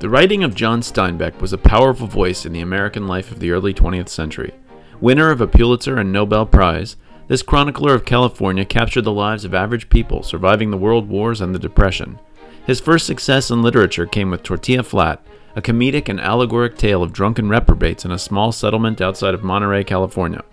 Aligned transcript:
The 0.00 0.08
writing 0.08 0.44
of 0.44 0.54
John 0.54 0.80
Steinbeck 0.80 1.40
was 1.40 1.52
a 1.52 1.58
powerful 1.58 2.06
voice 2.06 2.46
in 2.46 2.52
the 2.52 2.60
American 2.60 3.08
life 3.08 3.32
of 3.32 3.40
the 3.40 3.50
early 3.50 3.74
20th 3.74 4.08
century. 4.08 4.54
Winner 5.00 5.32
of 5.32 5.40
a 5.40 5.48
Pulitzer 5.48 5.98
and 5.98 6.12
Nobel 6.12 6.46
Prize, 6.46 6.94
this 7.26 7.42
chronicler 7.42 7.94
of 7.94 8.04
California 8.04 8.64
captured 8.64 9.02
the 9.02 9.10
lives 9.10 9.44
of 9.44 9.54
average 9.54 9.88
people 9.88 10.22
surviving 10.22 10.70
the 10.70 10.76
world 10.76 11.08
wars 11.08 11.40
and 11.40 11.52
the 11.52 11.58
Depression. 11.58 12.20
His 12.64 12.78
first 12.78 13.06
success 13.06 13.50
in 13.50 13.60
literature 13.60 14.06
came 14.06 14.30
with 14.30 14.44
Tortilla 14.44 14.84
Flat, 14.84 15.20
a 15.56 15.62
comedic 15.62 16.08
and 16.08 16.20
allegoric 16.20 16.78
tale 16.78 17.02
of 17.02 17.12
drunken 17.12 17.48
reprobates 17.48 18.04
in 18.04 18.12
a 18.12 18.20
small 18.20 18.52
settlement 18.52 19.00
outside 19.00 19.34
of 19.34 19.42
Monterey, 19.42 19.82
California. 19.82 20.44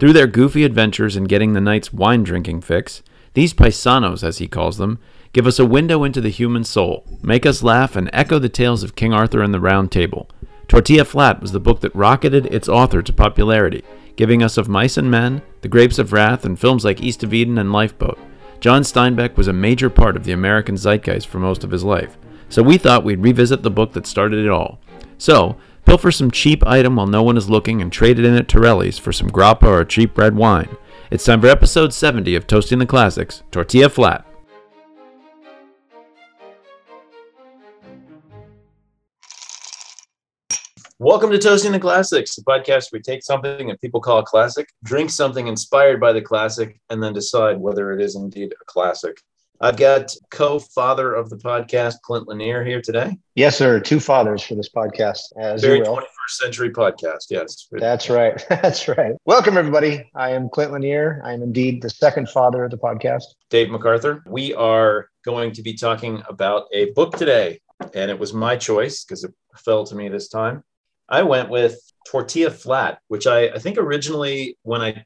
Through 0.00 0.12
their 0.12 0.26
goofy 0.26 0.64
adventures 0.64 1.16
in 1.16 1.24
getting 1.24 1.54
the 1.54 1.62
night's 1.62 1.94
wine 1.94 2.24
drinking 2.24 2.60
fix, 2.60 3.02
these 3.34 3.54
paisanos, 3.54 4.22
as 4.22 4.38
he 4.38 4.48
calls 4.48 4.78
them, 4.78 4.98
give 5.32 5.46
us 5.46 5.58
a 5.58 5.64
window 5.64 6.04
into 6.04 6.20
the 6.20 6.28
human 6.28 6.64
soul, 6.64 7.04
make 7.22 7.46
us 7.46 7.62
laugh, 7.62 7.96
and 7.96 8.10
echo 8.12 8.38
the 8.38 8.48
tales 8.48 8.82
of 8.82 8.96
King 8.96 9.12
Arthur 9.12 9.42
and 9.42 9.54
the 9.54 9.60
Round 9.60 9.90
Table. 9.90 10.28
Tortilla 10.68 11.04
Flat 11.04 11.40
was 11.40 11.52
the 11.52 11.60
book 11.60 11.80
that 11.80 11.94
rocketed 11.94 12.46
its 12.46 12.68
author 12.68 13.02
to 13.02 13.12
popularity, 13.12 13.84
giving 14.16 14.42
us 14.42 14.58
Of 14.58 14.68
Mice 14.68 14.96
and 14.96 15.10
Men, 15.10 15.42
The 15.62 15.68
Grapes 15.68 15.98
of 15.98 16.12
Wrath, 16.12 16.44
and 16.44 16.58
films 16.58 16.84
like 16.84 17.00
East 17.00 17.22
of 17.22 17.32
Eden 17.32 17.58
and 17.58 17.72
Lifeboat. 17.72 18.18
John 18.60 18.82
Steinbeck 18.82 19.36
was 19.36 19.48
a 19.48 19.52
major 19.52 19.90
part 19.90 20.16
of 20.16 20.24
the 20.24 20.32
American 20.32 20.76
zeitgeist 20.76 21.26
for 21.26 21.38
most 21.38 21.64
of 21.64 21.70
his 21.70 21.82
life, 21.82 22.16
so 22.48 22.62
we 22.62 22.78
thought 22.78 23.04
we'd 23.04 23.22
revisit 23.22 23.62
the 23.62 23.70
book 23.70 23.92
that 23.92 24.06
started 24.06 24.44
it 24.44 24.50
all. 24.50 24.78
So, 25.18 25.56
pilfer 25.84 26.12
some 26.12 26.30
cheap 26.30 26.64
item 26.66 26.96
while 26.96 27.06
no 27.06 27.22
one 27.22 27.36
is 27.36 27.50
looking 27.50 27.82
and 27.82 27.90
trade 27.90 28.18
it 28.18 28.24
in 28.24 28.34
at 28.34 28.48
Torrelli's 28.48 28.98
for 28.98 29.12
some 29.12 29.30
grappa 29.30 29.66
or 29.66 29.84
cheap 29.84 30.16
red 30.16 30.36
wine. 30.36 30.76
It's 31.12 31.26
time 31.26 31.42
for 31.42 31.48
episode 31.48 31.92
70 31.92 32.36
of 32.36 32.46
Toasting 32.46 32.78
the 32.78 32.86
Classics, 32.86 33.42
Tortilla 33.50 33.90
Flat. 33.90 34.26
Welcome 40.98 41.30
to 41.32 41.38
Toasting 41.38 41.72
the 41.72 41.78
Classics, 41.78 42.34
the 42.34 42.42
podcast 42.44 42.90
where 42.90 43.00
we 43.00 43.02
take 43.02 43.22
something 43.22 43.66
that 43.66 43.78
people 43.82 44.00
call 44.00 44.20
a 44.20 44.24
classic, 44.24 44.70
drink 44.84 45.10
something 45.10 45.48
inspired 45.48 46.00
by 46.00 46.14
the 46.14 46.22
classic, 46.22 46.80
and 46.88 47.02
then 47.02 47.12
decide 47.12 47.58
whether 47.58 47.92
it 47.92 48.00
is 48.00 48.16
indeed 48.16 48.54
a 48.58 48.64
classic. 48.64 49.20
I've 49.64 49.76
got 49.76 50.12
co-father 50.32 51.14
of 51.14 51.30
the 51.30 51.36
podcast, 51.36 52.00
Clint 52.02 52.26
Lanier, 52.26 52.64
here 52.64 52.82
today. 52.82 53.16
Yes, 53.36 53.56
sir. 53.56 53.78
Two 53.78 54.00
fathers 54.00 54.42
for 54.42 54.56
this 54.56 54.68
podcast, 54.68 55.20
as 55.38 55.62
Very 55.62 55.78
you 55.78 55.84
will. 55.84 55.98
21st 55.98 56.30
century 56.30 56.70
podcast. 56.70 57.26
Yes, 57.30 57.68
That's 57.70 58.10
right. 58.10 58.44
That's 58.50 58.88
right. 58.88 59.12
Welcome, 59.24 59.56
everybody. 59.56 60.10
I 60.16 60.30
am 60.30 60.48
Clint 60.48 60.72
Lanier. 60.72 61.22
I 61.24 61.32
am 61.32 61.44
indeed 61.44 61.80
the 61.80 61.90
second 61.90 62.28
father 62.30 62.64
of 62.64 62.72
the 62.72 62.76
podcast. 62.76 63.22
Dave 63.50 63.70
MacArthur. 63.70 64.24
We 64.26 64.52
are 64.54 65.08
going 65.24 65.52
to 65.52 65.62
be 65.62 65.74
talking 65.74 66.24
about 66.28 66.64
a 66.72 66.90
book 66.94 67.16
today, 67.16 67.60
and 67.94 68.10
it 68.10 68.18
was 68.18 68.34
my 68.34 68.56
choice 68.56 69.04
because 69.04 69.22
it 69.22 69.32
fell 69.54 69.86
to 69.86 69.94
me 69.94 70.08
this 70.08 70.28
time. 70.28 70.64
I 71.08 71.22
went 71.22 71.50
with 71.50 71.78
Tortilla 72.08 72.50
Flat, 72.50 72.98
which 73.06 73.28
I, 73.28 73.50
I 73.50 73.60
think 73.60 73.78
originally 73.78 74.58
when 74.62 74.80
I 74.80 75.04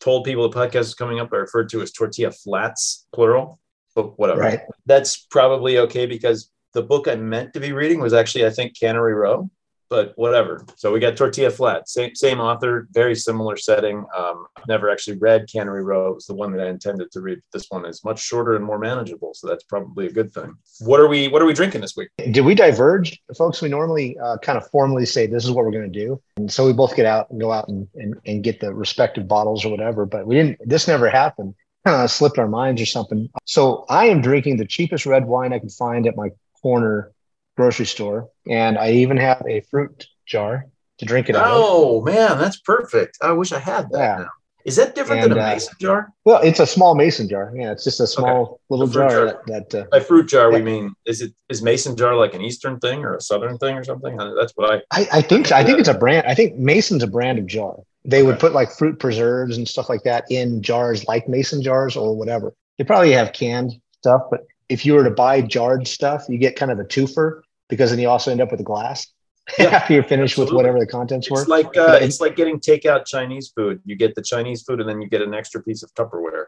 told 0.00 0.24
people 0.24 0.48
the 0.48 0.58
podcast 0.58 0.78
was 0.78 0.94
coming 0.94 1.20
up, 1.20 1.34
I 1.34 1.36
referred 1.36 1.68
to 1.68 1.82
as 1.82 1.92
Tortilla 1.92 2.30
Flats, 2.30 3.06
plural, 3.12 3.60
but 4.02 4.18
whatever. 4.18 4.40
Right. 4.40 4.60
That's 4.86 5.16
probably 5.16 5.78
okay 5.78 6.06
because 6.06 6.50
the 6.72 6.82
book 6.82 7.08
I 7.08 7.16
meant 7.16 7.52
to 7.54 7.60
be 7.60 7.72
reading 7.72 8.00
was 8.00 8.12
actually, 8.12 8.46
I 8.46 8.50
think, 8.50 8.78
Cannery 8.78 9.14
Row, 9.14 9.50
but 9.88 10.12
whatever. 10.14 10.64
So 10.76 10.92
we 10.92 11.00
got 11.00 11.16
Tortilla 11.16 11.50
Flat, 11.50 11.88
same, 11.88 12.14
same 12.14 12.40
author, 12.40 12.86
very 12.92 13.16
similar 13.16 13.56
setting. 13.56 14.04
Um, 14.16 14.46
I've 14.56 14.68
never 14.68 14.88
actually 14.88 15.18
read 15.18 15.48
Cannery 15.52 15.82
Row. 15.82 16.08
It 16.08 16.14
was 16.14 16.26
the 16.26 16.34
one 16.34 16.52
that 16.52 16.64
I 16.64 16.70
intended 16.70 17.10
to 17.10 17.20
read. 17.20 17.40
This 17.52 17.66
one 17.70 17.84
is 17.84 18.04
much 18.04 18.22
shorter 18.22 18.54
and 18.54 18.64
more 18.64 18.78
manageable, 18.78 19.32
so 19.34 19.48
that's 19.48 19.64
probably 19.64 20.06
a 20.06 20.12
good 20.12 20.32
thing. 20.32 20.54
What 20.80 21.00
are 21.00 21.08
we 21.08 21.26
What 21.26 21.42
are 21.42 21.46
we 21.46 21.54
drinking 21.54 21.80
this 21.80 21.96
week? 21.96 22.08
Did 22.18 22.44
we 22.44 22.54
diverge, 22.54 23.20
folks? 23.36 23.60
We 23.60 23.68
normally 23.68 24.16
uh, 24.22 24.38
kind 24.38 24.56
of 24.56 24.70
formally 24.70 25.06
say 25.06 25.26
this 25.26 25.44
is 25.44 25.50
what 25.50 25.64
we're 25.64 25.72
going 25.72 25.92
to 25.92 25.98
do, 26.06 26.22
and 26.36 26.50
so 26.50 26.64
we 26.66 26.72
both 26.72 26.94
get 26.94 27.06
out 27.06 27.28
and 27.30 27.40
go 27.40 27.50
out 27.50 27.68
and, 27.68 27.88
and, 27.96 28.14
and 28.26 28.44
get 28.44 28.60
the 28.60 28.72
respective 28.72 29.26
bottles 29.26 29.64
or 29.64 29.70
whatever. 29.70 30.06
But 30.06 30.24
we 30.24 30.36
didn't. 30.36 30.58
This 30.64 30.86
never 30.86 31.10
happened. 31.10 31.54
Kind 31.86 32.02
of 32.02 32.10
slipped 32.10 32.38
our 32.38 32.48
minds 32.48 32.80
or 32.82 32.86
something. 32.86 33.28
So 33.46 33.86
I 33.88 34.06
am 34.06 34.20
drinking 34.20 34.58
the 34.58 34.66
cheapest 34.66 35.06
red 35.06 35.26
wine 35.26 35.52
I 35.52 35.58
can 35.58 35.70
find 35.70 36.06
at 36.06 36.16
my 36.16 36.28
corner 36.62 37.12
grocery 37.56 37.86
store, 37.86 38.28
and 38.48 38.76
I 38.78 38.92
even 38.92 39.16
have 39.16 39.42
a 39.48 39.60
fruit 39.70 40.06
jar 40.26 40.66
to 40.98 41.04
drink 41.06 41.28
it 41.30 41.36
out 41.36 41.46
of. 41.46 41.52
Oh 41.54 42.02
man, 42.02 42.38
that's 42.38 42.58
perfect. 42.60 43.18
I 43.22 43.32
wish 43.32 43.52
I 43.52 43.58
had 43.58 43.90
that. 43.92 43.98
Yeah. 43.98 44.16
Now. 44.24 44.28
Is 44.66 44.76
that 44.76 44.94
different 44.94 45.22
And, 45.22 45.32
than 45.32 45.38
a 45.38 45.42
uh, 45.42 45.48
mason 45.54 45.74
jar? 45.80 46.12
Well, 46.26 46.42
it's 46.42 46.60
a 46.60 46.66
small 46.66 46.94
mason 46.94 47.30
jar. 47.30 47.50
Yeah, 47.56 47.72
it's 47.72 47.82
just 47.82 47.98
a 47.98 48.06
small 48.06 48.60
little 48.68 48.86
The 48.86 48.92
fruit 48.92 49.08
jar, 49.08 49.26
jar. 49.26 49.42
that, 49.46 49.70
that 49.70 49.86
uh, 49.86 49.88
By 49.90 50.00
fruit 50.00 50.28
jar, 50.28 50.52
we 50.52 50.60
mean 50.60 50.94
is 51.06 51.22
it 51.22 51.32
is 51.48 51.62
mason 51.62 51.96
jar 51.96 52.14
like 52.14 52.34
an 52.34 52.42
eastern 52.42 52.78
thing 52.78 53.02
or 53.02 53.14
a 53.16 53.22
southern 53.22 53.56
thing 53.56 53.78
or 53.78 53.84
something? 53.84 54.18
That's 54.18 54.52
what 54.56 54.70
I. 54.70 55.00
I, 55.00 55.08
I 55.14 55.22
think 55.22 55.46
so. 55.46 55.56
I 55.56 55.64
think 55.64 55.78
it's 55.78 55.88
a 55.88 55.94
brand. 55.94 56.26
I 56.26 56.34
think 56.34 56.56
Mason's 56.56 57.02
a 57.02 57.06
brand 57.06 57.38
of 57.38 57.46
jar. 57.46 57.76
They 58.04 58.22
would 58.22 58.38
put 58.38 58.52
like 58.52 58.70
fruit 58.72 58.98
preserves 58.98 59.56
and 59.58 59.68
stuff 59.68 59.88
like 59.88 60.02
that 60.04 60.24
in 60.30 60.62
jars, 60.62 61.06
like 61.06 61.28
Mason 61.28 61.62
jars 61.62 61.96
or 61.96 62.16
whatever. 62.16 62.54
They 62.78 62.84
probably 62.84 63.12
have 63.12 63.32
canned 63.32 63.72
stuff, 63.98 64.22
but 64.30 64.46
if 64.70 64.86
you 64.86 64.94
were 64.94 65.04
to 65.04 65.10
buy 65.10 65.42
jarred 65.42 65.86
stuff, 65.86 66.24
you 66.28 66.38
get 66.38 66.56
kind 66.56 66.70
of 66.72 66.78
a 66.78 66.84
twofer 66.84 67.42
because 67.68 67.90
then 67.90 67.98
you 67.98 68.08
also 68.08 68.30
end 68.30 68.40
up 68.40 68.50
with 68.50 68.60
a 68.60 68.64
glass 68.64 69.06
Yeah, 69.58 69.66
after 69.66 69.92
you're 69.94 70.02
finished 70.04 70.38
with 70.38 70.50
whatever 70.52 70.78
the 70.78 70.86
contents 70.86 71.30
were. 71.30 71.40
It's 71.40 71.48
like 71.48 71.66
uh, 71.76 71.86
But- 71.98 72.02
it's 72.02 72.20
like 72.20 72.36
getting 72.36 72.58
takeout 72.60 73.04
Chinese 73.06 73.52
food. 73.54 73.80
You 73.84 73.96
get 73.96 74.14
the 74.14 74.22
Chinese 74.22 74.62
food 74.62 74.80
and 74.80 74.88
then 74.88 75.02
you 75.02 75.08
get 75.08 75.22
an 75.22 75.34
extra 75.34 75.62
piece 75.62 75.82
of 75.82 75.92
Tupperware. 75.94 76.46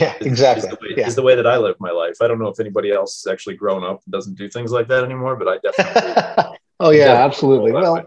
yeah, 0.00 0.14
Is- 0.20 0.26
exactly. 0.26 0.68
Is 0.70 0.70
the, 0.70 0.78
way, 0.80 0.94
Yeah. 0.96 1.06
is 1.08 1.14
the 1.14 1.22
way 1.22 1.34
that 1.34 1.46
I 1.46 1.56
live 1.58 1.76
my 1.80 1.90
life. 1.90 2.14
I 2.22 2.28
don't 2.28 2.38
know 2.38 2.48
if 2.48 2.58
anybody 2.60 2.90
else 2.90 3.22
has 3.22 3.30
actually 3.32 3.56
grown 3.56 3.84
up 3.84 4.00
and 4.06 4.12
doesn't 4.12 4.38
do 4.38 4.48
things 4.48 4.70
like 4.70 4.88
that 4.88 5.04
anymore, 5.04 5.36
but 5.36 5.46
I 5.48 5.58
definitely. 5.58 6.56
oh 6.80 6.90
yeah, 6.90 7.06
Yeah. 7.06 7.24
absolutely. 7.24 7.72
Well, 7.72 7.96
way. 7.96 8.04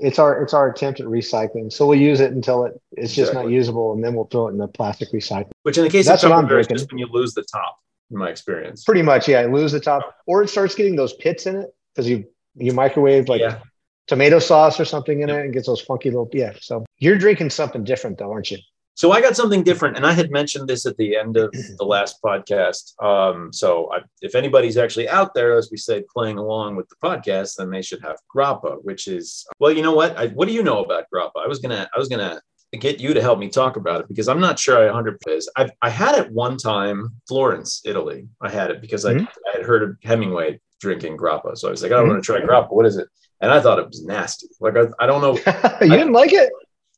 It's 0.00 0.18
our 0.18 0.42
it's 0.42 0.54
our 0.54 0.70
attempt 0.70 1.00
at 1.00 1.06
recycling. 1.06 1.72
So 1.72 1.86
we'll 1.86 1.98
use 1.98 2.20
it 2.20 2.32
until 2.32 2.64
it 2.64 2.80
it's 2.92 3.14
just 3.14 3.34
not 3.34 3.48
usable, 3.50 3.92
and 3.92 4.02
then 4.02 4.14
we'll 4.14 4.26
throw 4.26 4.48
it 4.48 4.52
in 4.52 4.58
the 4.58 4.68
plastic 4.68 5.10
recycling. 5.12 5.50
Which 5.62 5.78
in 5.78 5.84
the 5.84 5.90
case 5.90 6.06
That's 6.06 6.24
of 6.24 6.30
what 6.30 6.38
I'm 6.38 6.48
Tupperware 6.48 6.60
is 6.60 6.66
just 6.66 6.90
when 6.90 6.98
you 6.98 7.06
lose 7.06 7.34
the 7.34 7.42
top, 7.42 7.78
in 8.10 8.16
my 8.18 8.28
experience. 8.28 8.84
Pretty 8.84 9.02
much, 9.02 9.28
yeah. 9.28 9.42
Lose 9.42 9.72
the 9.72 9.80
top, 9.80 10.16
or 10.26 10.42
it 10.42 10.48
starts 10.48 10.74
getting 10.74 10.96
those 10.96 11.12
pits 11.14 11.46
in 11.46 11.56
it 11.56 11.74
because 11.94 12.08
you 12.08 12.24
you 12.56 12.72
microwave 12.72 13.28
like 13.28 13.40
yeah. 13.40 13.58
tomato 14.06 14.38
sauce 14.38 14.80
or 14.80 14.84
something 14.84 15.20
in 15.20 15.30
it 15.30 15.44
and 15.44 15.52
gets 15.52 15.66
those 15.66 15.80
funky 15.80 16.10
little 16.10 16.28
yeah. 16.32 16.52
So 16.60 16.84
you're 16.98 17.18
drinking 17.18 17.50
something 17.50 17.84
different 17.84 18.18
though, 18.18 18.32
aren't 18.32 18.50
you? 18.50 18.58
So 18.94 19.12
I 19.12 19.20
got 19.22 19.34
something 19.36 19.62
different, 19.62 19.96
and 19.96 20.04
I 20.04 20.12
had 20.12 20.30
mentioned 20.30 20.68
this 20.68 20.84
at 20.84 20.96
the 20.98 21.16
end 21.16 21.36
of 21.38 21.50
the 21.78 21.84
last 21.84 22.16
podcast. 22.22 23.00
Um, 23.02 23.50
so 23.52 23.90
I, 23.92 24.00
if 24.20 24.34
anybody's 24.34 24.76
actually 24.76 25.08
out 25.08 25.32
there, 25.32 25.56
as 25.56 25.70
we 25.70 25.78
say, 25.78 26.02
playing 26.14 26.36
along 26.36 26.76
with 26.76 26.86
the 26.90 26.96
podcast, 27.02 27.56
then 27.56 27.70
they 27.70 27.80
should 27.82 28.02
have 28.02 28.16
grappa, 28.34 28.76
which 28.82 29.08
is 29.08 29.46
well, 29.58 29.72
you 29.72 29.82
know 29.82 29.94
what? 29.94 30.16
I, 30.18 30.26
what 30.28 30.48
do 30.48 30.54
you 30.54 30.62
know 30.62 30.84
about 30.84 31.04
grappa? 31.14 31.42
I 31.42 31.48
was 31.48 31.60
gonna, 31.60 31.88
I 31.94 31.98
was 31.98 32.08
gonna 32.08 32.42
get 32.78 33.00
you 33.00 33.14
to 33.14 33.22
help 33.22 33.38
me 33.38 33.48
talk 33.48 33.76
about 33.76 34.00
it 34.02 34.08
because 34.08 34.28
I'm 34.28 34.38
not 34.40 34.58
sure 34.58 34.78
I 34.78 34.84
100 34.86 35.18
is. 35.28 35.50
I've, 35.56 35.70
I 35.82 35.88
had 35.90 36.16
it 36.18 36.30
one 36.30 36.56
time, 36.58 37.08
Florence, 37.26 37.80
Italy. 37.84 38.28
I 38.42 38.50
had 38.50 38.70
it 38.70 38.80
because 38.80 39.04
I, 39.06 39.14
Mhm. 39.14 39.26
I 39.48 39.56
had 39.56 39.66
heard 39.66 39.82
of 39.82 39.96
Hemingway 40.04 40.60
drinking 40.80 41.16
grappa, 41.16 41.56
so 41.56 41.68
I 41.68 41.70
was 41.70 41.82
like, 41.82 41.92
I 41.92 41.96
Mhm. 41.96 42.08
want 42.08 42.22
to 42.22 42.26
try 42.26 42.40
grappa. 42.40 42.70
What 42.72 42.86
is 42.86 42.96
it? 42.96 43.08
And 43.40 43.50
I 43.50 43.60
thought 43.60 43.78
it 43.78 43.86
was 43.86 44.04
nasty. 44.04 44.48
Like 44.60 44.76
I, 44.76 44.84
I 45.02 45.06
don't 45.06 45.22
know. 45.22 45.36
you 45.80 45.88
didn't 45.88 46.12
like 46.12 46.32
it? 46.34 46.50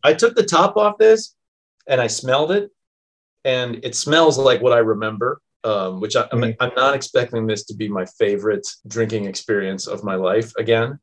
I 0.02 0.14
took 0.14 0.34
the 0.34 0.42
top 0.42 0.76
off 0.76 0.98
this 0.98 1.36
and 1.86 2.00
I 2.00 2.06
smelled 2.06 2.52
it, 2.52 2.70
and 3.44 3.84
it 3.84 3.94
smells 3.94 4.38
like 4.38 4.60
what 4.62 4.72
I 4.72 4.78
remember. 4.78 5.40
Um, 5.64 6.00
which 6.00 6.16
I, 6.16 6.26
I'm, 6.32 6.40
Mhm. 6.40 6.56
I'm 6.58 6.72
not 6.74 6.92
expecting 6.96 7.46
this 7.46 7.62
to 7.66 7.74
be 7.74 7.86
my 7.88 8.04
favorite 8.18 8.66
drinking 8.88 9.26
experience 9.26 9.86
of 9.86 10.02
my 10.02 10.16
life 10.16 10.52
again, 10.58 10.98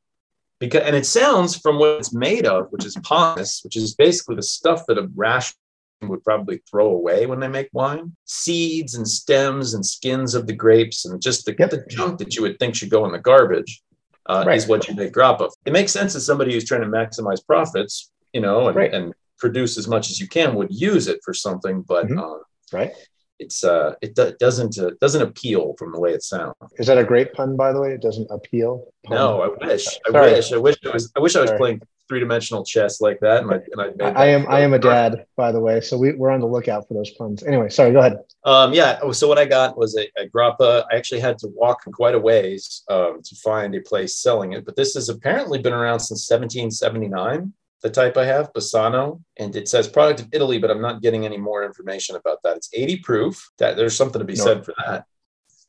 because 0.60 0.82
and 0.84 0.98
it 0.98 1.06
sounds 1.06 1.56
from 1.56 1.80
what 1.80 1.92
it's 2.00 2.14
made 2.14 2.46
of, 2.46 2.68
which 2.72 2.84
is 2.86 2.94
pomace, 2.98 3.64
which 3.64 3.78
is 3.78 3.96
basically 3.96 4.36
the 4.36 4.44
stuff 4.44 4.84
that 4.90 4.98
a 4.98 5.08
rash 5.16 5.54
would 6.02 6.22
probably 6.26 6.62
throw 6.70 6.88
away 6.92 7.26
when 7.26 7.40
they 7.40 7.48
make 7.48 7.70
wine. 7.72 8.14
Seeds 8.26 8.96
and 8.96 9.08
stems 9.08 9.74
and 9.76 9.86
skins 9.86 10.36
of 10.36 10.46
the 10.46 10.52
grapes 10.54 11.06
and 11.06 11.22
just 11.22 11.46
the, 11.46 11.56
Yep. 11.58 11.70
the 11.70 11.86
junk 11.90 12.20
that 12.20 12.36
you 12.36 12.42
would 12.42 12.60
think 12.60 12.76
should 12.76 12.90
go 12.90 13.06
in 13.06 13.14
the 13.14 13.18
garbage 13.20 13.82
uh, 14.26 14.44
Right. 14.46 14.58
is 14.58 14.68
what 14.68 14.90
you 14.90 14.94
make 14.96 15.14
grappa. 15.14 15.44
of. 15.44 15.54
It 15.66 15.72
makes 15.72 15.94
sense 15.94 16.12
that 16.16 16.20
somebody 16.22 16.52
who's 16.54 16.66
trying 16.66 16.82
to 16.82 16.88
maximize 16.88 17.40
profits, 17.48 18.12
you 18.34 18.42
know, 18.42 18.68
and, 18.68 18.76
Right. 18.76 18.94
and 18.94 19.14
produce 19.40 19.78
as 19.78 19.88
much 19.88 20.10
as 20.12 20.20
you 20.20 20.28
can 20.28 20.56
would 20.56 20.72
use 20.72 21.08
it 21.08 21.20
for 21.24 21.34
something, 21.34 21.82
but 21.82 22.08
Mhm. 22.08 22.20
uh, 22.20 22.40
Right? 22.72 22.92
it's 23.40 23.64
uh, 23.64 23.94
it 24.02 24.16
do- 24.16 24.34
doesn't 24.40 24.78
uh, 24.78 24.92
doesn't 25.00 25.22
appeal 25.22 25.74
from 25.80 25.92
the 25.94 26.00
way 26.00 26.12
it 26.14 26.24
sounds. 26.24 26.56
Is 26.78 26.88
that 26.88 26.98
a 26.98 27.04
great 27.06 27.32
pun, 27.34 27.56
by 27.56 27.72
the 27.74 27.80
way? 27.82 27.94
It 27.94 28.02
doesn't 28.02 28.28
appeal. 28.30 28.92
Pun. 29.06 29.16
No, 29.16 29.42
I 29.42 29.48
wish, 29.66 29.88
I 30.08 30.12
Sorry. 30.12 30.32
wish, 30.34 30.54
I 30.54 30.58
wish 30.58 30.76
it 30.84 30.94
was. 30.94 31.12
I 31.16 31.20
wish 31.22 31.36
I 31.38 31.42
was 31.42 31.50
Sorry. 31.50 31.58
playing 31.60 31.82
three 32.10 32.20
dimensional 32.20 32.66
chess 32.66 33.00
like 33.02 33.20
that, 33.22 33.44
and 33.44 33.52
I 33.52 33.56
and 33.72 33.82
I, 33.82 33.86
made 34.10 34.18
I, 34.18 34.26
am 34.28 34.46
I 34.50 34.60
am 34.62 34.74
a 34.74 34.80
dad, 34.80 35.26
by 35.38 35.52
the 35.52 35.60
way. 35.60 35.80
So 35.80 35.96
we, 35.98 36.12
we're 36.14 36.32
on 36.32 36.40
the 36.42 36.48
lookout 36.48 36.88
for 36.88 36.96
those 36.96 37.12
puns. 37.12 37.44
Anyway, 37.44 37.70
sorry, 37.70 37.92
go 37.94 38.00
ahead. 38.00 38.18
Um, 38.46 38.74
yeah. 38.74 39.00
oh, 39.04 39.12
So 39.14 39.28
what 39.28 39.38
I 39.38 39.46
got 39.46 39.78
was 39.78 39.96
a, 39.96 40.06
a 40.22 40.28
grappa. 40.28 40.86
I 40.92 40.96
actually 40.98 41.20
had 41.22 41.38
to 41.40 41.48
walk 41.50 41.84
quite 41.94 42.16
a 42.16 42.20
ways 42.20 42.84
um, 42.90 43.22
to 43.24 43.36
find 43.38 43.74
a 43.76 43.80
place 43.82 44.18
selling 44.18 44.54
it, 44.54 44.66
but 44.66 44.76
this 44.76 44.96
has 44.96 45.08
apparently 45.10 45.60
been 45.60 45.72
around 45.74 46.00
since 46.00 46.28
1779. 46.30 47.54
The 47.82 47.90
type 47.90 48.18
I 48.18 48.26
have, 48.26 48.52
Bassano, 48.54 49.22
and 49.38 49.56
it 49.56 49.70
says 49.70 49.88
product 49.88 50.20
of 50.22 50.28
Italy, 50.34 50.58
but 50.58 50.70
I'm 50.70 50.82
not 50.82 51.02
getting 51.02 51.26
any 51.26 51.38
more 51.38 51.64
information 51.64 52.18
about 52.18 52.40
that. 52.44 52.58
It's 52.58 52.70
80 52.74 52.98
proof. 52.98 53.50
That 53.58 53.78
there's 53.78 53.96
something 53.96 54.20
to 54.20 54.26
be 54.26 54.36
said 54.36 54.66
for 54.66 54.74
that. 54.86 55.06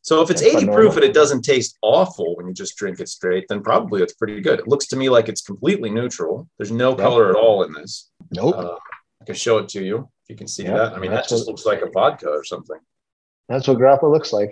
So 0.02 0.20
if 0.22 0.30
it's 0.30 0.40
That's 0.40 0.54
80 0.56 0.66
proof 0.72 0.94
and 0.96 1.04
it 1.04 1.12
doesn't 1.14 1.42
taste 1.42 1.78
awful 1.82 2.34
when 2.36 2.48
you 2.48 2.54
just 2.54 2.76
drink 2.76 2.98
it 3.00 3.08
straight, 3.08 3.44
then 3.48 3.62
probably 3.62 4.02
it's 4.02 4.14
pretty 4.14 4.40
good. 4.40 4.58
It 4.58 4.66
looks 4.66 4.86
to 4.88 4.96
me 4.96 5.08
like 5.08 5.28
it's 5.28 5.42
completely 5.42 5.90
neutral. 5.90 6.48
There's 6.58 6.72
no 6.72 6.90
Yep. 6.90 6.98
color 6.98 7.28
at 7.30 7.36
all 7.36 7.62
in 7.62 7.72
this. 7.74 8.10
Nope. 8.32 8.56
Uh, 8.56 8.76
I 9.20 9.24
can 9.26 9.34
show 9.34 9.58
it 9.58 9.68
to 9.70 9.84
you 9.84 10.08
if 10.24 10.30
you 10.30 10.36
can 10.36 10.48
see 10.48 10.64
Yep, 10.64 10.74
that. 10.76 10.92
I 10.94 10.98
mean, 10.98 11.10
that 11.12 11.28
just 11.28 11.46
what- 11.46 11.52
looks 11.52 11.66
like 11.66 11.82
a 11.82 11.90
vodka 11.90 12.28
or 12.30 12.42
something. 12.44 12.78
That's 13.48 13.68
what 13.68 13.78
grappa 13.78 14.10
looks 14.10 14.32
like. 14.32 14.50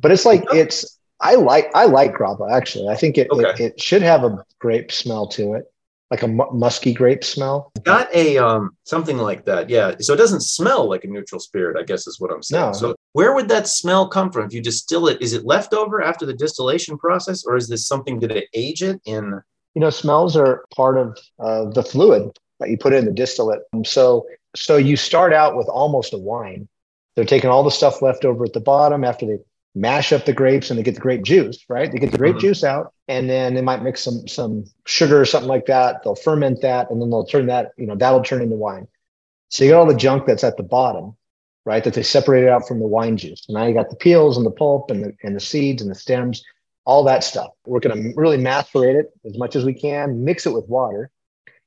But 0.00 0.10
it's 0.10 0.26
like 0.26 0.44
it's 0.52 0.98
I 1.20 1.36
like 1.36 1.70
I 1.74 1.84
like 1.86 2.12
grappa 2.14 2.50
actually. 2.52 2.88
I 2.88 2.96
think 2.96 3.16
it 3.18 3.28
it, 3.30 3.60
it 3.60 3.80
should 3.80 4.02
have 4.02 4.24
a 4.24 4.44
grape 4.58 4.90
smell 4.90 5.26
to 5.28 5.54
it, 5.54 5.72
like 6.12 6.22
a 6.22 6.28
mu- 6.28 6.52
musky 6.52 6.92
grape 6.92 7.24
smell. 7.24 7.72
It's 7.74 7.84
got 7.84 8.14
a 8.14 8.36
um 8.36 8.76
something 8.84 9.16
like 9.16 9.46
that. 9.46 9.70
Yeah. 9.70 9.94
So 10.00 10.12
it 10.12 10.18
doesn't 10.18 10.42
smell 10.42 10.86
like 10.86 11.04
a 11.04 11.08
neutral 11.08 11.40
spirit, 11.40 11.78
I 11.80 11.84
guess 11.84 12.06
is 12.06 12.20
what 12.20 12.30
I'm 12.30 12.42
saying. 12.42 12.66
No. 12.66 12.72
So 12.72 12.94
where 13.14 13.34
would 13.34 13.48
that 13.48 13.66
smell 13.66 14.06
come 14.08 14.30
from? 14.30 14.44
If 14.44 14.52
you 14.52 14.60
distill 14.60 15.08
it, 15.08 15.22
is 15.22 15.32
it 15.32 15.46
left 15.46 15.72
over 15.72 16.02
after 16.02 16.26
the 16.26 16.34
distillation 16.34 16.98
process, 16.98 17.44
or 17.46 17.56
is 17.56 17.66
this 17.66 17.86
something 17.86 18.18
did 18.18 18.30
it 18.30 18.48
age 18.52 18.82
it 18.82 19.00
in? 19.06 19.40
You 19.74 19.80
know, 19.80 19.88
smells 19.88 20.36
are 20.36 20.66
part 20.76 20.98
of 20.98 21.18
uh, 21.38 21.70
the 21.70 21.82
fluid 21.82 22.30
that 22.60 22.68
you 22.68 22.76
put 22.76 22.92
in 22.92 23.06
the 23.06 23.12
distillate. 23.12 23.62
Um, 23.72 23.82
So 23.82 24.26
so 24.54 24.76
you 24.76 24.96
start 24.96 25.32
out 25.32 25.56
with 25.56 25.66
almost 25.68 26.12
a 26.12 26.18
wine. 26.18 26.68
They're 27.16 27.24
taking 27.24 27.48
all 27.48 27.64
the 27.64 27.70
stuff 27.70 28.02
left 28.02 28.26
over 28.26 28.44
at 28.44 28.52
the 28.52 28.60
bottom 28.60 29.02
after 29.02 29.24
they 29.26 29.38
mash 29.74 30.12
up 30.12 30.24
the 30.26 30.32
grapes 30.32 30.70
and 30.70 30.78
they 30.78 30.82
get 30.82 30.94
the 30.94 31.00
grape 31.00 31.22
juice, 31.22 31.64
right? 31.68 31.90
They 31.90 31.98
get 31.98 32.12
the 32.12 32.18
grape 32.18 32.36
Mhm. 32.36 32.40
juice 32.40 32.62
out 32.64 32.92
and 33.08 33.28
then 33.28 33.54
they 33.54 33.62
might 33.62 33.82
mix 33.82 34.02
some 34.02 34.26
some 34.28 34.64
sugar 34.86 35.20
or 35.20 35.24
something 35.24 35.48
like 35.48 35.66
that. 35.66 36.02
They'll 36.02 36.14
ferment 36.14 36.60
that 36.60 36.90
and 36.90 37.00
then 37.00 37.08
they'll 37.10 37.24
turn 37.24 37.46
that, 37.46 37.72
you 37.78 37.86
know, 37.86 37.94
that'll 37.96 38.22
turn 38.22 38.42
into 38.42 38.56
wine. 38.56 38.86
So 39.48 39.64
you 39.64 39.70
got 39.70 39.80
all 39.80 39.86
the 39.86 39.94
junk 39.94 40.26
that's 40.26 40.44
at 40.44 40.56
the 40.58 40.62
bottom, 40.62 41.16
right? 41.64 41.82
That 41.84 41.94
they 41.94 42.02
separated 42.02 42.48
out 42.50 42.68
from 42.68 42.80
the 42.80 42.86
wine 42.86 43.16
juice. 43.16 43.44
And 43.48 43.54
now 43.54 43.66
you 43.66 43.72
got 43.74 43.88
the 43.90 43.96
peels 43.96 44.36
and 44.36 44.44
the 44.44 44.50
pulp 44.50 44.90
and 44.90 45.04
the 45.04 45.12
and 45.22 45.34
the 45.34 45.40
seeds 45.40 45.80
and 45.80 45.90
the 45.90 45.94
stems, 45.94 46.44
all 46.84 47.04
that 47.04 47.24
stuff. 47.24 47.52
We're 47.64 47.80
gonna 47.80 48.12
really 48.14 48.38
macerate 48.38 48.96
it 48.96 49.10
as 49.24 49.38
much 49.38 49.56
as 49.56 49.64
we 49.64 49.72
can, 49.72 50.22
mix 50.24 50.46
it 50.46 50.52
with 50.52 50.68
water, 50.68 51.10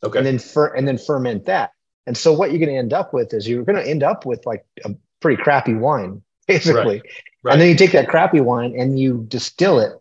Okay. 0.03 0.19
and 0.19 0.27
then 0.27 0.37
fer- 0.37 0.73
and 0.75 0.87
then 0.87 0.97
ferment 0.99 1.45
that. 1.45 1.71
And 2.07 2.15
so 2.15 2.33
what 2.33 2.51
you're 2.51 2.59
going 2.59 2.69
to 2.69 2.77
end 2.77 2.93
up 2.93 3.13
with 3.15 3.33
is 3.33 3.47
you're 3.47 3.63
going 3.63 3.77
to 3.83 3.89
end 3.89 4.03
up 4.03 4.27
with 4.27 4.45
like 4.45 4.63
a 4.83 4.93
pretty 5.21 5.41
crappy 5.41 5.73
wine, 5.73 6.21
basically. 6.47 7.01
Right. 7.43 7.53
And 7.53 7.61
then 7.61 7.69
you 7.69 7.75
take 7.75 7.91
that 7.91 8.07
crappy 8.07 8.41
wine 8.41 8.75
and 8.77 8.99
you 8.99 9.25
distill 9.27 9.79
it. 9.79 9.93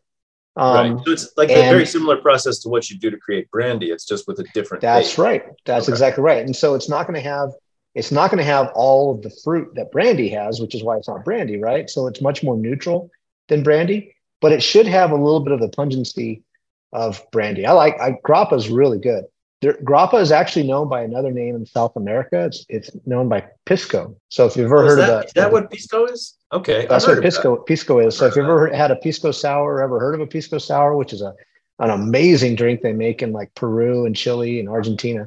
Um, 0.56 0.96
right. 0.96 1.04
So 1.04 1.12
it's 1.12 1.36
like 1.36 1.50
a 1.50 1.54
very 1.54 1.84
similar 1.84 2.16
process 2.16 2.58
to 2.60 2.68
what 2.68 2.88
you 2.88 2.98
do 2.98 3.10
to 3.10 3.16
create 3.16 3.50
brandy. 3.50 3.90
It's 3.90 4.06
just 4.06 4.28
with 4.28 4.38
a 4.38 4.44
different. 4.54 4.82
That's 4.82 5.18
right. 5.18 5.44
That's 5.64 5.86
Okay. 5.86 5.92
exactly 5.92 6.22
right. 6.22 6.44
And 6.44 6.54
so 6.54 6.74
it's 6.74 6.88
not 6.88 7.06
going 7.06 7.20
to 7.20 7.28
have 7.28 7.50
it's 7.94 8.10
not 8.10 8.30
going 8.30 8.38
to 8.38 8.44
have 8.44 8.70
all 8.74 9.14
of 9.14 9.22
the 9.22 9.30
fruit 9.30 9.72
that 9.76 9.92
brandy 9.92 10.28
has, 10.30 10.60
which 10.60 10.74
is 10.74 10.82
why 10.82 10.96
it's 10.96 11.06
not 11.08 11.24
brandy, 11.24 11.58
right? 11.60 11.88
So 11.88 12.08
it's 12.08 12.20
much 12.20 12.42
more 12.42 12.56
neutral 12.56 13.10
than 13.48 13.62
brandy, 13.62 14.14
but 14.40 14.50
it 14.52 14.62
should 14.62 14.86
have 14.86 15.12
a 15.12 15.16
little 15.16 15.40
bit 15.40 15.52
of 15.52 15.60
the 15.60 15.68
pungency 15.68 16.42
of 16.92 17.24
brandy. 17.30 17.66
I 17.66 17.72
like 17.72 18.00
I 18.00 18.12
grappa 18.24 18.56
is 18.56 18.68
really 18.68 18.98
good. 18.98 19.24
There, 19.64 19.78
grappa 19.82 20.20
is 20.20 20.30
actually 20.30 20.66
known 20.66 20.90
by 20.90 21.00
another 21.02 21.30
name 21.32 21.54
in 21.56 21.64
South 21.64 21.96
America. 21.96 22.44
It's 22.44 22.66
it's 22.68 22.90
known 23.06 23.30
by 23.30 23.46
pisco. 23.64 24.14
So 24.28 24.44
if 24.44 24.56
you've 24.56 24.66
ever 24.66 24.84
Oh, 24.84 24.86
heard 24.88 24.98
that, 24.98 25.10
of 25.20 25.24
is 25.24 25.32
the, 25.32 25.40
that 25.40 25.52
what 25.52 25.70
pisco 25.70 26.04
is? 26.04 26.36
Okay. 26.52 26.82
I've 26.82 26.88
that's 26.90 27.06
what 27.06 27.12
of 27.12 27.16
that. 27.16 27.22
pisco 27.22 27.56
pisco 27.56 27.98
is. 28.06 28.14
So 28.16 28.26
if 28.26 28.36
you've 28.36 28.44
ever 28.44 28.68
had 28.74 28.90
a 28.90 28.96
pisco 28.96 29.30
sour, 29.30 29.74
or 29.76 29.82
ever 29.82 29.98
heard 29.98 30.14
of 30.14 30.20
a 30.20 30.26
pisco 30.26 30.58
sour, 30.58 30.94
which 30.96 31.12
is 31.14 31.22
a 31.22 31.32
an 31.78 31.88
amazing 31.90 32.54
drink 32.56 32.82
they 32.82 32.92
make 32.92 33.22
in 33.22 33.32
like 33.32 33.54
Peru 33.54 34.04
and 34.06 34.14
Chile 34.14 34.60
and 34.60 34.68
Argentina. 34.68 35.26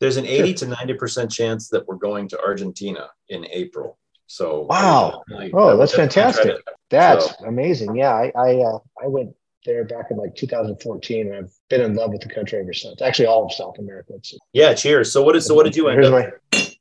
There's 0.00 0.16
an 0.16 0.26
80 0.26 0.54
to 0.54 0.66
90% 0.66 1.30
chance 1.30 1.68
that 1.68 1.86
we're 1.86 1.94
going 1.96 2.26
to 2.30 2.40
Argentina 2.40 3.08
in 3.28 3.46
April. 3.50 3.98
So 4.26 4.62
Wow. 4.62 5.22
Oh, 5.54 5.70
that 5.70 5.76
that's 5.78 5.94
fantastic. 5.94 6.56
That's 6.90 7.26
So- 7.38 7.44
amazing. 7.46 7.94
Yeah, 7.96 8.12
I 8.12 8.32
I, 8.36 8.56
uh, 8.56 8.78
I 9.02 9.06
went 9.06 9.34
there 9.64 9.84
back 9.84 10.06
in 10.10 10.16
like 10.16 10.34
2014, 10.36 11.26
and 11.26 11.36
I've 11.36 11.52
been 11.68 11.80
in 11.80 11.94
love 11.94 12.12
with 12.12 12.22
the 12.22 12.28
country 12.28 12.58
ever 12.60 12.72
since. 12.72 13.00
Actually, 13.02 13.26
all 13.26 13.44
of 13.44 13.52
South 13.52 13.78
America. 13.78 14.14
Yeah, 14.52 14.74
cheers. 14.74 15.12
So 15.12 15.22
what 15.22 15.36
is 15.36 15.46
so 15.46 15.54
what 15.54 15.64
did 15.64 15.76
you 15.76 15.88
end 15.88 16.04
up? 16.04 16.12
my, 16.12 16.30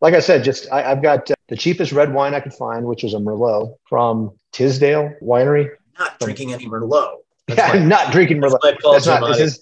like 0.02 0.14
I 0.14 0.20
said, 0.20 0.44
just 0.44 0.72
I, 0.72 0.92
I've 0.92 1.02
got 1.02 1.30
uh, 1.30 1.36
the 1.50 1.58
cheapest 1.58 1.92
red 1.92 2.14
wine 2.14 2.34
I 2.34 2.40
could 2.40 2.54
find, 2.54 2.86
which 2.86 3.04
was 3.04 3.14
a 3.14 3.18
Merlot 3.18 3.76
from 3.88 4.32
Tisdale 4.54 5.14
Winery. 5.22 5.70
Not 5.98 6.20
drinking 6.20 6.54
any 6.54 6.68
Merlot. 6.68 7.18
That's 7.48 7.58
Yeah, 7.60 7.68
my- 7.68 7.74
I'm 7.80 7.88
not 7.90 8.12
drinking 8.12 8.42
Merlot. 8.42 8.60
That's 8.62 9.06
not- 9.06 9.28
this 9.28 9.40
is, 9.40 9.60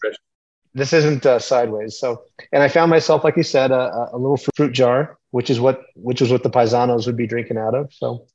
this 0.74 0.94
isn't 0.94 1.26
uh, 1.26 1.40
sideways. 1.40 1.98
So, 1.98 2.22
and 2.52 2.62
I 2.62 2.68
found 2.68 2.92
myself, 2.92 3.24
like 3.24 3.36
you 3.36 3.42
said, 3.44 3.72
a, 3.72 3.80
a- 3.92 4.10
a 4.14 4.18
little 4.18 4.38
fruit 4.56 4.74
jar, 4.74 5.18
which 5.32 5.50
is 5.50 5.60
what 5.60 5.82
which 5.96 6.22
is 6.22 6.32
what 6.32 6.44
the 6.44 6.50
paisanos 6.52 7.08
would 7.08 7.18
be 7.18 7.26
drinking 7.28 7.58
out 7.58 7.74
of. 7.76 7.92
So. 7.94 8.28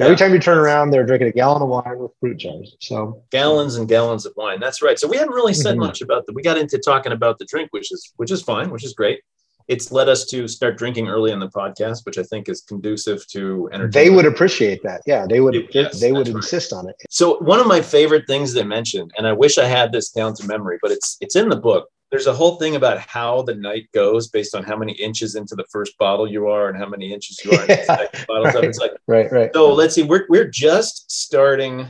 Every 0.00 0.12
Yeah. 0.14 0.16
time 0.16 0.32
you 0.32 0.38
turn 0.40 0.58
around, 0.58 0.90
they're 0.90 1.04
drinking 1.04 1.28
a 1.28 1.32
gallon 1.32 1.62
of 1.62 1.68
wine 1.68 1.98
with 1.98 2.12
fruit 2.20 2.38
jars. 2.38 2.76
So 2.80 3.22
gallons 3.30 3.76
and 3.76 3.86
gallons 3.88 4.24
of 4.26 4.32
wine. 4.36 4.58
That's 4.60 4.82
right. 4.82 4.98
So 4.98 5.06
we 5.06 5.16
haven't 5.16 5.34
really 5.34 5.54
said 5.54 5.76
Mhm. 5.76 5.80
much 5.80 6.00
about 6.00 6.26
that. 6.26 6.34
We 6.34 6.42
got 6.42 6.56
into 6.58 6.78
talking 6.78 7.12
about 7.12 7.38
the 7.38 7.44
drink, 7.44 7.68
which 7.72 7.92
is 7.92 8.12
which 8.16 8.30
is 8.30 8.42
fine, 8.42 8.70
which 8.70 8.84
is 8.84 8.94
great. 8.94 9.20
It's 9.68 9.92
led 9.92 10.08
us 10.08 10.24
to 10.26 10.48
start 10.48 10.76
drinking 10.78 11.06
early 11.08 11.30
in 11.30 11.38
the 11.38 11.48
podcast, 11.48 12.04
which 12.04 12.18
I 12.18 12.24
think 12.24 12.48
is 12.48 12.60
conducive 12.62 13.24
to 13.28 13.68
entertainment. 13.72 13.92
they 13.92 14.10
would 14.10 14.26
appreciate 14.26 14.82
that. 14.82 15.02
Yeah, 15.06 15.26
they 15.28 15.38
would. 15.40 15.54
Yes, 15.72 16.00
they 16.00 16.10
would 16.12 16.26
right. 16.26 16.36
insist 16.36 16.72
on 16.72 16.88
it. 16.88 16.96
So 17.08 17.36
one 17.38 17.60
of 17.60 17.66
my 17.68 17.80
favorite 17.80 18.26
things 18.26 18.52
they 18.52 18.64
mentioned, 18.64 19.12
and 19.16 19.28
I 19.28 19.32
wish 19.32 19.58
I 19.58 19.66
had 19.66 19.92
this 19.92 20.10
down 20.10 20.34
to 20.36 20.46
memory, 20.46 20.78
but 20.82 20.90
it's 20.90 21.16
it's 21.20 21.36
in 21.36 21.48
the 21.50 21.56
book. 21.56 21.88
There's 22.10 22.26
a 22.26 22.32
whole 22.32 22.56
thing 22.56 22.74
about 22.76 22.98
how 22.98 23.42
the 23.42 23.54
night 23.54 23.88
goes 23.94 24.28
based 24.28 24.54
on 24.54 24.64
how 24.64 24.76
many 24.76 24.92
inches 24.92 25.36
into 25.36 25.54
the 25.54 25.64
first 25.70 25.96
bottle 25.98 26.28
you 26.28 26.48
are 26.48 26.68
and 26.68 26.76
how 26.76 26.88
many 26.88 27.12
inches 27.12 27.38
you 27.44 27.52
are 27.52 27.60
into 27.62 27.76
the 27.76 27.82
second 27.84 28.26
bottle. 28.26 28.50
So 28.50 28.58
right. 28.60 28.68
it's 28.68 28.78
like 28.78 28.92
Right, 29.06 29.30
right. 29.30 29.50
so 29.54 29.72
let's 29.72 29.94
see, 29.94 30.02
we're 30.02 30.26
we're 30.28 30.48
just 30.48 31.10
starting 31.10 31.86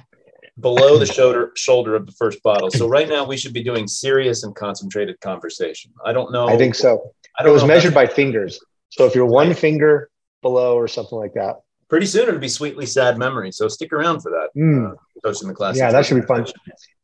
below 0.61 0.99
the 0.99 1.07
shoulder 1.07 1.53
shoulder 1.57 1.95
of 1.95 2.05
the 2.05 2.13
first 2.13 2.43
bottle. 2.43 2.71
So 2.71 2.87
right 2.87 3.09
now 3.09 3.25
we 3.25 3.39
should 3.39 3.55
be 3.55 3.63
doing 3.63 3.87
serious 3.89 4.43
and 4.43 4.55
concentrated 4.55 5.19
conversation. 5.21 5.91
I 6.05 6.13
don't 6.13 6.33
know. 6.33 6.49
I 6.49 6.57
think 6.59 6.75
so. 6.75 7.13
I 7.39 7.43
It 7.43 7.45
don't 7.45 7.51
it 7.51 7.53
was 7.55 7.65
measured 7.65 7.95
by 7.95 8.07
fingers. 8.07 8.61
So 8.91 9.07
if 9.07 9.15
you're 9.15 9.25
one 9.27 9.49
Right. 9.49 9.59
finger 9.59 10.11
below 10.43 10.75
or 10.77 10.87
something 10.89 11.17
like 11.17 11.33
that, 11.35 11.57
pretty 11.89 12.05
soon 12.07 12.29
it'll 12.29 12.39
be 12.41 12.49
sweetly 12.49 12.85
sad 12.85 13.17
memory. 13.17 13.53
So 13.53 13.69
stick 13.69 13.91
around 13.93 14.21
for 14.21 14.31
that. 14.33 14.49
Mm. 14.61 14.93
Uh, 14.93 14.95
coaching 15.25 15.49
the 15.49 15.55
class. 15.55 15.79
Yeah, 15.79 15.91
that 15.93 16.05
should 16.05 16.21
be 16.21 16.27
fun. 16.27 16.45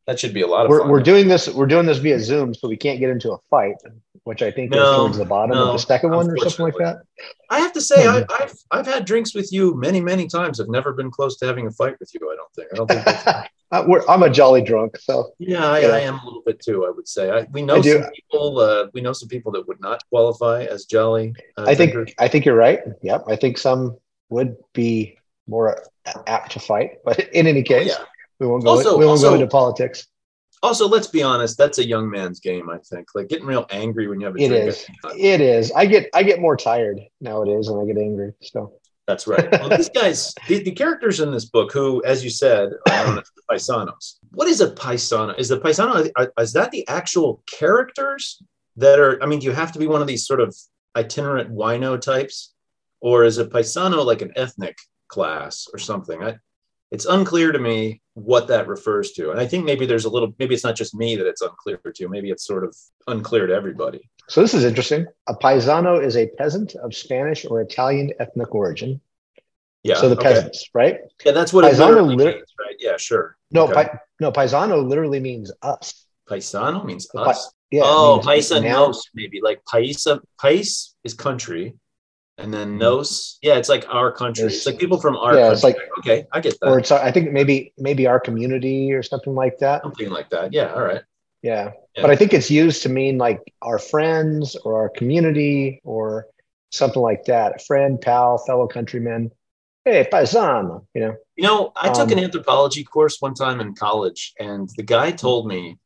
That 0.07 0.19
should 0.19 0.33
be 0.33 0.41
a 0.41 0.47
lot 0.47 0.65
of 0.65 0.69
we're, 0.69 0.79
fun. 0.79 0.89
we're 0.89 1.01
doing 1.03 1.27
this. 1.27 1.49
We're 1.49 1.65
doing 1.67 1.85
this 1.85 1.97
via 1.97 2.17
Zoom, 2.19 2.53
so 2.53 2.67
we 2.69 2.77
can't 2.77 2.99
get 2.99 3.09
into 3.09 3.33
a 3.33 3.37
fight, 3.49 3.75
which 4.23 4.41
I 4.41 4.51
think 4.51 4.71
No, 4.71 4.77
is 4.91 4.95
towards 4.97 5.17
the 5.17 5.25
bottom 5.25 5.55
no, 5.55 5.67
of 5.67 5.73
the 5.73 5.79
second 5.85 6.11
one 6.11 6.29
or 6.31 6.37
something 6.37 6.65
like 6.65 6.77
that. 6.77 7.01
I 7.49 7.59
have 7.59 7.73
to 7.73 7.81
say, 7.81 8.07
I, 8.07 8.21
Hmm. 8.21 8.31
I've 8.41 8.53
I've 8.71 8.85
had 8.87 9.03
drinks 9.05 9.35
with 9.35 9.51
you 9.51 9.75
many 9.75 9.99
many 9.99 10.27
times. 10.27 10.61
I've 10.61 10.69
never 10.69 10.93
been 10.93 11.11
close 11.11 11.35
to 11.39 11.45
having 11.45 11.67
a 11.67 11.71
fight 11.71 11.99
with 11.99 12.09
you. 12.13 12.21
I 12.31 12.35
don't 12.37 12.53
think. 12.55 12.67
I 12.71 12.75
don't 12.75 12.87
think. 12.87 13.05
That's, 13.05 13.49
Uh, 13.69 13.83
we're, 13.85 14.01
I'm 14.07 14.23
a 14.23 14.29
jolly 14.29 14.61
drunk, 14.61 14.95
so 14.97 15.33
yeah, 15.39 15.69
I, 15.69 15.79
Yeah. 15.79 15.87
I 15.89 15.99
am 15.99 16.13
a 16.19 16.23
little 16.25 16.41
bit 16.45 16.61
too. 16.61 16.85
I 16.85 16.89
would 16.89 17.05
say. 17.05 17.29
I, 17.29 17.45
we 17.51 17.61
know 17.61 17.75
I 17.75 17.81
some 17.81 18.09
people. 18.15 18.59
Uh, 18.59 18.87
we 18.93 19.01
know 19.01 19.11
some 19.11 19.27
people 19.27 19.51
that 19.51 19.67
would 19.67 19.81
not 19.81 20.01
qualify 20.07 20.63
as 20.63 20.85
jolly. 20.85 21.33
Uh, 21.57 21.65
I 21.67 21.75
think 21.75 21.91
drinkers. 21.91 22.15
I 22.17 22.29
think 22.29 22.45
you're 22.45 22.55
right. 22.55 22.79
Yep, 23.01 23.25
I 23.27 23.35
think 23.35 23.57
some 23.57 23.97
would 24.29 24.55
be 24.73 25.17
more 25.49 25.83
apt 26.27 26.53
to 26.53 26.61
fight, 26.61 26.99
but 27.03 27.19
in 27.33 27.45
any 27.45 27.61
case, 27.61 27.89
Yeah. 27.89 28.05
We 28.39 28.47
won't 28.47 28.63
go. 28.63 28.71
Also- 28.71 28.97
we 28.97 29.05
won't 29.05 29.17
also- 29.19 29.29
go 29.29 29.33
into 29.35 29.47
politics. 29.47 30.07
Also, 30.63 30.87
let's 30.87 31.05
be 31.07 31.21
honest. 31.21 31.55
That's 31.55 31.77
a 31.77 31.85
young 31.85 32.09
man's 32.09 32.39
game. 32.39 32.67
I 32.67 32.79
think. 32.79 33.09
Like 33.13 33.27
getting 33.27 33.45
real 33.45 33.67
angry 33.69 34.07
when 34.07 34.19
you 34.19 34.25
have 34.25 34.35
a 34.35 34.39
It 34.39 34.47
drink. 34.49 34.67
is. 34.69 34.85
It 35.15 35.39
is. 35.41 35.71
I 35.71 35.85
get 35.85 36.09
I 36.15 36.23
get 36.23 36.41
more 36.41 36.57
tired 36.57 36.99
nowadays 37.21 37.69
when 37.69 37.79
I 37.83 37.85
get 37.85 38.01
angry. 38.01 38.33
So 38.41 38.73
That's 39.05 39.27
right. 39.27 39.49
Well, 39.51 39.69
these 39.69 39.89
guys, 39.89 40.33
the, 40.47 40.63
the 40.63 40.71
characters 40.71 41.19
in 41.19 41.31
this 41.31 41.45
book, 41.45 41.71
who, 41.71 42.03
as 42.03 42.23
you 42.23 42.31
said, 42.31 42.71
are 42.89 43.23
paisanos. 43.49 44.15
What 44.31 44.47
is 44.47 44.59
a 44.59 44.71
paisano? 44.71 45.37
Is 45.37 45.47
the 45.49 45.59
paisano 45.59 46.09
is 46.39 46.53
that 46.53 46.71
the 46.71 46.87
actual 46.87 47.43
characters 47.45 48.41
that 48.77 48.99
are? 48.99 49.21
I 49.21 49.27
mean, 49.27 49.39
do 49.39 49.45
you 49.45 49.51
have 49.51 49.71
to 49.73 49.79
be 49.79 49.85
one 49.87 50.01
of 50.01 50.07
these 50.07 50.25
sort 50.25 50.41
of 50.41 50.55
itinerant 50.95 51.51
wino 51.53 52.01
types, 52.01 52.55
or 52.99 53.25
is 53.25 53.37
a 53.37 53.45
paisano 53.45 54.03
like 54.03 54.23
an 54.23 54.33
ethnic 54.35 54.75
class 55.07 55.67
or 55.71 55.77
something? 55.77 56.23
I, 56.23 56.37
it's 56.91 57.05
unclear 57.05 57.51
to 57.51 57.59
me 57.59 58.01
what 58.13 58.47
that 58.47 58.67
refers 58.67 59.11
to, 59.13 59.31
and 59.31 59.39
I 59.39 59.45
think 59.45 59.65
maybe 59.65 59.85
there's 59.85 60.05
a 60.05 60.09
little. 60.09 60.33
Maybe 60.39 60.55
it's 60.55 60.63
not 60.63 60.75
just 60.75 60.95
me 60.95 61.15
that 61.17 61.27
it's 61.27 61.41
unclear 61.41 61.77
to. 61.95 62.07
Maybe 62.09 62.29
it's 62.31 62.45
sort 62.45 62.63
of 62.63 62.75
unclear 63.07 63.47
to 63.47 63.53
everybody. 63.53 64.09
so 64.27 64.41
this 64.41 64.53
is 64.53 64.63
interesting. 64.63 65.05
A 65.27 65.33
paisano 65.33 66.03
is 66.03 66.15
a 66.17 66.27
peasant 66.37 66.75
of 66.75 66.95
Spanish 66.95 67.45
or 67.45 67.61
Italian 67.61 68.13
ethnic 68.19 68.53
origin. 68.55 69.01
Yeah. 69.83 69.95
so 69.95 70.09
the 70.09 70.17
okay. 70.17 70.33
peasants, 70.33 70.69
right? 70.73 70.99
Yeah, 71.25 71.31
that's 71.31 71.53
what 71.53 71.63
it 71.63 71.71
Paisano 71.71 71.89
literally 71.89 72.15
lit- 72.15 72.35
means, 72.35 72.53
right? 72.59 72.75
Yeah, 72.79 72.97
sure. 72.97 73.37
No, 73.51 73.63
Okay. 73.65 73.73
pi- 73.85 73.99
no, 74.19 74.31
paisano 74.33 74.85
literally 74.85 75.19
means 75.21 75.51
us. 75.61 76.05
Paisano 76.29 76.83
means 76.83 77.05
Pa- 77.05 77.21
us. 77.29 77.53
Yeah. 77.71 77.81
it 77.81 77.85
oh, 77.85 78.19
paisa 78.23 78.61
nos, 78.61 79.03
maybe 79.13 79.39
like 79.41 79.61
paisa. 79.65 80.19
Pais 80.41 80.95
is 81.05 81.13
country, 81.13 81.73
and 82.37 82.53
then 82.53 82.77
nos. 82.77 83.37
Yeah, 83.41 83.55
it's 83.55 83.69
like 83.69 83.85
our 83.89 84.11
country. 84.11 84.45
It's- 84.45 84.57
It's, 84.57 84.65
like 84.65 84.77
people 84.79 84.99
from 84.99 85.15
our. 85.17 85.33
yeah, 85.35 85.39
country. 85.49 85.53
it's 85.53 85.63
like- 85.63 85.77
okay, 85.99 86.25
I 86.31 86.39
get 86.39 86.59
that. 86.59 86.69
Or 86.69 86.79
it's 86.79 86.91
I 86.91 87.11
think 87.11 87.31
maybe 87.31 87.73
maybe 87.77 88.07
our 88.07 88.19
community 88.19 88.91
or 88.93 89.03
something 89.03 89.35
like 89.35 89.57
that. 89.59 89.81
something 89.83 90.09
like 90.09 90.29
that. 90.29 90.53
Yeah, 90.53 90.73
all 90.73 90.83
right. 90.83 91.01
Yeah. 91.43 91.71
Yeah. 91.95 92.01
But 92.01 92.11
I 92.11 92.15
think 92.15 92.33
it's 92.33 92.49
used 92.51 92.81
to 92.83 92.89
mean 92.89 93.17
like 93.17 93.41
our 93.61 93.79
friends 93.79 94.55
or 94.55 94.75
our 94.81 94.89
community 94.89 95.81
or 95.83 96.27
something 96.71 97.01
like 97.01 97.25
that. 97.25 97.61
A 97.61 97.65
friend, 97.65 97.99
pal, 98.01 98.37
fellow 98.39 98.67
countrymen. 98.67 99.31
hey, 99.85 100.05
paisano, 100.11 100.85
you 100.93 100.99
know. 101.01 101.15
You 101.37 101.43
know, 101.43 101.71
I 101.77 101.87
took 101.89 102.07
Um, 102.11 102.17
an 102.17 102.19
anthropology 102.19 102.83
course 102.83 103.21
one 103.21 103.33
time 103.33 103.61
in 103.61 103.73
college, 103.73 104.33
and 104.37 104.67
the 104.75 104.83
guy 104.83 105.11
told 105.11 105.47
me 105.47 105.77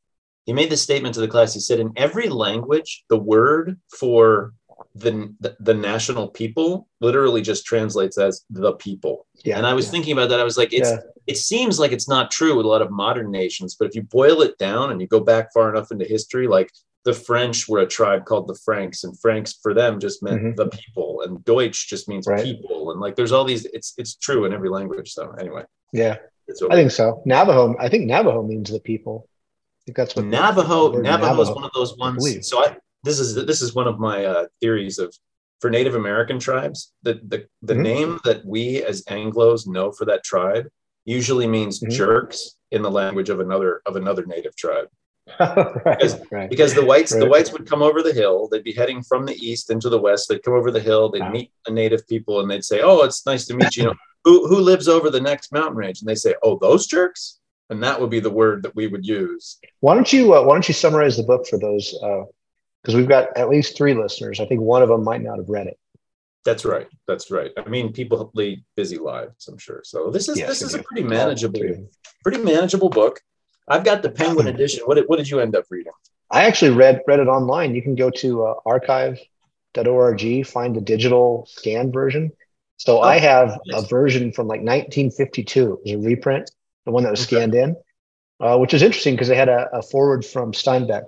he 0.47 0.53
made 0.53 0.71
this 0.71 0.81
statement 0.81 1.13
to 1.15 1.21
the 1.21 1.27
class. 1.27 1.53
He 1.53 1.59
said, 1.59 1.79
"In 1.79 1.91
every 1.95 2.27
language, 2.29 3.03
the 3.09 3.17
word 3.19 3.79
for 3.99 4.53
the 4.95 5.33
the, 5.39 5.55
the 5.59 5.73
national 5.73 6.27
people 6.29 6.87
literally 6.99 7.41
just 7.41 7.65
translates 7.65 8.17
as 8.17 8.43
the 8.49 8.73
people." 8.73 9.25
Yeah. 9.43 9.57
and 9.57 9.65
I 9.65 9.73
was 9.73 9.85
yeah. 9.85 9.91
thinking 9.91 10.13
about 10.13 10.29
that. 10.29 10.39
I 10.39 10.43
was 10.43 10.57
like, 10.57 10.73
"It's 10.73 10.89
Yeah. 10.89 10.99
it 11.27 11.37
seems 11.37 11.79
like 11.79 11.91
it's 11.91 12.09
not 12.09 12.31
true 12.31 12.55
with 12.55 12.65
a 12.65 12.69
lot 12.69 12.81
of 12.81 12.91
modern 12.91 13.31
nations, 13.31 13.75
but 13.77 13.87
if 13.87 13.95
you 13.95 14.03
boil 14.03 14.41
it 14.41 14.57
down 14.57 14.91
and 14.91 14.99
you 15.01 15.07
go 15.07 15.19
back 15.19 15.51
far 15.53 15.69
enough 15.69 15.91
into 15.91 16.05
history, 16.05 16.47
like." 16.47 16.71
The 17.03 17.13
French 17.13 17.67
were 17.67 17.79
a 17.79 17.87
tribe 17.87 18.25
called 18.25 18.47
the 18.47 18.53
Franks, 18.53 19.03
and 19.05 19.19
Franks 19.19 19.57
for 19.63 19.73
them 19.73 19.99
just 19.99 20.21
meant 20.21 20.39
Mhm. 20.43 20.55
the 20.55 20.67
people, 20.67 21.21
and 21.25 21.43
Deutsch 21.43 21.89
just 21.89 22.07
means 22.07 22.27
Right. 22.27 22.43
people, 22.43 22.91
and 22.91 23.01
like 23.01 23.15
there's 23.15 23.31
all 23.31 23.43
these. 23.43 23.65
It's 23.65 23.95
it's 23.97 24.13
true 24.17 24.45
in 24.45 24.53
every 24.53 24.69
language. 24.69 25.11
So 25.11 25.31
anyway, 25.39 25.63
Yeah, 25.93 26.17
it's 26.47 26.61
I 26.61 26.75
think 26.75 26.91
so. 26.91 27.23
Navajo, 27.25 27.75
I 27.79 27.89
think 27.89 28.05
Navajo 28.05 28.43
means 28.43 28.69
the 28.69 28.79
people. 28.79 29.27
I 29.27 29.81
think 29.85 29.97
that's 29.97 30.15
what 30.15 30.25
Navajo. 30.25 30.91
word 30.93 31.01
Navajo 31.01 31.41
is 31.41 31.49
one 31.49 31.63
of 31.63 31.71
those 31.73 31.97
ones. 31.97 32.17
believe. 32.17 32.45
So 32.45 32.63
I 32.63 32.77
this 33.03 33.19
is 33.19 33.35
this 33.45 33.61
is 33.61 33.73
one 33.73 33.87
of 33.87 33.99
my 33.99 34.25
uh, 34.25 34.45
theories 34.59 34.99
of 34.99 35.15
for 35.59 35.69
Native 35.69 35.95
American 35.95 36.39
tribes. 36.39 36.91
The 37.03 37.19
the 37.27 37.45
the 37.61 37.73
Mhm. 37.75 37.81
name 37.81 38.19
that 38.25 38.45
we 38.45 38.83
as 38.83 39.03
Anglo's 39.09 39.67
know 39.67 39.91
for 39.91 40.05
that 40.05 40.23
tribe 40.23 40.67
usually 41.05 41.47
means 41.47 41.79
Mhm. 41.79 41.91
jerks 41.91 42.55
in 42.71 42.81
the 42.81 42.91
language 42.91 43.29
of 43.29 43.39
another 43.39 43.81
of 43.85 43.95
another 43.95 44.25
native 44.25 44.55
tribe. 44.55 44.87
right, 45.39 45.83
Because- 45.85 46.19
right. 46.31 46.49
Because 46.49 46.73
the 46.73 46.83
whites 46.85 47.11
the 47.11 47.27
whites 47.27 47.51
would 47.51 47.67
come 47.69 47.81
over 47.81 48.01
the 48.01 48.13
hill. 48.13 48.47
They'd 48.47 48.63
be 48.63 48.73
heading 48.73 49.01
from 49.03 49.25
the 49.25 49.35
east 49.35 49.69
into 49.69 49.89
the 49.89 49.99
west. 49.99 50.27
They'd 50.29 50.43
come 50.43 50.53
over 50.55 50.71
the 50.71 50.79
hill. 50.79 51.09
They'd 51.09 51.21
Wow. 51.21 51.31
meet 51.31 51.51
the 51.65 51.71
native 51.73 52.07
people 52.07 52.39
and 52.39 52.49
they'd 52.49 52.65
say, 52.65 52.81
"Oh, 52.81 53.01
it's 53.01 53.25
nice 53.25 53.45
to 53.47 53.55
meet 53.55 53.75
you." 53.77 53.83
you 53.83 53.89
know, 53.89 53.95
who 54.25 54.47
who 54.47 54.57
lives 54.59 54.87
over 54.87 55.09
the 55.09 55.21
next 55.21 55.51
mountain 55.51 55.75
range? 55.77 56.01
And 56.01 56.09
they 56.09 56.15
say, 56.15 56.35
"Oh, 56.43 56.57
those 56.59 56.85
jerks." 56.87 57.39
And 57.69 57.81
that 57.83 58.01
would 58.01 58.09
be 58.09 58.19
the 58.19 58.29
word 58.29 58.63
that 58.63 58.75
we 58.75 58.87
would 58.87 59.05
use. 59.05 59.57
Why 59.79 59.93
don't 59.95 60.11
you 60.11 60.33
uh, 60.33 60.43
Why 60.43 60.55
don't 60.55 60.67
you 60.67 60.73
summarize 60.73 61.17
the 61.17 61.23
book 61.23 61.47
for 61.47 61.57
those? 61.57 61.95
Because 62.81 62.95
we've 62.95 63.07
got 63.07 63.35
at 63.37 63.49
least 63.49 63.77
three 63.77 63.93
listeners. 63.93 64.39
I 64.39 64.45
think 64.45 64.61
one 64.61 64.81
of 64.81 64.89
them 64.89 65.03
might 65.03 65.21
not 65.21 65.37
have 65.37 65.49
read 65.49 65.67
it. 65.67 65.77
That's 66.43 66.65
right. 66.65 66.87
That's 67.07 67.29
right. 67.29 67.51
I 67.57 67.69
mean, 67.69 67.93
people 67.93 68.31
lead 68.33 68.63
busy 68.75 68.97
lives, 68.97 69.47
I'm 69.47 69.59
sure. 69.59 69.81
So 69.83 70.09
this 70.09 70.27
is 70.27 70.39
Yes, 70.39 70.49
this 70.49 70.61
is 70.63 70.73
a 70.73 70.81
pretty 70.81 71.03
manageable, 71.03 71.59
three 71.59 71.69
of 71.69 71.75
them. 71.75 71.89
pretty 72.23 72.39
manageable 72.39 72.89
book. 72.89 73.19
I've 73.67 73.83
got 73.83 74.01
the 74.01 74.09
Penguin 74.09 74.47
edition. 74.47 74.81
What 74.85 74.95
did, 74.95 75.03
what 75.07 75.17
did 75.17 75.29
you 75.29 75.39
end 75.39 75.55
up 75.55 75.65
reading? 75.69 75.91
I 76.31 76.45
actually 76.45 76.71
read 76.71 77.01
read 77.07 77.19
it 77.19 77.27
online. 77.27 77.75
You 77.75 77.83
can 77.83 77.93
go 77.93 78.09
to 78.09 78.45
uh, 78.45 78.53
archive.org, 78.65 80.45
find 80.47 80.75
the 80.75 80.81
digital 80.81 81.45
scan 81.49 81.91
version. 81.91 82.31
So 82.77 82.97
Oh, 82.97 83.01
I 83.01 83.19
have 83.19 83.59
nice. 83.67 83.83
a 83.83 83.87
version 83.87 84.31
from 84.31 84.47
like 84.47 84.61
1952. 84.61 85.81
It 85.85 85.95
was 85.97 86.05
a 86.05 86.07
reprint, 86.09 86.49
the 86.85 86.91
one 86.91 87.03
that 87.03 87.11
was 87.11 87.21
Okay. 87.21 87.35
scanned 87.35 87.53
in, 87.53 87.75
uh, 88.39 88.57
which 88.57 88.73
is 88.73 88.81
interesting 88.81 89.13
because 89.13 89.27
they 89.27 89.35
had 89.35 89.49
a, 89.49 89.69
a 89.73 89.81
forward 89.83 90.25
from 90.25 90.51
Steinbeck, 90.53 91.03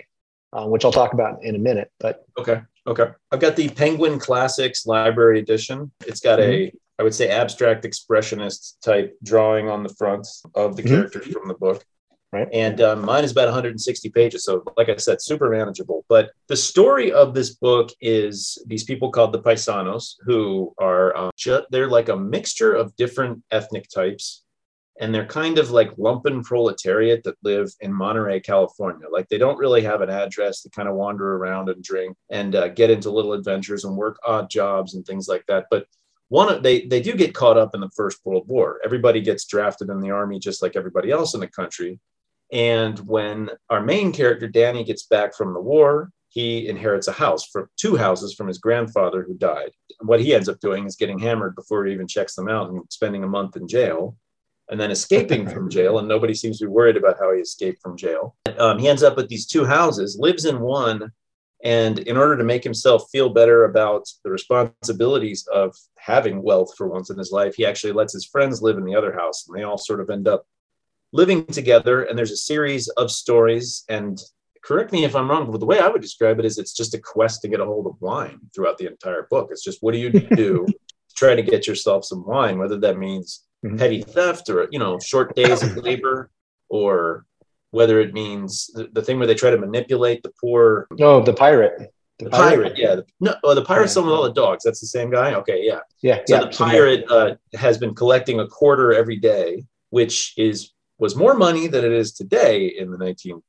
uh, 0.53 0.65
which 0.67 0.85
I'll 0.85 0.91
talk 0.91 1.13
about 1.13 1.43
in 1.43 1.55
a 1.55 1.59
minute. 1.59 1.91
But 1.99 2.25
Okay. 2.37 2.61
Okay. 2.85 3.07
I've 3.31 3.39
got 3.39 3.55
the 3.55 3.69
Penguin 3.69 4.19
Classics 4.19 4.85
Library 4.85 5.39
Edition. 5.39 5.91
It's 6.05 6.19
got 6.19 6.39
a, 6.39 6.71
I 6.99 7.03
would 7.03 7.13
say, 7.15 7.29
abstract 7.29 7.85
expressionist 7.85 8.75
type 8.83 9.17
drawing 9.23 9.69
on 9.69 9.83
the 9.83 9.89
front 9.97 10.27
of 10.55 10.75
the 10.75 10.83
Mhm. 10.83 10.87
characters 10.89 11.27
from 11.27 11.47
the 11.47 11.53
book. 11.53 11.83
Right. 12.33 12.47
And 12.51 12.81
um, 12.81 13.05
mine 13.05 13.23
is 13.23 13.31
about 13.31 13.45
160 13.45 14.09
pages. 14.09 14.43
So, 14.43 14.63
like 14.75 14.89
I 14.89 14.95
said, 14.95 15.21
super 15.21 15.49
manageable. 15.51 16.03
But 16.09 16.31
the 16.47 16.55
story 16.57 17.11
of 17.11 17.35
this 17.35 17.53
book 17.55 17.91
is 18.01 18.57
these 18.65 18.83
people 18.83 19.11
called 19.11 19.33
the 19.33 19.39
Paisanos, 19.39 20.15
who 20.25 20.73
are, 20.79 21.15
um, 21.15 21.29
ju- 21.37 21.61
they're 21.69 21.87
like 21.89 22.09
a 22.09 22.17
mixture 22.17 22.73
of 22.73 22.95
different 22.95 23.43
ethnic 23.51 23.87
types. 23.87 24.43
And 24.99 25.13
they're 25.13 25.25
kind 25.25 25.57
of 25.57 25.71
like 25.71 25.95
lumpen 25.95 26.43
proletariat 26.43 27.23
that 27.23 27.37
live 27.43 27.71
in 27.81 27.91
Monterey, 27.91 28.39
California. 28.39 29.07
Like 29.11 29.27
they 29.27 29.39
don't 29.39 29.57
really 29.57 29.81
have 29.81 30.01
an 30.01 30.09
address 30.09 30.61
to 30.61 30.69
kind 30.69 30.87
of 30.87 30.95
wander 30.95 31.35
around 31.35 31.69
and 31.69 31.83
drink 31.83 32.15
and 32.29 32.55
uh, 32.55 32.67
get 32.67 32.91
into 32.91 33.09
little 33.09 33.33
adventures 33.33 33.85
and 33.85 33.97
work 33.97 34.19
odd 34.25 34.49
jobs 34.49 34.93
and 34.93 35.05
things 35.05 35.27
like 35.27 35.43
that. 35.47 35.65
But 35.71 35.87
one 36.29 36.61
they 36.61 36.85
they 36.85 37.01
do 37.01 37.13
get 37.13 37.33
caught 37.33 37.57
up 37.57 37.75
in 37.75 37.81
the 37.81 37.91
First 37.95 38.19
World 38.23 38.47
War. 38.47 38.79
Everybody 38.83 39.21
gets 39.21 39.45
drafted 39.45 39.89
in 39.89 39.99
the 39.99 40.11
army 40.11 40.39
just 40.39 40.61
like 40.61 40.75
everybody 40.75 41.11
else 41.11 41.33
in 41.33 41.39
the 41.39 41.47
country. 41.47 41.99
And 42.51 42.99
when 42.99 43.49
our 43.69 43.81
main 43.81 44.11
character 44.11 44.47
Danny 44.47 44.83
gets 44.83 45.03
back 45.03 45.35
from 45.35 45.53
the 45.53 45.61
war, 45.61 46.11
he 46.29 46.67
inherits 46.67 47.07
a 47.07 47.11
house 47.11 47.45
from 47.45 47.67
two 47.77 47.95
houses 47.95 48.33
from 48.33 48.47
his 48.47 48.57
grandfather 48.57 49.23
who 49.23 49.35
died. 49.35 49.71
What 50.01 50.19
he 50.19 50.33
ends 50.33 50.49
up 50.49 50.59
doing 50.59 50.85
is 50.87 50.95
getting 50.95 51.19
hammered 51.19 51.55
before 51.55 51.85
he 51.85 51.93
even 51.93 52.07
checks 52.07 52.35
them 52.35 52.49
out 52.49 52.69
and 52.71 52.81
spending 52.89 53.23
a 53.23 53.27
month 53.27 53.55
in 53.55 53.67
jail 53.67 54.15
and 54.69 54.79
then 54.79 54.91
escaping 54.91 55.47
from 55.47 55.69
jail. 55.69 55.99
And 55.99 56.07
nobody 56.07 56.33
seems 56.33 56.59
to 56.59 56.65
be 56.65 56.71
worried 56.71 56.97
about 56.97 57.19
how 57.19 57.33
he 57.33 57.39
escaped 57.39 57.81
from 57.81 57.97
jail. 57.97 58.35
Um, 58.57 58.79
he 58.79 58.87
ends 58.87 59.03
up 59.03 59.17
with 59.17 59.29
these 59.29 59.45
two 59.45 59.65
houses, 59.65 60.17
lives 60.19 60.45
in 60.45 60.59
one. 60.59 61.11
And 61.63 61.99
in 61.99 62.17
order 62.17 62.37
to 62.37 62.43
make 62.43 62.63
himself 62.63 63.05
feel 63.11 63.29
better 63.29 63.65
about 63.65 64.05
the 64.23 64.31
responsibilities 64.31 65.47
of 65.53 65.75
having 65.97 66.43
wealth 66.43 66.75
for 66.77 66.87
once 66.87 67.09
in 67.09 67.17
his 67.17 67.31
life, 67.31 67.55
he 67.55 67.65
actually 67.65 67.93
lets 67.93 68.13
his 68.13 68.25
friends 68.25 68.61
live 68.61 68.77
in 68.77 68.83
the 68.83 68.95
other 68.95 69.13
house. 69.13 69.47
And 69.47 69.57
they 69.57 69.63
all 69.63 69.77
sort 69.77 70.01
of 70.01 70.09
end 70.09 70.27
up 70.27 70.45
living 71.13 71.45
together. 71.45 72.03
And 72.03 72.17
there's 72.17 72.31
a 72.31 72.37
series 72.37 72.89
of 72.89 73.11
stories. 73.11 73.85
And 73.87 74.21
correct 74.63 74.91
me 74.91 75.05
if 75.05 75.15
I'm 75.15 75.29
wrong, 75.29 75.49
but 75.49 75.59
the 75.59 75.65
way 75.65 75.79
I 75.79 75.87
would 75.87 76.01
describe 76.01 76.39
it 76.39 76.45
is 76.45 76.57
it's 76.57 76.73
just 76.73 76.93
a 76.93 76.99
quest 76.99 77.41
to 77.41 77.47
get 77.47 77.59
a 77.59 77.65
hold 77.65 77.85
of 77.87 78.01
wine 78.01 78.39
throughout 78.53 78.77
the 78.77 78.87
entire 78.87 79.27
book. 79.29 79.49
It's 79.51 79.63
just 79.63 79.81
what 79.81 79.93
do 79.93 79.99
you 79.99 80.09
do 80.09 80.27
to 80.35 80.67
try 81.15 81.35
to 81.35 81.41
get 81.41 81.67
yourself 81.67 82.05
some 82.05 82.25
wine, 82.25 82.57
whether 82.57 82.79
that 82.79 82.97
means 82.97 83.45
Mhm. 83.63 83.77
petty 83.77 84.01
theft 84.01 84.49
or 84.49 84.67
you 84.71 84.79
know 84.79 84.99
short 84.99 85.35
days 85.35 85.63
of 85.63 85.77
labor 85.87 86.29
or 86.69 87.25
whether 87.71 87.99
it 87.99 88.13
means 88.13 88.67
the, 88.73 88.89
the 88.91 89.01
thing 89.01 89.17
where 89.17 89.27
they 89.27 89.33
try 89.35 89.49
to 89.49 89.57
manipulate 89.57 90.21
the 90.23 90.31
poor 90.39 90.87
no, 90.91 91.21
the 91.21 91.33
pirate. 91.33 91.91
the 92.19 92.29
pirate, 92.29 92.77
yeah 92.77 92.95
the, 92.95 93.05
no 93.19 93.33
oh, 93.43 93.55
the 93.55 93.63
pirate's 93.63 93.95
Yeah. 93.95 94.01
the 94.01 94.07
one 94.07 94.09
with 94.11 94.17
all 94.19 94.23
the 94.25 94.33
dogs 94.33 94.63
that's 94.63 94.81
the 94.81 94.87
same 94.87 95.09
guy 95.09 95.33
okay 95.35 95.59
yeah 95.65 95.79
Yeah, 96.01 96.19
so 96.27 96.35
yeah. 96.35 96.41
the 96.45 96.47
pirate 96.65 97.05
uh, 97.09 97.35
has 97.55 97.77
been 97.77 97.95
collecting 97.95 98.39
a 98.39 98.47
quarter 98.47 98.93
every 98.93 99.15
day 99.17 99.65
which 99.89 100.33
is 100.37 100.71
was 100.99 101.15
more 101.15 101.33
money 101.33 101.67
than 101.67 101.83
it 101.85 101.91
is 101.91 102.11
today 102.13 102.67
in 102.67 102.91
the 102.91 102.97
19 102.97 103.41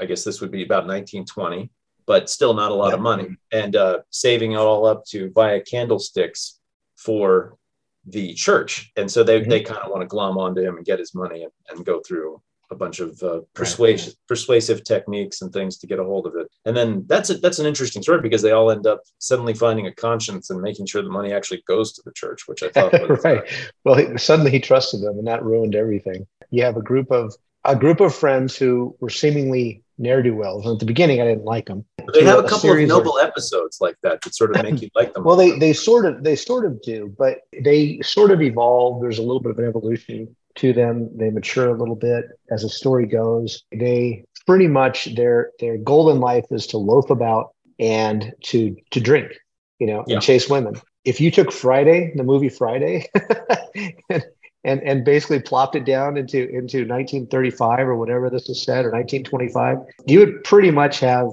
i 0.00 0.04
guess 0.06 0.24
this 0.24 0.40
would 0.40 0.50
be 0.50 0.62
about 0.64 0.86
1920 0.86 1.70
but 2.04 2.28
still 2.28 2.52
not 2.52 2.72
a 2.72 2.74
lot 2.74 2.92
of 2.92 3.00
money 3.00 3.28
and 3.52 3.76
uh, 3.76 3.98
saving 4.10 4.52
it 4.52 4.56
all 4.56 4.84
up 4.86 5.04
to 5.06 5.30
buy 5.30 5.60
candlesticks 5.60 6.58
for 6.96 7.56
the 8.06 8.34
church 8.34 8.90
and 8.96 9.10
so 9.10 9.22
they, 9.22 9.40
Mhm. 9.40 9.48
they 9.50 9.60
kind 9.60 9.80
of 9.80 9.90
want 9.90 10.02
to 10.02 10.06
glom 10.06 10.36
onto 10.38 10.60
him 10.60 10.76
and 10.76 10.84
get 10.84 10.98
his 10.98 11.14
money 11.14 11.42
and, 11.44 11.52
and 11.70 11.86
go 11.86 12.00
through 12.00 12.40
a 12.70 12.74
bunch 12.74 13.00
of 13.00 13.22
uh, 13.22 13.40
persuasive 13.54 14.14
persuasive 14.26 14.82
techniques 14.82 15.42
and 15.42 15.52
things 15.52 15.76
to 15.76 15.86
get 15.86 15.98
a 15.98 16.04
hold 16.04 16.26
of 16.26 16.34
it 16.36 16.48
and 16.64 16.74
then 16.76 17.04
that's 17.06 17.28
a, 17.30 17.34
that's 17.34 17.58
an 17.58 17.66
interesting 17.66 18.02
story 18.02 18.20
because 18.22 18.40
they 18.42 18.50
all 18.52 18.70
end 18.70 18.86
up 18.86 19.02
suddenly 19.18 19.52
finding 19.54 19.86
a 19.86 19.94
conscience 19.94 20.48
and 20.50 20.60
making 20.62 20.86
sure 20.86 21.02
the 21.02 21.08
money 21.10 21.32
actually 21.32 21.62
goes 21.68 21.92
to 21.92 22.00
the 22.04 22.12
church 22.12 22.48
which 22.48 22.62
i 22.62 22.68
thought 22.70 22.92
was 23.08 23.24
uh, 23.24 23.28
right. 23.28 23.42
Well, 23.84 23.96
he, 23.96 24.16
suddenly 24.16 24.50
he 24.50 24.58
trusted 24.58 25.02
them, 25.02 25.18
and 25.18 25.26
that 25.26 25.44
ruined 25.44 25.74
everything. 25.74 26.26
You 26.50 26.64
have 26.64 26.76
a 26.78 26.82
group 26.82 27.10
of 27.12 27.34
a 27.64 27.76
group 27.76 28.00
of 28.00 28.14
friends 28.14 28.56
who 28.56 28.96
were 29.00 29.10
seemingly 29.10 29.84
ne'er 30.02 30.22
do 30.22 30.34
wells. 30.34 30.64
And 30.66 30.74
at 30.74 30.80
the 30.80 30.84
beginning, 30.86 31.20
I 31.20 31.24
didn't 31.24 31.44
like 31.44 31.66
them. 31.66 31.84
they 32.12 32.24
have 32.24 32.40
a 32.40 32.42
a 32.42 32.48
couple 32.48 32.70
of- 32.72 32.88
noble 32.88 33.18
episodes 33.18 33.78
like 33.80 33.96
that 34.02 34.20
that 34.22 34.34
sort 34.34 34.54
of 34.54 34.62
make 34.62 34.82
you 34.82 34.88
like 34.94 35.14
them 35.14 35.24
Well, 35.26 35.36
they 35.36 35.58
they 35.58 35.72
sort 35.72 36.04
of 36.04 36.22
they 36.24 36.36
sort 36.36 36.66
of 36.66 36.82
do, 36.82 37.14
but 37.18 37.38
they 37.62 38.00
sort 38.02 38.30
of 38.32 38.42
evolve. 38.42 39.00
There's 39.00 39.18
a 39.18 39.22
little 39.22 39.40
bit 39.40 39.52
of 39.52 39.58
an 39.58 39.66
evolution 39.66 40.36
to 40.56 40.72
them. 40.72 41.08
They 41.16 41.30
mature 41.30 41.68
a 41.74 41.78
little 41.78 41.96
bit 41.96 42.26
as 42.50 42.62
the 42.62 42.68
story 42.68 43.06
goes. 43.06 43.62
They 43.72 44.24
pretty 44.46 44.68
much 44.68 45.14
their 45.14 45.50
their 45.60 45.78
goal 45.78 46.10
in 46.10 46.20
life 46.20 46.46
is 46.50 46.66
to 46.68 46.78
loaf 46.78 47.08
about 47.10 47.54
and 47.78 48.32
to 48.48 48.76
to 48.90 49.00
drink, 49.00 49.32
you 49.78 49.86
know, 49.86 50.04
Yeah. 50.06 50.14
and 50.16 50.22
chase 50.22 50.50
women. 50.50 50.74
If 51.04 51.20
you 51.20 51.30
took 51.30 51.50
Friday, 51.50 52.12
the 52.14 52.22
movie 52.22 52.48
Friday, 52.48 53.08
and, 54.10 54.24
and 54.64 54.80
and 54.82 55.04
basically 55.04 55.40
plopped 55.40 55.74
it 55.76 55.84
down 55.84 56.16
into 56.16 56.38
into 56.48 56.86
1935 56.86 57.80
or 57.80 57.96
whatever 57.96 58.30
this 58.30 58.48
is 58.48 58.62
said 58.64 58.84
or 58.84 58.90
1925, 58.92 59.78
you 60.06 60.18
would 60.20 60.44
pretty 60.44 60.70
much 60.70 61.00
have 61.00 61.28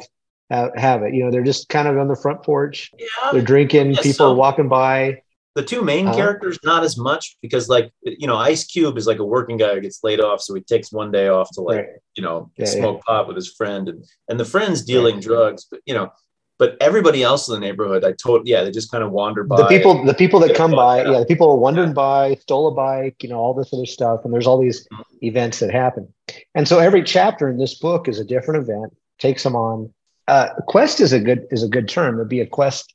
have, 0.50 0.72
have 0.76 1.04
it. 1.04 1.14
You 1.14 1.26
know, 1.26 1.32
they're 1.32 1.44
just 1.44 1.70
kind 1.70 1.88
of 1.88 1.98
on 1.98 2.08
the 2.08 2.16
front 2.16 2.42
porch. 2.44 2.92
Yeah. 2.98 3.06
They're 3.32 3.42
drinking 3.42 3.96
people 3.96 4.14
so- 4.14 4.32
are 4.32 4.36
walking 4.36 4.68
by. 4.68 5.22
The 5.56 5.66
two 5.66 5.82
main 5.82 6.08
Uh-huh. 6.08 6.16
characters 6.16 6.58
not 6.64 6.84
as 6.84 6.96
much 6.98 7.36
because 7.42 7.68
like 7.68 7.92
you 8.04 8.28
know 8.28 8.38
ice 8.38 8.64
cube 8.64 8.98
is 8.98 9.08
like 9.08 9.20
a 9.20 9.26
working 9.26 9.58
guy 9.58 9.74
who 9.74 9.82
gets 9.82 10.02
laid 10.04 10.22
off 10.22 10.40
so 10.42 10.54
he 10.54 10.62
takes 10.62 10.92
one 10.92 11.12
day 11.12 11.28
off 11.28 11.50
to 11.54 11.62
like 11.62 11.78
right. 11.78 11.88
you 12.16 12.24
know 12.24 12.50
Yeah, 12.56 12.66
smoke 12.66 13.04
pot 13.04 13.28
with 13.28 13.36
his 13.36 13.52
friend 13.54 13.90
and 13.90 14.06
and 14.30 14.40
the 14.40 14.46
friend's 14.46 14.84
dealing 14.86 15.20
drugs 15.20 15.66
but 15.70 15.82
you 15.86 15.96
know 15.96 16.12
but 16.60 16.78
everybody 16.80 17.24
else 17.24 17.48
in 17.48 17.54
the 17.56 17.60
neighborhood 17.60 18.06
i 18.06 18.12
told 18.12 18.46
yeah 18.48 18.64
they 18.64 18.70
just 18.70 18.92
kind 18.92 19.04
of 19.04 19.12
wander 19.12 19.44
by. 19.44 19.58
the 19.58 19.68
people 19.68 20.06
the 20.06 20.14
people 20.14 20.40
that 20.40 20.56
come 20.56 20.72
by 20.72 21.02
Yeah. 21.02 21.12
yeah 21.12 21.20
the 21.20 21.26
people 21.26 21.50
are 21.50 21.56
wandering 21.58 21.94
by 21.94 22.36
stole 22.36 22.68
a 22.68 22.72
bike 22.72 23.24
you 23.24 23.30
know 23.30 23.40
all 23.40 23.56
this 23.56 23.74
other 23.74 23.88
stuff 23.88 24.24
and 24.24 24.34
there's 24.34 24.46
all 24.46 24.60
these 24.62 24.88
events 25.22 25.60
that 25.60 25.72
happen. 25.72 26.14
And 26.56 26.68
so 26.68 26.80
every 26.80 27.04
chapter 27.04 27.50
in 27.50 27.58
this 27.58 27.74
book 27.76 28.08
is 28.08 28.20
a 28.20 28.24
different 28.24 28.64
event 28.64 28.96
takes 29.18 29.44
them 29.44 29.56
on. 29.56 29.92
Uh, 30.28 30.50
quest 30.68 31.00
is 31.02 31.12
a 31.12 31.20
good 31.20 31.46
is 31.52 31.64
a 31.64 31.68
good 31.68 31.88
term. 31.90 32.16
It'd 32.16 32.30
be 32.30 32.40
a 32.42 32.46
quest 32.46 32.94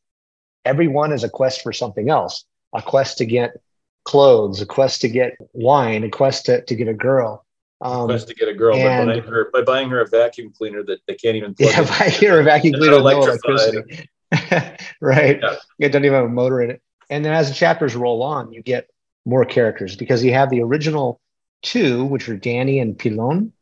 every 0.64 0.88
one 0.88 1.12
is 1.12 1.24
a 1.24 1.28
quest 1.28 1.62
for 1.62 1.72
something 1.72 2.08
else. 2.08 2.44
A 2.72 2.82
quest 2.82 3.18
to 3.18 3.26
get 3.26 3.56
clothes, 4.04 4.60
a 4.60 4.66
quest 4.66 5.00
to 5.02 5.08
get 5.08 5.36
wine, 5.52 6.04
a 6.04 6.10
quest 6.10 6.46
to, 6.46 6.62
to 6.64 6.74
get 6.74 6.88
a 6.88 6.94
girl. 6.94 7.43
Um, 7.84 8.08
to 8.08 8.34
get 8.34 8.48
a 8.48 8.54
girl 8.54 8.76
and, 8.76 9.08
by, 9.08 9.14
buying 9.14 9.22
her, 9.24 9.50
by 9.52 9.60
buying 9.60 9.90
her 9.90 10.00
a 10.00 10.08
vacuum 10.08 10.50
cleaner 10.56 10.82
that 10.84 11.00
they 11.06 11.14
can't 11.14 11.36
even 11.36 11.54
plug 11.54 11.70
yeah, 11.70 11.98
buying 11.98 12.12
her 12.12 12.40
a 12.40 12.42
vacuum 12.42 12.72
cleaner 12.72 12.94
with 12.94 13.04
no 13.04 13.22
electricity. 13.22 14.08
right. 15.02 15.38
Yeah. 15.42 15.56
It 15.78 15.90
doesn't 15.90 16.04
even 16.04 16.14
have 16.14 16.24
a 16.24 16.28
motor 16.28 16.62
in 16.62 16.70
it. 16.70 16.82
And 17.10 17.22
then 17.22 17.34
as 17.34 17.48
the 17.48 17.54
chapters 17.54 17.94
roll 17.94 18.22
on, 18.22 18.52
you 18.52 18.62
get 18.62 18.88
more 19.26 19.44
characters 19.44 19.96
because 19.96 20.24
you 20.24 20.32
have 20.32 20.48
the 20.48 20.62
original 20.62 21.20
two, 21.62 22.04
which 22.06 22.28
are 22.28 22.36
Danny 22.36 22.78
and 22.78 22.98
Pilon. 22.98 23.52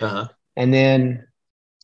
Uh-huh. 0.00 0.26
And 0.56 0.74
then 0.74 1.26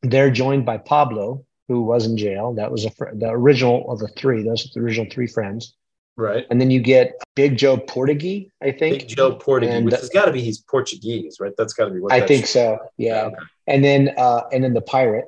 they're 0.03 0.31
joined 0.31 0.67
by 0.67 0.79
Pablo, 0.79 1.45
who 1.69 1.83
was 1.83 2.07
in 2.07 2.17
jail. 2.17 2.55
That 2.55 2.73
was 2.73 2.85
a 2.85 2.91
fr- 2.91 3.15
the 3.15 3.31
original 3.31 3.91
of 3.91 4.01
the 4.01 4.09
three. 4.09 4.43
Those 4.43 4.67
are 4.67 4.69
the 4.75 4.81
original 4.81 5.07
three 5.11 5.29
friends. 5.29 5.75
Right. 6.17 6.47
And 6.51 6.61
then 6.61 6.71
you 6.71 6.81
get 6.81 7.15
Big 7.35 7.57
Joe 7.57 7.77
Portuguese, 7.77 8.49
I 8.63 8.71
think. 8.71 9.01
Big 9.01 9.09
Joe 9.09 9.35
Portuguese, 9.35 9.75
and, 9.75 9.85
which 9.87 9.97
has 9.97 10.09
got 10.11 10.27
to 10.27 10.33
be 10.33 10.41
he's 10.41 10.59
Portuguese, 10.59 11.39
right? 11.41 11.53
That's 11.59 11.73
got 11.73 11.87
to 11.87 11.91
be 11.91 12.01
what 12.01 12.13
I 12.13 12.25
think 12.25 12.47
so. 12.47 12.79
Yeah. 12.97 13.25
Okay. 13.25 13.37
And 13.67 13.85
then 13.85 14.15
uh 14.17 14.43
and 14.53 14.63
then 14.63 14.75
the 14.75 14.81
pirate. 14.81 15.27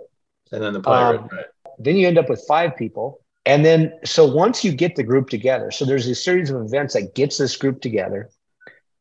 And 0.52 0.62
then 0.62 0.73
the 0.75 0.81
pirate, 0.81 1.23
um, 1.23 1.28
right. 1.33 1.47
Then 1.78 1.97
you 1.97 2.07
end 2.07 2.19
up 2.19 2.28
with 2.28 2.45
five 2.47 2.76
people. 2.76 3.21
And 3.47 3.64
then 3.64 3.99
so 4.05 4.26
once 4.26 4.64
you 4.64 4.73
get 4.73 4.95
the 4.95 5.02
group 5.02 5.28
together, 5.28 5.71
so 5.71 5.85
there's 5.85 6.07
a 6.07 6.14
series 6.14 6.50
of 6.50 6.62
events 6.62 6.95
that 6.95 7.14
gets 7.14 7.38
this 7.38 7.57
group 7.57 7.81
together. 7.81 8.31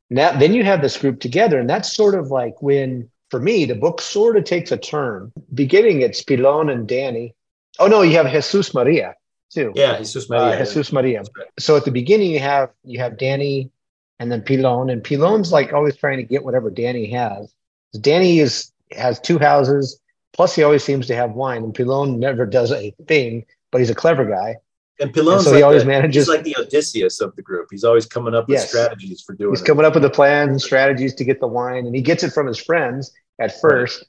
Now 0.10 0.38
then 0.38 0.54
you 0.54 0.63
have 0.63 0.82
this 0.82 0.98
group 0.98 1.20
together, 1.20 1.60
and 1.60 1.70
that's 1.70 1.96
sort 1.96 2.15
of 2.15 2.32
like 2.32 2.62
when 2.62 3.10
for 3.30 3.39
me, 3.39 3.65
the 3.65 3.75
book 3.75 4.01
sort 4.01 4.38
of 4.38 4.44
takes 4.44 4.72
a 4.72 4.77
turn. 4.77 5.32
Beginning, 5.54 6.01
it's 6.01 6.24
Pilon 6.24 6.70
and 6.72 6.88
Danny. 6.88 7.36
Oh 7.77 7.88
no, 7.88 8.01
you 8.01 8.13
have 8.13 8.32
Jesus 8.32 8.74
Maria 8.74 9.13
too. 9.55 9.71
Yeah, 9.74 9.97
Jesus 9.97 10.29
Maria. 10.29 10.55
Uh, 10.55 10.57
Jesus 10.59 10.91
Maria. 10.91 11.24
So 11.57 11.75
at 11.75 11.85
the 11.85 11.91
beginning, 11.91 12.31
you 12.31 12.39
have 12.39 12.69
you 12.83 13.00
have 13.00 13.17
Danny, 13.17 13.71
and 14.19 14.31
then 14.31 14.41
Pilon, 14.41 14.89
and 14.91 15.03
Pilon's 15.03 15.51
like 15.51 15.74
always 15.74 15.95
trying 15.95 16.17
to 16.17 16.24
get 16.24 16.43
whatever 16.43 16.69
Danny 16.69 17.09
has. 17.12 17.53
Danny 18.00 18.39
is 18.39 18.71
has 18.91 19.19
two 19.19 19.39
houses, 19.39 20.00
plus 20.33 20.53
he 20.53 20.63
always 20.63 20.83
seems 20.83 21.07
to 21.07 21.15
have 21.15 21.31
wine, 21.31 21.63
and 21.63 21.74
Pilon 21.74 22.19
never 22.19 22.45
does 22.45 22.71
a 22.71 22.93
thing, 23.07 23.45
but 23.71 23.79
he's 23.79 23.89
a 23.89 23.95
clever 23.95 24.25
guy. 24.25 24.57
And 25.00 25.13
Pilon, 25.13 25.41
so 25.41 25.50
like 25.50 25.57
he 25.57 25.63
always 25.63 25.83
the, 25.83 25.89
manages. 25.89 26.24
He's 26.24 26.29
like 26.29 26.43
the 26.43 26.55
Odysseus 26.57 27.19
of 27.19 27.35
the 27.35 27.41
group. 27.41 27.67
He's 27.71 27.83
always 27.83 28.05
coming 28.05 28.33
up 28.33 28.47
with 28.47 28.59
yes. 28.59 28.69
strategies 28.69 29.21
for 29.21 29.33
doing. 29.33 29.51
He's 29.51 29.62
it. 29.62 29.65
coming 29.65 29.85
up 29.85 29.93
with 29.93 30.03
the 30.03 30.09
plans 30.09 30.51
and 30.51 30.62
strategies 30.62 31.13
to 31.15 31.25
get 31.25 31.39
the 31.39 31.47
wine, 31.47 31.85
and 31.85 31.95
he 31.95 32.01
gets 32.01 32.24
it 32.24 32.31
from 32.31 32.47
his 32.47 32.59
friends 32.59 33.12
at 33.39 33.59
first, 33.59 34.01
right. 34.01 34.07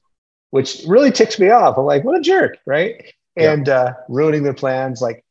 which 0.50 0.82
really 0.86 1.10
ticks 1.10 1.38
me 1.38 1.50
off. 1.50 1.76
I'm 1.78 1.84
like, 1.84 2.04
what 2.04 2.16
a 2.16 2.20
jerk, 2.20 2.58
right? 2.66 3.12
And 3.38 3.68
uh, 3.68 3.92
ruining 4.08 4.44
their 4.44 4.54
plans. 4.54 5.02
Like 5.02 5.24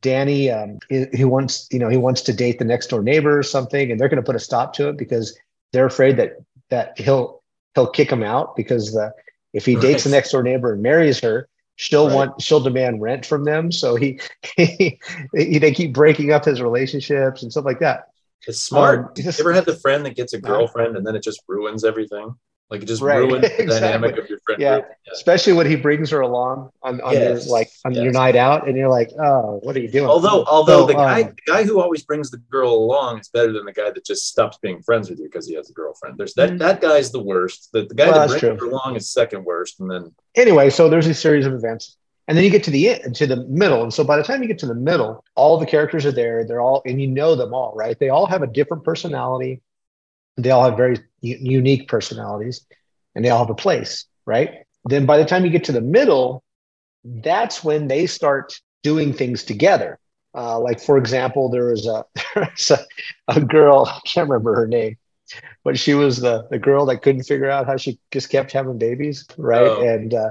Danny, 0.00 0.50
um, 0.50 0.78
he 0.88 1.24
wants, 1.24 1.68
you 1.70 1.78
know, 1.78 1.88
he 1.88 1.96
wants 1.96 2.22
to 2.22 2.32
date 2.32 2.58
the 2.58 2.64
next 2.64 2.88
door 2.88 3.02
neighbor 3.02 3.38
or 3.38 3.42
something, 3.42 3.90
and 3.90 3.98
they're 3.98 4.08
going 4.08 4.22
to 4.22 4.26
put 4.26 4.36
a 4.36 4.40
stop 4.40 4.72
to 4.74 4.88
it 4.88 4.96
because 4.96 5.36
they're 5.72 5.86
afraid 5.86 6.16
that 6.16 6.36
that 6.70 6.98
he'll 6.98 7.42
he'll 7.74 7.88
kick 7.88 8.10
him 8.10 8.22
out 8.22 8.56
because 8.56 8.92
the 8.92 9.12
if 9.52 9.64
he 9.64 9.74
right. 9.74 9.82
dates 9.82 10.04
the 10.04 10.10
next 10.10 10.30
door 10.30 10.42
neighbor 10.42 10.72
and 10.72 10.82
marries 10.82 11.20
her, 11.20 11.48
she'll 11.76 12.08
right. 12.08 12.14
want 12.14 12.42
she'll 12.42 12.60
demand 12.60 13.00
rent 13.00 13.24
from 13.24 13.44
them. 13.44 13.72
So 13.72 13.96
he, 13.96 14.20
he, 14.56 15.00
he, 15.34 15.58
they 15.58 15.72
keep 15.72 15.94
breaking 15.94 16.32
up 16.32 16.44
his 16.44 16.60
relationships 16.60 17.42
and 17.42 17.50
stuff 17.50 17.64
like 17.64 17.80
that. 17.80 18.08
It's 18.46 18.60
smart. 18.60 18.98
Um, 18.98 19.10
just, 19.16 19.38
you 19.38 19.44
ever 19.44 19.52
had 19.52 19.64
the 19.64 19.76
friend 19.76 20.04
that 20.04 20.16
gets 20.16 20.32
a 20.32 20.40
girlfriend 20.40 20.96
and 20.96 21.06
then 21.06 21.16
it 21.16 21.22
just 21.22 21.42
ruins 21.48 21.84
everything? 21.84 22.34
Like 22.70 22.82
it 22.82 22.86
just 22.86 23.00
right. 23.00 23.16
ruins 23.16 23.40
the 23.40 23.46
exactly. 23.62 23.80
dynamic 23.80 24.18
of 24.18 24.28
your 24.28 24.38
friend 24.40 24.60
yeah. 24.60 24.76
yeah. 24.76 25.12
Especially 25.12 25.54
when 25.54 25.66
he 25.66 25.74
brings 25.74 26.10
her 26.10 26.20
along 26.20 26.70
on, 26.82 27.00
on 27.00 27.14
yes. 27.14 27.46
your 27.46 27.52
like 27.52 27.70
on 27.86 27.94
yes. 27.94 28.02
your 28.02 28.12
night 28.12 28.36
out 28.36 28.68
and 28.68 28.76
you're 28.76 28.90
like, 28.90 29.10
oh, 29.18 29.60
what 29.62 29.74
are 29.74 29.80
you 29.80 29.90
doing? 29.90 30.06
Although 30.06 30.44
although 30.44 30.80
so, 30.80 30.86
the 30.86 30.94
guy 30.94 31.22
um, 31.22 31.28
the 31.28 31.52
guy 31.52 31.64
who 31.64 31.80
always 31.80 32.02
brings 32.02 32.30
the 32.30 32.36
girl 32.36 32.74
along 32.74 33.20
is 33.20 33.28
better 33.28 33.52
than 33.52 33.64
the 33.64 33.72
guy 33.72 33.90
that 33.90 34.04
just 34.04 34.28
stops 34.28 34.58
being 34.58 34.82
friends 34.82 35.08
with 35.08 35.18
you 35.18 35.24
because 35.24 35.48
he 35.48 35.54
has 35.54 35.70
a 35.70 35.72
girlfriend. 35.72 36.18
There's 36.18 36.34
that 36.34 36.50
mm-hmm. 36.50 36.58
that 36.58 36.82
guy's 36.82 37.10
the 37.10 37.22
worst. 37.22 37.70
The, 37.72 37.86
the 37.86 37.94
guy 37.94 38.10
well, 38.10 38.28
that 38.28 38.40
brings 38.40 38.60
her 38.60 38.66
along 38.66 38.96
is 38.96 39.10
second 39.10 39.44
worst. 39.44 39.80
And 39.80 39.90
then 39.90 40.14
anyway, 40.34 40.68
so 40.68 40.90
there's 40.90 41.06
a 41.06 41.14
series 41.14 41.46
of 41.46 41.54
events. 41.54 41.96
And 42.28 42.36
then 42.36 42.44
you 42.44 42.50
get 42.50 42.62
to 42.64 42.70
the 42.70 42.90
end, 42.90 43.16
to 43.16 43.26
the 43.26 43.46
middle. 43.46 43.82
And 43.82 43.92
so 43.92 44.04
by 44.04 44.18
the 44.18 44.22
time 44.22 44.42
you 44.42 44.48
get 44.48 44.58
to 44.58 44.66
the 44.66 44.74
middle, 44.74 45.24
all 45.34 45.56
the 45.58 45.64
characters 45.64 46.04
are 46.04 46.12
there. 46.12 46.44
They're 46.44 46.60
all, 46.60 46.82
and 46.84 47.00
you 47.00 47.06
know 47.06 47.34
them 47.34 47.54
all, 47.54 47.72
right? 47.74 47.98
They 47.98 48.10
all 48.10 48.26
have 48.26 48.42
a 48.42 48.46
different 48.46 48.84
personality. 48.84 49.62
They 50.38 50.50
all 50.50 50.64
have 50.64 50.76
very 50.76 50.98
u- 51.20 51.38
unique 51.40 51.88
personalities 51.88 52.64
and 53.14 53.24
they 53.24 53.30
all 53.30 53.40
have 53.40 53.50
a 53.50 53.54
place, 53.54 54.06
right? 54.26 54.64
Then 54.84 55.04
by 55.04 55.18
the 55.18 55.24
time 55.24 55.44
you 55.44 55.50
get 55.50 55.64
to 55.64 55.72
the 55.72 55.80
middle, 55.80 56.42
that's 57.04 57.64
when 57.64 57.88
they 57.88 58.06
start 58.06 58.58
doing 58.82 59.12
things 59.12 59.44
together. 59.44 59.98
Uh, 60.34 60.58
like 60.58 60.80
for 60.80 60.96
example, 60.98 61.50
there 61.50 61.66
was 61.66 61.86
a 61.86 62.04
there 62.34 62.50
was 62.56 62.70
a, 62.70 62.78
a 63.28 63.40
girl 63.40 63.86
I 63.94 64.00
can't 64.06 64.28
remember 64.28 64.54
her 64.54 64.66
name, 64.66 64.96
but 65.64 65.78
she 65.78 65.94
was 65.94 66.18
the 66.20 66.46
the 66.50 66.58
girl 66.58 66.86
that 66.86 67.02
couldn't 67.02 67.24
figure 67.24 67.50
out 67.50 67.66
how 67.66 67.76
she 67.76 67.98
just 68.12 68.30
kept 68.30 68.52
having 68.52 68.78
babies, 68.78 69.26
right? 69.36 69.66
Oh. 69.66 69.82
And 69.82 70.14
uh, 70.14 70.30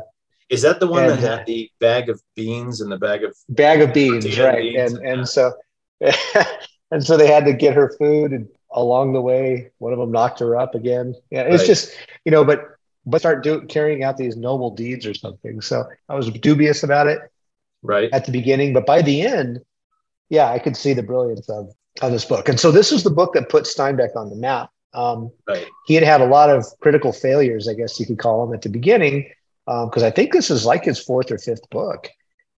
is 0.50 0.62
that 0.62 0.80
the 0.80 0.88
one 0.88 1.04
and, 1.04 1.22
that 1.22 1.40
had 1.40 1.46
the 1.46 1.70
bag 1.80 2.10
of 2.10 2.22
beans 2.36 2.80
and 2.80 2.92
the 2.92 2.98
bag 2.98 3.24
of 3.24 3.36
bag 3.50 3.82
of 3.82 3.94
beans, 3.94 4.40
right? 4.40 4.62
Beans 4.62 4.94
and 4.94 5.06
and, 5.06 5.20
and 5.20 5.30
so 5.30 5.52
and 6.92 7.04
so 7.04 7.18
they 7.18 7.28
had 7.28 7.46
to 7.46 7.54
get 7.54 7.76
her 7.76 7.94
food 7.98 8.32
and 8.32 8.48
along 8.78 9.14
the 9.14 9.22
way 9.22 9.72
one 9.80 9.92
of 9.92 10.00
them 10.00 10.12
knocked 10.12 10.40
her 10.40 10.56
up 10.56 10.76
again. 10.76 11.16
Yeah 11.32 11.42
it's 11.42 11.62
right. 11.62 11.68
just 11.68 11.92
you 12.24 12.32
know 12.32 12.46
but 12.46 12.64
but 13.06 13.20
start 13.20 13.44
do, 13.44 13.62
carrying 13.62 14.04
out 14.04 14.18
these 14.18 14.38
noble 14.38 14.72
deeds 14.72 15.06
or 15.06 15.14
something. 15.14 15.60
So 15.62 15.86
i 16.08 16.16
was 16.16 16.30
dubious 16.30 16.84
about 16.84 17.08
it 17.08 17.20
right. 17.82 18.10
at 18.14 18.26
the 18.26 18.32
beginning 18.32 18.74
but 18.74 18.86
by 18.86 19.02
the 19.02 19.22
end 19.22 19.60
yeah 20.30 20.52
i 20.52 20.60
could 20.60 20.78
see 20.78 20.94
the 20.94 21.04
brilliance 21.04 21.50
of, 21.50 21.74
of 22.02 22.12
this 22.12 22.26
book. 22.26 22.48
And 22.48 22.60
so 22.60 22.72
this 22.72 22.92
is 22.92 23.04
the 23.04 23.10
book 23.10 23.34
that 23.34 23.50
put 23.50 23.64
steinbeck 23.64 24.16
on 24.16 24.30
the 24.30 24.36
map. 24.36 24.70
Um, 24.94 25.32
right. 25.48 25.68
he 25.86 25.96
had 25.96 26.04
had 26.04 26.22
a 26.22 26.26
lot 26.26 26.50
of 26.50 26.66
critical 26.80 27.12
failures 27.12 27.68
i 27.68 27.74
guess 27.74 28.00
you 28.00 28.06
could 28.06 28.20
call 28.20 28.46
them 28.46 28.56
at 28.56 28.62
the 28.62 28.70
beginning 28.70 29.30
because 29.66 30.04
um, 30.04 30.08
i 30.08 30.10
think 30.10 30.32
this 30.32 30.50
is 30.50 30.66
like 30.66 30.86
his 30.86 30.98
fourth 30.98 31.30
or 31.30 31.38
fifth 31.38 31.70
book 31.70 32.10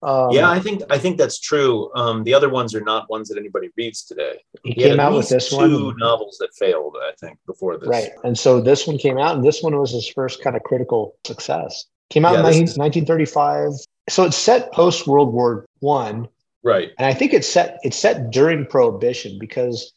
um, 0.02 0.32
yeah, 0.32 0.50
I 0.50 0.60
think 0.60 0.82
I 0.90 0.98
think 0.98 1.18
that's 1.18 1.40
true. 1.40 1.92
Um, 1.94 2.24
the 2.24 2.34
other 2.34 2.50
ones 2.50 2.74
are 2.74 2.82
not 2.82 3.10
ones 3.10 3.28
that 3.30 3.38
anybody 3.38 3.70
reads 3.76 4.04
today. 4.04 4.42
He, 4.64 4.72
he 4.72 4.84
came 4.84 5.00
out 5.00 5.14
with 5.14 5.28
this 5.28 5.50
two 5.50 5.58
one. 5.58 5.70
Two 5.70 5.94
novels 5.98 6.38
that 6.40 6.54
failed, 6.56 6.96
I 7.02 7.12
think, 7.20 7.38
before 7.46 7.78
this. 7.78 7.90
Right, 7.90 8.10
and 8.24 8.38
so 8.38 8.62
this 8.62 8.88
one 8.88 8.98
came 8.98 9.18
out, 9.18 9.36
and 9.36 9.44
this 9.44 9.62
one 9.62 9.78
was 9.78 9.92
his 9.92 10.08
first 10.08 10.42
kind 10.42 10.56
of 10.56 10.64
critical 10.64 11.18
success. 11.26 11.86
Came 12.10 12.24
out 12.24 12.34
yeah, 12.34 12.40
in 12.40 12.46
19, 12.46 12.64
is... 12.64 12.78
1935. 12.78 13.72
So 14.08 14.24
it's 14.24 14.38
set 14.38 14.72
post 14.72 15.06
World 15.06 15.34
War 15.34 15.66
One. 15.80 16.30
Right, 16.64 16.92
and 16.98 17.06
I 17.06 17.14
think 17.14 17.34
it's 17.34 17.48
set 17.48 17.80
it's 17.84 17.98
set 17.98 18.32
during 18.32 18.66
Prohibition 18.66 19.38
because 19.38 19.92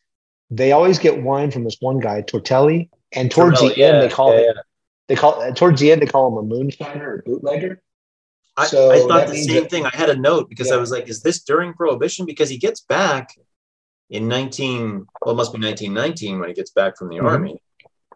they 0.50 0.72
always 0.72 0.98
get 0.98 1.22
wine 1.22 1.52
from 1.52 1.62
this 1.62 1.76
one 1.78 2.00
guy, 2.00 2.22
Tortelli, 2.22 2.88
and 3.12 3.30
towards 3.30 3.60
Tortelli, 3.60 3.74
the 3.76 3.84
end 3.84 3.96
yeah, 3.96 4.00
they 4.00 4.08
call 4.08 4.32
yeah, 4.34 4.50
it. 4.50 4.56
They 5.06 5.14
call 5.14 5.52
towards 5.54 5.80
the 5.80 5.92
end 5.92 6.02
they 6.02 6.06
call 6.06 6.26
him 6.28 6.44
a 6.44 6.54
moonshiner 6.54 7.02
or 7.02 7.22
bootlegger 7.24 7.80
I, 8.56 8.66
so 8.66 8.90
I 8.90 9.00
thought 9.00 9.28
the 9.28 9.36
same 9.36 9.62
that, 9.62 9.70
thing. 9.70 9.86
I 9.86 9.94
had 9.94 10.10
a 10.10 10.16
note 10.16 10.48
because 10.48 10.68
yeah. 10.68 10.74
I 10.74 10.76
was 10.76 10.90
like, 10.90 11.08
is 11.08 11.22
this 11.22 11.42
during 11.42 11.72
Prohibition? 11.72 12.26
Because 12.26 12.50
he 12.50 12.58
gets 12.58 12.82
back 12.82 13.30
in 14.10 14.28
19, 14.28 15.06
well, 15.22 15.34
it 15.34 15.36
must 15.36 15.52
be 15.52 15.60
1919 15.60 16.38
when 16.38 16.48
he 16.48 16.54
gets 16.54 16.70
back 16.70 16.98
from 16.98 17.08
the 17.08 17.16
mm-hmm. 17.16 17.26
army. 17.26 17.62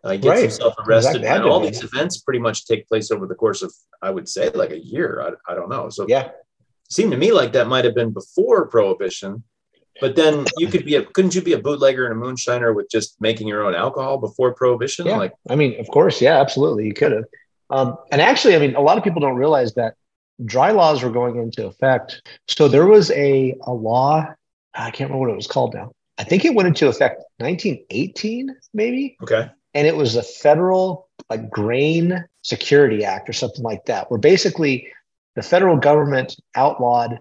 Uh, 0.05 0.13
he 0.13 0.19
gets 0.19 0.31
right. 0.31 0.43
himself 0.43 0.75
arrested. 0.87 1.23
Exactly. 1.23 1.29
And 1.29 1.51
all 1.51 1.61
these 1.61 1.83
events 1.83 2.19
pretty 2.19 2.39
much 2.39 2.67
take 2.67 2.87
place 2.87 3.11
over 3.11 3.27
the 3.27 3.35
course 3.35 3.63
of, 3.63 3.73
I 4.03 4.11
would 4.11 4.29
say, 4.29 4.51
like 4.51 4.71
a 4.71 4.79
year. 4.79 5.23
I, 5.49 5.53
I 5.53 5.55
don't 5.55 5.71
know. 5.71 5.89
So 5.89 6.07
yeah, 6.07 6.31
seemed 6.91 7.13
to 7.13 7.17
me 7.17 7.33
like 7.33 7.53
that 7.55 7.67
might 7.67 7.85
have 7.85 7.95
been 7.95 8.13
before 8.13 8.67
Prohibition. 8.67 9.43
But 10.01 10.15
then 10.15 10.45
you 10.59 10.67
could 10.69 10.85
be 10.85 10.97
a 10.97 11.05
couldn't 11.05 11.35
you 11.35 11.41
be 11.41 11.55
a 11.55 11.59
bootlegger 11.59 12.07
and 12.07 12.23
a 12.23 12.25
moonshiner 12.25 12.75
with 12.75 12.91
just 12.91 13.19
making 13.21 13.49
your 13.49 13.65
own 13.65 13.75
alcohol 13.75 14.19
before 14.19 14.55
prohibition? 14.55 15.07
Yeah. 15.07 15.17
Like 15.17 15.33
I 15.49 15.57
mean, 15.57 15.81
of 15.81 15.89
course, 15.89 16.21
yeah, 16.21 16.39
absolutely. 16.39 16.85
You 16.87 16.93
could 16.93 17.13
have. 17.13 17.25
Um, 17.71 17.97
and 18.13 18.21
actually, 18.21 18.55
I 18.55 18.59
mean, 18.59 18.77
a 18.77 18.81
lot 18.81 18.99
of 18.99 19.05
people 19.05 19.21
don't 19.21 19.37
realize 19.37 19.75
that 19.75 19.95
dry 20.45 20.71
laws 20.71 21.03
were 21.03 21.11
going 21.11 21.37
into 21.37 21.67
effect. 21.67 22.23
So 22.49 22.69
there 22.69 22.87
was 22.87 23.11
a, 23.13 23.55
a 23.63 23.73
law, 23.73 24.27
I 24.75 24.91
can't 24.91 25.11
remember 25.11 25.27
what 25.27 25.33
it 25.33 25.37
was 25.37 25.47
called 25.47 25.75
now. 25.75 25.93
I 26.19 26.25
think 26.25 26.45
it 26.45 26.55
went 26.55 26.69
into 26.69 26.89
effect 26.89 27.23
1918, 27.39 28.55
maybe. 28.73 29.17
Okay. 29.23 29.51
And 29.75 29.87
it 29.87 29.97
was 29.97 30.15
the 30.15 30.23
federal 30.23 31.09
like 31.29 31.51
grain 31.51 32.25
security 32.43 33.05
act 33.05 33.29
or 33.29 33.33
something 33.33 33.63
like 33.63 33.85
that, 33.87 34.11
where 34.11 34.19
basically 34.19 34.89
the 35.35 35.43
federal 35.43 35.77
government 35.77 36.37
outlawed 36.55 37.19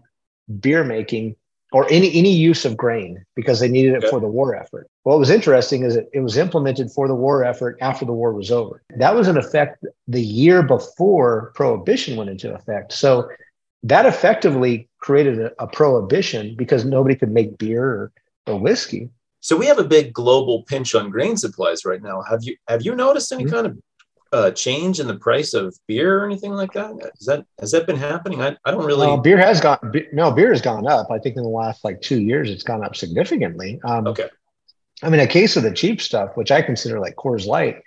beer 0.60 0.84
making 0.84 1.36
or 1.75 1.85
any 1.91 2.09
any 2.15 2.31
use 2.31 2.63
of 2.63 2.77
grain 2.77 3.21
because 3.35 3.59
they 3.59 3.67
needed 3.67 4.01
it 4.01 4.09
for 4.09 4.21
the 4.21 4.27
war 4.27 4.55
effort. 4.55 4.88
What 5.03 5.19
was 5.19 5.29
interesting 5.29 5.83
is 5.83 5.95
that 5.95 6.07
it 6.13 6.21
was 6.21 6.38
implemented 6.38 6.89
for 6.89 7.05
the 7.05 7.15
war 7.15 7.43
effort 7.43 7.77
after 7.81 8.05
the 8.05 8.13
war 8.13 8.31
was 8.31 8.49
over. 8.49 8.81
That 8.97 9.13
was 9.13 9.27
in 9.27 9.35
effect 9.35 9.83
the 10.07 10.21
year 10.21 10.63
before 10.63 11.51
prohibition 11.53 12.15
went 12.15 12.29
into 12.29 12.55
effect. 12.55 12.93
So 12.93 13.27
that 13.83 14.05
effectively 14.05 14.88
created 14.99 15.38
a, 15.41 15.51
a 15.61 15.67
prohibition 15.67 16.55
because 16.55 16.85
nobody 16.85 17.13
could 17.13 17.31
make 17.31 17.57
beer 17.57 17.83
or, 17.83 18.11
or 18.47 18.57
whiskey. 18.57 19.09
So 19.41 19.57
we 19.57 19.65
have 19.65 19.77
a 19.77 19.83
big 19.83 20.13
global 20.13 20.63
pinch 20.63 20.95
on 20.95 21.09
grain 21.09 21.35
supplies 21.35 21.83
right 21.83 22.01
now. 22.01 22.21
Have 22.21 22.45
you 22.45 22.55
have 22.69 22.83
you 22.85 22.95
noticed 22.95 23.33
any 23.33 23.43
mm-hmm. 23.43 23.53
kind 23.53 23.67
of 23.67 23.77
uh, 24.36 24.52
change 24.52 25.00
in 25.00 25.08
the 25.08 25.15
price 25.15 25.54
of 25.54 25.76
beer 25.88 26.19
or 26.21 26.26
anything 26.26 26.52
like 26.52 26.74
that? 26.74 26.91
Is 27.19 27.26
that 27.28 27.45
has 27.60 27.71
that 27.71 27.88
been 27.88 27.95
happening? 27.98 28.41
I, 28.41 28.58
I 28.65 28.71
don't 28.71 28.86
really. 28.86 29.08
Well, 29.08 29.17
beer 29.17 29.38
has 29.38 29.62
gone. 29.62 29.80
no, 30.13 30.32
beer 30.32 30.52
has 30.52 30.62
gone 30.62 30.86
up. 30.88 31.10
I 31.12 31.19
think 31.19 31.38
in 31.38 31.43
the 31.43 31.50
last 31.50 31.84
like 31.84 32.02
two 32.02 32.19
years, 32.21 32.50
it's 32.50 32.63
gone 32.63 32.84
up 32.84 32.95
significantly. 32.95 33.80
Um, 33.84 34.08
okay. 34.08 34.30
I 35.04 35.10
mean, 35.10 35.19
a 35.19 35.28
case 35.28 35.56
of 35.58 35.63
the 35.63 35.71
cheap 35.74 36.02
stuff, 36.02 36.32
which 36.36 36.52
I 36.52 36.62
consider 36.62 37.00
like 37.00 37.15
Coors 37.15 37.45
Light, 37.45 37.82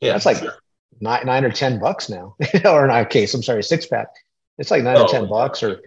Yeah, 0.00 0.12
that's 0.12 0.26
like 0.26 0.36
sure. 0.38 0.54
nine, 1.00 1.24
nine 1.26 1.44
or 1.46 1.50
10 1.50 1.78
bucks 1.80 2.08
now, 2.10 2.36
or 2.64 2.86
not 2.86 3.02
a 3.02 3.06
case, 3.06 3.32
I'm 3.34 3.42
sorry, 3.42 3.62
six 3.62 3.86
pack. 3.86 4.08
It's 4.58 4.70
like 4.70 4.82
nine 4.82 4.98
Oh, 4.98 5.04
or 5.04 5.08
10 5.08 5.28
bucks, 5.28 5.62
or 5.62 5.80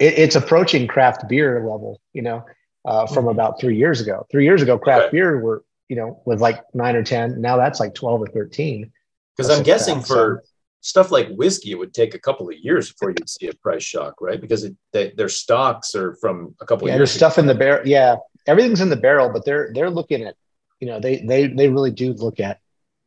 it, 0.00 0.18
it's 0.18 0.34
approaching 0.34 0.88
craft 0.88 1.28
beer 1.28 1.60
level, 1.60 2.00
you 2.12 2.22
know, 2.22 2.44
uh, 2.84 3.06
from 3.06 3.28
about 3.28 3.60
three 3.60 3.76
years 3.76 4.00
ago. 4.00 4.26
Three 4.32 4.44
years 4.44 4.62
ago, 4.62 4.78
craft 4.78 4.98
Mm-hmm. 4.98 5.06
Okay. 5.08 5.16
beer 5.16 5.38
were, 5.40 5.64
you 5.88 5.94
know, 5.96 6.20
was 6.26 6.40
like 6.40 6.60
nine 6.74 6.96
or 6.96 7.04
10. 7.04 7.40
Now 7.40 7.56
that's 7.56 7.78
like 7.78 7.94
12 7.94 8.22
or 8.22 8.26
13. 8.26 8.90
Because 9.36 9.50
I'm 9.50 9.62
guessing 9.62 10.00
for 10.00 10.42
stuff 10.82 11.10
like 11.10 11.28
whiskey, 11.30 11.72
it 11.72 11.78
would 11.78 11.92
take 11.94 12.14
a 12.14 12.18
couple 12.18 12.48
of 12.48 12.54
years 12.58 12.90
before 12.92 13.10
you'd 13.10 13.28
see 13.28 13.48
a 13.48 13.54
price 13.54 13.82
shock, 13.82 14.14
right? 14.20 14.40
Because 14.40 14.64
it, 14.64 14.74
they, 14.92 15.12
their 15.16 15.28
stocks 15.28 15.94
are 15.94 16.14
from 16.16 16.54
a 16.60 16.66
couple 16.66 16.88
Yeah, 16.88 16.96
there's 16.96 17.10
years. 17.10 17.16
stuff 17.16 17.38
in 17.38 17.46
the 17.46 17.54
barrel. 17.54 17.86
Yeah, 17.86 18.16
everything's 18.46 18.80
in 18.80 18.88
the 18.88 18.96
barrel, 18.96 19.30
but 19.32 19.44
they're 19.44 19.70
they're 19.74 19.90
looking 19.90 20.22
at, 20.24 20.34
you 20.80 20.86
know, 20.88 20.98
they 21.00 21.18
they 21.18 21.46
they 21.48 21.68
really 21.68 21.90
do 21.90 22.12
look 22.14 22.40
at, 22.40 22.60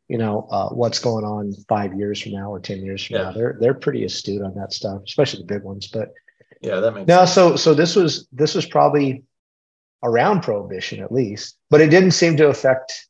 you 0.08 0.18
know, 0.18 0.46
uh, 0.50 0.68
what's 0.68 0.98
going 1.00 1.24
on 1.24 1.52
five 1.68 1.94
years 1.94 2.20
from 2.20 2.32
now 2.32 2.50
or 2.50 2.60
ten 2.60 2.82
years 2.84 3.04
from 3.04 3.16
Yeah. 3.16 3.22
now. 3.24 3.32
They're 3.32 3.56
they're 3.60 3.74
pretty 3.74 4.04
astute 4.04 4.42
on 4.42 4.54
that 4.54 4.72
stuff, 4.72 5.02
especially 5.04 5.40
the 5.40 5.46
big 5.54 5.62
ones. 5.64 5.88
But 5.88 6.12
Yeah, 6.62 6.78
that 6.80 6.92
makes 6.94 7.08
no, 7.08 7.18
sense. 7.24 7.32
so 7.32 7.56
so 7.56 7.74
this 7.74 7.96
was 7.96 8.28
this 8.32 8.54
was 8.54 8.66
probably 8.66 9.24
around 10.04 10.42
prohibition 10.42 11.00
at 11.02 11.10
least, 11.10 11.56
but 11.70 11.80
it 11.80 11.88
didn't 11.88 12.10
seem 12.12 12.36
to 12.36 12.48
affect, 12.48 13.08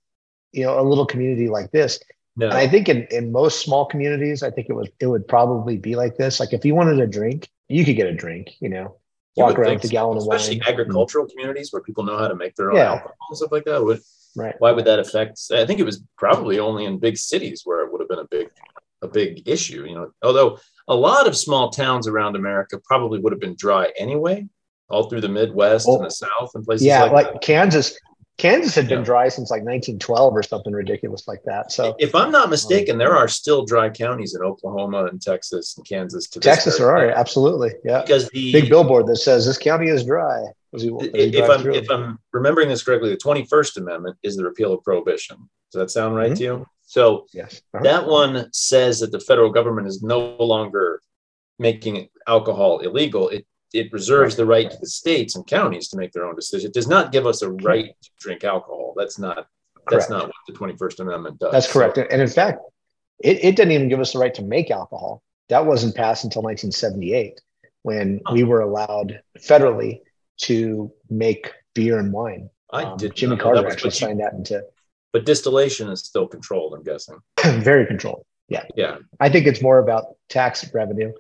you 0.53 0.64
know, 0.64 0.79
a 0.79 0.83
little 0.83 1.05
community 1.07 1.48
like 1.48 1.70
this. 1.72 1.98
No, 2.37 2.47
And 2.49 2.55
I 2.57 2.66
think 2.66 2.88
in, 2.88 3.07
in 3.11 3.31
most 3.31 3.61
small 3.64 3.87
communities, 3.87 4.42
I 4.42 4.51
think 4.51 4.68
it 4.68 4.73
was 4.73 4.88
it 5.01 5.07
would 5.07 5.27
probably 5.29 5.77
be 5.77 5.94
like 5.94 6.16
this. 6.16 6.40
Like 6.40 6.53
if 6.53 6.64
you 6.64 6.75
wanted 6.75 6.99
a 7.01 7.07
drink, 7.07 7.49
you 7.68 7.85
could 7.85 7.97
get 7.97 8.07
a 8.09 8.12
drink, 8.14 8.53
you 8.61 8.68
know, 8.68 8.97
You 9.37 9.44
walk 9.44 9.59
around 9.59 9.75
with 9.75 9.85
a 9.85 9.88
so. 9.88 9.92
gallon 9.92 10.16
of 10.16 10.23
especially 10.25 10.59
wine. 10.61 10.68
agricultural 10.68 11.27
communities 11.29 11.73
where 11.73 11.81
people 11.83 12.03
know 12.05 12.18
how 12.18 12.27
to 12.29 12.35
make 12.35 12.57
their 12.57 12.70
own 12.70 12.77
Yeah. 12.77 12.92
alcohol 12.94 13.14
and 13.31 13.37
stuff 13.37 13.53
like 13.53 13.64
that. 13.66 13.83
Would 13.85 14.01
Right. 14.37 14.55
why 14.59 14.73
would 14.73 14.85
that 14.87 14.99
affect? 14.99 15.38
I 15.53 15.64
think 15.64 15.79
it 15.79 15.85
was 15.85 16.03
probably 16.18 16.59
only 16.59 16.87
in 16.87 16.99
big 16.99 17.16
cities 17.16 17.62
where 17.64 17.85
it 17.85 17.92
would 17.92 18.01
have 18.01 18.09
been 18.09 18.18
a 18.18 18.27
big 18.29 18.49
a 19.03 19.07
big 19.09 19.47
issue. 19.47 19.85
You 19.87 19.94
know, 19.94 20.11
although 20.23 20.59
a 20.88 20.94
lot 20.97 21.29
of 21.29 21.37
small 21.37 21.70
towns 21.70 22.09
around 22.09 22.35
America 22.37 22.81
probably 22.85 23.20
would 23.20 23.33
have 23.33 23.40
been 23.40 23.55
dry 23.57 23.92
anyway, 23.97 24.49
all 24.90 25.09
through 25.09 25.20
the 25.20 25.29
Midwest 25.29 25.87
Oh. 25.88 25.97
and 25.99 26.07
the 26.07 26.11
South 26.11 26.51
and 26.55 26.64
places 26.64 26.87
Yeah, 26.87 27.05
like, 27.05 27.12
like. 27.33 27.40
Kansas. 27.42 27.97
Kansas 28.37 28.75
had 28.75 28.88
been 28.88 28.99
Yeah. 28.99 29.05
dry 29.05 29.29
since 29.29 29.51
like 29.51 29.62
1912 29.62 30.37
or 30.37 30.42
something 30.42 30.73
ridiculous 30.73 31.29
like 31.29 31.42
that. 31.44 31.70
So 31.70 31.94
If 32.01 32.14
I'm 32.14 32.33
not 32.33 32.51
mistaken, 32.51 32.99
there 32.99 33.14
are 33.16 33.29
still 33.29 33.64
dry 33.64 33.88
counties 33.90 34.35
in 34.35 34.42
Oklahoma 34.42 35.05
and 35.07 35.23
Texas 35.23 35.77
and 35.77 35.87
Kansas 35.87 36.29
to 36.31 36.40
Texas, 36.40 36.79
very 36.79 37.11
are 37.11 37.12
absolutely, 37.12 37.75
yeah. 37.85 38.01
because 38.03 38.29
the 38.31 38.53
Big 38.53 38.68
billboard 38.68 39.07
that 39.07 39.16
says 39.16 39.47
this 39.47 39.59
county 39.59 39.88
is 39.88 40.05
dry. 40.05 40.42
As 40.75 40.85
you, 40.85 40.99
as 41.01 41.07
you 41.33 41.42
if 41.44 41.49
I'm 41.49 41.61
through. 41.62 41.75
if 41.75 41.88
I'm 41.88 42.18
remembering 42.33 42.68
this 42.68 42.83
correctly, 42.83 43.11
the 43.11 43.16
21st 43.16 43.77
Amendment 43.77 44.16
is 44.25 44.37
the 44.37 44.42
repeal 44.44 44.73
of 44.73 44.83
prohibition. 44.83 45.37
Does 45.73 45.79
that 45.81 45.90
sound 45.92 46.16
right 46.16 46.33
Mhm. 46.33 46.37
to 46.38 46.42
you? 46.42 46.66
So 46.87 47.27
yes, 47.33 47.62
Uh-huh. 47.73 47.85
that 47.85 48.07
one 48.09 48.49
says 48.53 48.99
that 49.01 49.12
the 49.12 49.20
federal 49.20 49.51
government 49.51 49.87
is 49.87 50.03
no 50.03 50.37
longer 50.40 51.01
making 51.61 52.09
alcohol 52.27 52.81
illegal. 52.81 53.29
It 53.29 53.47
it 53.74 53.92
reserves 53.92 54.37
the 54.37 54.46
right 54.46 54.70
to 54.70 54.76
the 54.78 54.87
states 54.87 55.34
and 55.37 55.46
counties 55.46 55.88
to 55.88 55.96
make 55.96 56.12
their 56.12 56.24
own 56.24 56.34
decision. 56.37 56.68
It 56.68 56.74
does 56.74 56.88
not 56.88 57.12
give 57.12 57.26
us 57.26 57.42
a 57.42 57.50
right 57.50 57.94
to 58.02 58.10
drink 58.20 58.44
alcohol. 58.44 58.94
That's 58.96 59.18
not 59.18 59.48
that's 59.90 60.06
Correct. 60.06 60.10
not 60.10 60.26
what 60.28 60.34
the 60.48 60.54
21st 60.54 61.00
Amendment 61.00 61.38
does. 61.40 61.52
That's 61.52 61.66
So- 61.66 61.72
correct. 61.78 61.98
And 61.98 62.22
in 62.22 62.28
fact, 62.28 62.60
it, 63.22 63.44
it 63.44 63.56
didn't 63.56 63.72
even 63.72 63.88
give 63.90 64.00
us 64.00 64.14
the 64.14 64.18
right 64.18 64.32
to 64.34 64.42
make 64.42 64.70
alcohol. 64.70 65.22
That 65.50 65.66
wasn't 65.66 65.94
passed 65.94 66.24
until 66.24 66.40
1978 66.42 67.38
when 67.82 68.20
we 68.32 68.44
were 68.44 68.60
allowed 68.62 69.20
federally 69.38 70.00
to 70.38 70.90
make 71.10 71.52
beer 71.74 71.98
and 71.98 72.12
wine. 72.14 72.48
I 72.72 72.84
Um, 72.84 72.96
did 72.96 73.14
Jimmy 73.14 73.37
Carter 73.37 73.68
actually 73.68 73.90
signed 73.90 74.20
that 74.20 74.32
into 74.32 74.64
but 75.12 75.26
distillation 75.26 75.88
is 75.90 76.00
still 76.00 76.26
controlled. 76.26 76.74
I'm 76.74 76.82
guessing. 76.82 77.18
very 77.44 77.87
controlled. 77.87 78.24
Yeah. 78.48 78.64
Yeah, 78.74 78.96
I 79.20 79.28
think 79.28 79.46
it's 79.46 79.60
more 79.62 79.78
about 79.78 80.16
tax 80.28 80.72
revenue, 80.74 81.12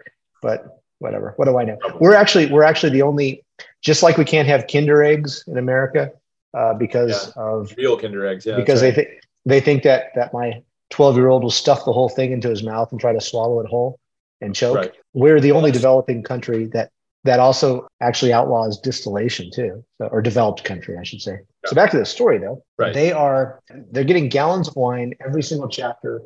but 0.42 0.82
whatever. 1.04 1.34
What 1.36 1.44
do 1.44 1.58
I 1.58 1.64
know? 1.64 1.78
We're 2.00 2.14
actually 2.14 2.46
we're 2.46 2.64
actually 2.64 2.90
the 2.90 3.02
only, 3.02 3.44
just 3.82 4.02
like 4.02 4.16
we 4.16 4.24
can't 4.24 4.48
have 4.48 4.66
Kinder 4.66 5.04
eggs 5.04 5.44
in 5.46 5.58
America 5.58 6.10
uh, 6.56 6.74
because 6.74 7.30
of 7.36 7.72
real 7.76 7.96
Kinder 7.98 8.26
eggs. 8.26 8.46
Yeah, 8.46 8.56
because 8.56 8.80
that's 8.80 8.96
they 8.96 9.04
think 9.04 9.20
they 9.44 9.60
think 9.60 9.82
that 9.84 10.06
that 10.16 10.32
my 10.32 10.62
12 10.90 11.16
year 11.16 11.28
old 11.28 11.42
will 11.42 11.50
stuff 11.50 11.84
the 11.84 11.92
whole 11.92 12.08
thing 12.08 12.32
into 12.32 12.48
his 12.48 12.62
mouth 12.62 12.90
and 12.90 13.00
try 13.00 13.12
to 13.12 13.20
swallow 13.20 13.60
it 13.60 13.66
whole 13.68 14.00
and 14.40 14.54
choke. 14.54 14.76
Right. 14.76 14.92
We're 15.12 15.40
the 15.40 15.52
only 15.52 15.70
Yes. 15.70 15.76
developing 15.78 16.22
country 16.22 16.66
that 16.72 16.90
that 17.24 17.40
also 17.40 17.86
actually 18.02 18.34
outlaws 18.34 18.78
distillation 18.78 19.50
too, 19.50 19.82
or 19.98 20.20
developed 20.20 20.62
country, 20.64 20.96
I 21.00 21.04
should 21.04 21.22
say. 21.22 21.38
So 21.66 21.74
back 21.74 21.90
to 21.92 21.98
the 21.98 22.04
story 22.06 22.38
though, 22.38 22.62
Right. 22.78 22.92
they 22.94 23.12
are 23.12 23.60
they're 23.92 24.04
getting 24.04 24.28
gallons 24.28 24.68
of 24.68 24.76
wine 24.76 25.14
every 25.24 25.42
single 25.42 25.68
chapter. 25.68 26.22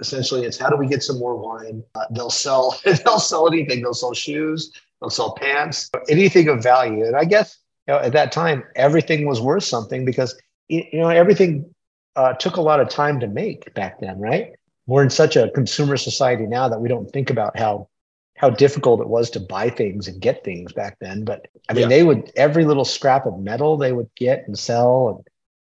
Essentially, 0.00 0.44
it's 0.44 0.58
how 0.58 0.68
do 0.70 0.76
we 0.76 0.86
get 0.86 1.02
some 1.02 1.18
more 1.18 1.36
wine? 1.36 1.82
Uh, 1.94 2.04
they'll 2.10 2.30
sell 2.30 2.78
they'll 2.84 3.18
sell 3.18 3.46
anything. 3.46 3.82
They'll 3.82 3.94
sell 3.94 4.14
shoes. 4.14 4.72
They'll 5.00 5.10
sell 5.10 5.34
pants. 5.34 5.90
Anything 6.08 6.48
of 6.48 6.62
value. 6.62 7.04
And 7.06 7.16
I 7.16 7.24
guess 7.24 7.58
you 7.86 7.94
know, 7.94 8.00
at 8.00 8.12
that 8.12 8.32
time, 8.32 8.64
everything 8.76 9.26
was 9.26 9.40
worth 9.40 9.64
something 9.64 10.04
because 10.04 10.38
you 10.68 10.84
know 10.92 11.08
everything 11.08 11.72
uh, 12.16 12.32
took 12.34 12.56
a 12.56 12.60
lot 12.60 12.80
of 12.80 12.88
time 12.88 13.20
to 13.20 13.26
make 13.26 13.72
back 13.74 14.00
then, 14.00 14.18
right? 14.18 14.52
We're 14.86 15.02
in 15.02 15.10
such 15.10 15.36
a 15.36 15.50
consumer 15.50 15.96
society 15.96 16.46
now 16.46 16.68
that 16.68 16.80
we 16.80 16.88
don't 16.88 17.10
think 17.10 17.30
about 17.30 17.58
how 17.58 17.88
how 18.36 18.48
difficult 18.48 19.00
it 19.02 19.08
was 19.08 19.28
to 19.30 19.40
buy 19.40 19.68
things 19.68 20.08
and 20.08 20.20
get 20.20 20.42
things 20.42 20.72
back 20.72 20.96
then. 21.00 21.24
But 21.24 21.46
I 21.68 21.74
mean, 21.74 21.82
Yeah. 21.82 21.88
they 21.88 22.02
would 22.02 22.32
every 22.36 22.64
little 22.64 22.86
scrap 22.86 23.26
of 23.26 23.38
metal 23.38 23.76
they 23.76 23.92
would 23.92 24.08
get 24.16 24.44
and 24.46 24.58
sell, 24.58 25.24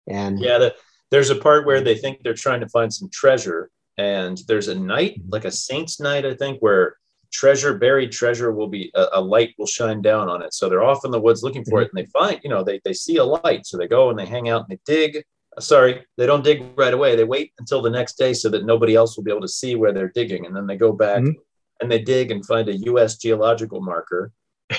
and 0.06 0.16
and 0.16 0.40
Yeah, 0.40 0.58
the, 0.58 0.74
there's 1.10 1.30
a 1.30 1.36
part 1.36 1.66
where 1.66 1.80
they 1.80 1.96
think 1.96 2.22
they're 2.22 2.34
trying 2.34 2.60
to 2.60 2.68
find 2.68 2.92
some 2.92 3.08
treasure, 3.10 3.70
and 3.98 4.40
there's 4.48 4.68
a 4.68 4.74
night, 4.74 5.20
like 5.28 5.44
a 5.44 5.50
saint's 5.50 6.00
night, 6.00 6.24
I 6.26 6.34
think, 6.34 6.60
where 6.60 6.96
treasure, 7.32 7.78
buried 7.78 8.12
treasure, 8.12 8.52
will 8.52 8.68
be 8.68 8.90
a, 8.94 9.06
a 9.14 9.20
light 9.20 9.54
will 9.58 9.66
shine 9.66 10.02
down 10.02 10.28
on 10.28 10.42
it. 10.42 10.54
So 10.54 10.68
they're 10.68 10.84
off 10.84 11.04
in 11.04 11.10
the 11.10 11.20
woods 11.20 11.42
looking 11.42 11.64
for 11.64 11.82
it, 11.82 11.90
and 11.94 12.04
they 12.04 12.08
find, 12.10 12.40
you 12.44 12.50
know, 12.50 12.62
they 12.64 12.80
they 12.84 12.92
see 12.92 13.16
a 13.16 13.24
light, 13.24 13.66
so 13.66 13.76
they 13.76 13.88
go 13.88 14.10
and 14.10 14.18
they 14.18 14.26
hang 14.26 14.48
out 14.48 14.66
and 14.68 14.70
they 14.70 14.80
dig. 14.92 15.24
Uh, 15.56 15.60
Sorry, 15.60 16.04
they 16.16 16.26
don't 16.26 16.44
dig 16.44 16.64
right 16.76 16.94
away. 16.94 17.14
They 17.16 17.24
wait 17.24 17.52
until 17.58 17.82
the 17.82 17.90
next 17.90 18.18
day 18.18 18.34
so 18.34 18.48
that 18.50 18.64
nobody 18.64 18.94
else 18.94 19.16
will 19.16 19.24
be 19.24 19.30
able 19.30 19.40
to 19.42 19.48
see 19.48 19.74
where 19.76 19.92
they're 19.92 20.10
digging, 20.14 20.46
and 20.46 20.54
then 20.54 20.66
they 20.66 20.76
go 20.76 20.92
back 20.92 21.22
Mhm. 21.22 21.34
and 21.80 21.90
they 21.90 22.00
dig 22.00 22.30
and 22.30 22.44
find 22.44 22.68
a 22.68 22.76
U.S. 22.90 23.16
geological 23.18 23.80
marker. 23.80 24.32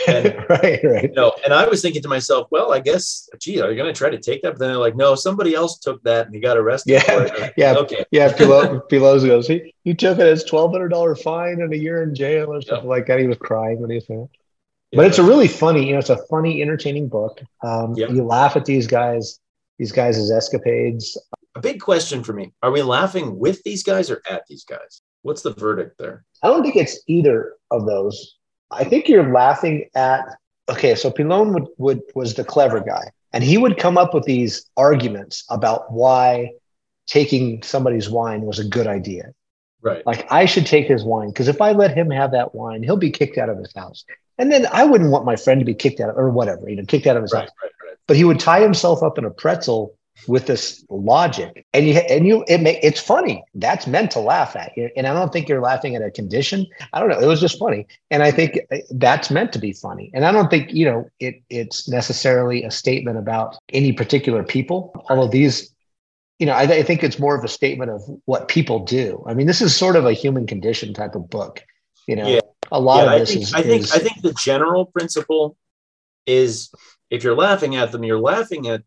And 0.08 0.36
right, 0.50 0.80
right. 0.84 1.12
no, 1.16 1.34
and 1.44 1.54
I 1.54 1.68
was 1.68 1.82
thinking 1.82 2.02
to 2.02 2.08
myself, 2.08 2.48
well, 2.52 2.74
I 2.74 2.80
guess, 2.80 3.30
gee, 3.40 3.62
are 3.62 3.70
you 3.70 3.78
going 3.78 3.94
to 3.94 3.98
try 3.98 4.10
to 4.10 4.20
take 4.20 4.42
that? 4.44 4.52
But 4.52 4.60
then 4.60 4.70
they're 4.70 4.78
like, 4.78 4.96
no, 4.96 5.16
somebody 5.16 5.56
else 5.56 5.80
took 5.80 6.02
that 6.04 6.28
and 6.28 6.36
he 6.36 6.42
got 6.42 6.58
arrested. 6.58 6.92
Yeah, 6.94 7.02
for 7.02 7.24
it. 7.26 7.54
yeah. 7.58 7.74
Okay. 7.76 8.06
Yeah, 8.12 8.32
Pilo, 8.38 8.82
Piloza 8.90 9.28
goes, 9.28 9.48
he, 9.48 9.74
he 9.84 9.94
took 9.94 10.18
it 10.20 10.26
as 10.28 10.44
twelve 10.44 10.72
hundred 10.72 10.90
dollar 10.90 11.16
fine 11.16 11.62
and 11.62 11.74
a 11.74 11.78
year 11.78 12.04
in 12.04 12.14
jail 12.16 12.54
or 12.54 12.62
something 12.62 12.90
like 12.90 13.08
that. 13.08 13.20
He 13.20 13.28
was 13.28 13.38
crying 13.38 13.80
when 13.80 13.90
he 13.92 14.00
said 14.00 14.20
it. 14.20 14.30
But 14.96 15.08
it's 15.08 15.18
a 15.18 15.24
really 15.24 15.48
funny, 15.50 15.86
you 15.88 15.94
know, 15.94 16.00
it's 16.00 16.10
a 16.10 16.26
funny, 16.30 16.62
entertaining 16.62 17.10
book. 17.10 17.42
Um, 17.64 17.94
Yeah. 17.98 18.08
You 18.08 18.24
laugh 18.24 18.56
at 18.56 18.64
these 18.66 18.88
guys, 18.88 19.40
these 19.78 19.92
guys' 19.92 20.32
escapades. 20.32 21.18
a 21.56 21.60
big 21.60 21.82
question 21.82 22.24
for 22.24 22.32
me. 22.32 22.54
Are 22.64 22.72
we 22.72 22.82
laughing 22.82 23.38
with 23.38 23.62
these 23.64 23.84
guys 23.84 24.10
or 24.10 24.22
at 24.30 24.44
these 24.48 24.64
guys? 24.64 25.02
What's 25.24 25.42
the 25.42 25.54
verdict 25.54 25.98
there? 25.98 26.24
I 26.44 26.48
don't 26.48 26.64
think 26.64 26.76
it's 26.78 27.00
either 27.08 27.56
of 27.72 27.86
those. 27.86 28.36
I 28.76 28.84
think 28.84 29.08
you're 29.08 29.32
laughing 29.32 29.90
at. 29.96 30.26
Okay, 30.68 30.96
so 30.96 31.12
Pilon 31.12 31.54
would, 31.54 31.68
would 31.78 32.02
was 32.16 32.34
the 32.34 32.44
clever 32.44 32.80
guy, 32.80 33.12
and 33.34 33.44
he 33.44 33.58
would 33.58 33.78
come 33.78 33.98
up 33.98 34.14
with 34.14 34.24
these 34.26 34.66
arguments 34.78 35.44
about 35.50 35.92
why 35.92 36.52
taking 37.08 37.62
somebody's 37.62 38.10
wine 38.10 38.42
was 38.42 38.58
a 38.60 38.64
good 38.64 38.88
idea. 38.88 39.34
Right. 39.82 40.04
Like 40.08 40.26
I 40.32 40.46
should 40.46 40.66
take 40.66 40.88
his 40.88 41.04
wine 41.04 41.30
because 41.30 41.48
if 41.48 41.62
I 41.62 41.72
let 41.74 41.96
him 41.96 42.10
have 42.10 42.32
that 42.32 42.56
wine, 42.56 42.82
he'll 42.82 42.98
be 42.98 43.12
kicked 43.12 43.38
out 43.38 43.50
of 43.50 43.60
his 43.60 43.72
house. 43.76 44.04
And 44.40 44.52
then 44.52 44.66
I 44.74 44.84
wouldn't 44.84 45.12
want 45.12 45.26
my 45.26 45.36
friend 45.36 45.60
to 45.62 45.66
be 45.66 45.76
kicked 45.76 46.00
out 46.00 46.10
of, 46.10 46.18
or 46.18 46.30
whatever, 46.32 46.68
you 46.68 46.76
know, 46.76 46.84
kicked 46.86 47.06
out 47.06 47.16
of 47.16 47.22
his 47.22 47.32
Right, 47.32 47.42
house. 47.42 47.52
right, 47.62 47.72
right. 47.86 47.98
But 48.08 48.18
he 48.18 48.24
would 48.24 48.40
tie 48.40 48.62
himself 48.62 49.04
up 49.04 49.20
in 49.20 49.26
a 49.26 49.30
pretzel 49.30 49.96
with 50.28 50.48
this 50.48 50.84
logic, 50.90 51.66
and 51.74 51.88
you 51.88 51.96
and 51.96 52.26
you 52.26 52.44
it 52.48 52.62
may, 52.62 52.80
it's 52.82 53.00
funny. 53.00 53.44
That's 53.54 53.88
meant 53.88 54.12
to 54.12 54.20
laugh 54.20 54.56
at, 54.56 54.72
here 54.74 54.92
and 54.96 55.08
I 55.08 55.14
don't 55.14 55.32
think 55.32 55.48
you're 55.48 55.62
laughing 55.62 55.96
at 55.96 56.02
a 56.02 56.12
condition. 56.12 56.66
I 56.94 57.00
don't 57.00 57.10
know. 57.10 57.20
It 57.20 57.28
was 57.28 57.42
just 57.42 57.60
funny, 57.60 57.86
and 58.12 58.24
I 58.24 58.32
think 58.32 58.60
uh, 58.72 58.78
that's 58.92 59.30
meant 59.30 59.54
to 59.54 59.60
be 59.60 59.74
funny. 59.74 60.12
And 60.14 60.26
I 60.26 60.32
don't 60.32 60.50
think 60.50 60.74
you 60.74 60.86
know 60.86 61.10
it. 61.20 61.42
It's 61.50 61.88
necessarily 61.88 62.64
a 62.64 62.72
statement 62.72 63.18
about 63.18 63.58
any 63.72 63.92
particular 63.92 64.44
people. 64.44 65.06
Although 65.10 65.28
these 65.28 65.76
you 66.40 66.46
know, 66.46 66.54
I, 66.54 66.64
I, 66.64 66.84
think 66.84 67.02
it's 67.02 67.18
more 67.18 67.38
of 67.38 67.44
a 67.46 67.48
statement 67.48 67.92
of 67.92 68.02
what 68.26 68.50
people 68.50 68.80
do. 68.80 69.24
I 69.26 69.34
mean, 69.34 69.48
this 69.48 69.62
is 69.62 69.74
sort 69.74 69.96
of 69.96 70.06
a 70.06 70.12
human 70.12 70.46
condition 70.46 70.94
type 70.94 71.16
of 71.16 71.30
book. 71.30 71.64
You 72.08 72.18
know, 72.18 72.28
yeah. 72.28 72.42
a 72.72 72.80
lot 72.80 73.06
yeah, 73.06 73.14
of 73.14 73.28
this 73.28 73.30
I 73.30 73.34
think, 73.34 73.44
is. 73.44 73.54
I 73.54 73.62
think 73.62 73.84
is, 73.84 73.92
I 73.92 74.00
think 74.00 74.22
the 74.22 74.34
general 74.34 74.86
principle 74.86 75.56
is 76.26 76.72
if 77.10 77.24
you're 77.24 77.36
laughing 77.36 77.76
at 77.76 77.92
them, 77.92 78.04
you're 78.04 78.20
laughing 78.20 78.68
at 78.68 78.84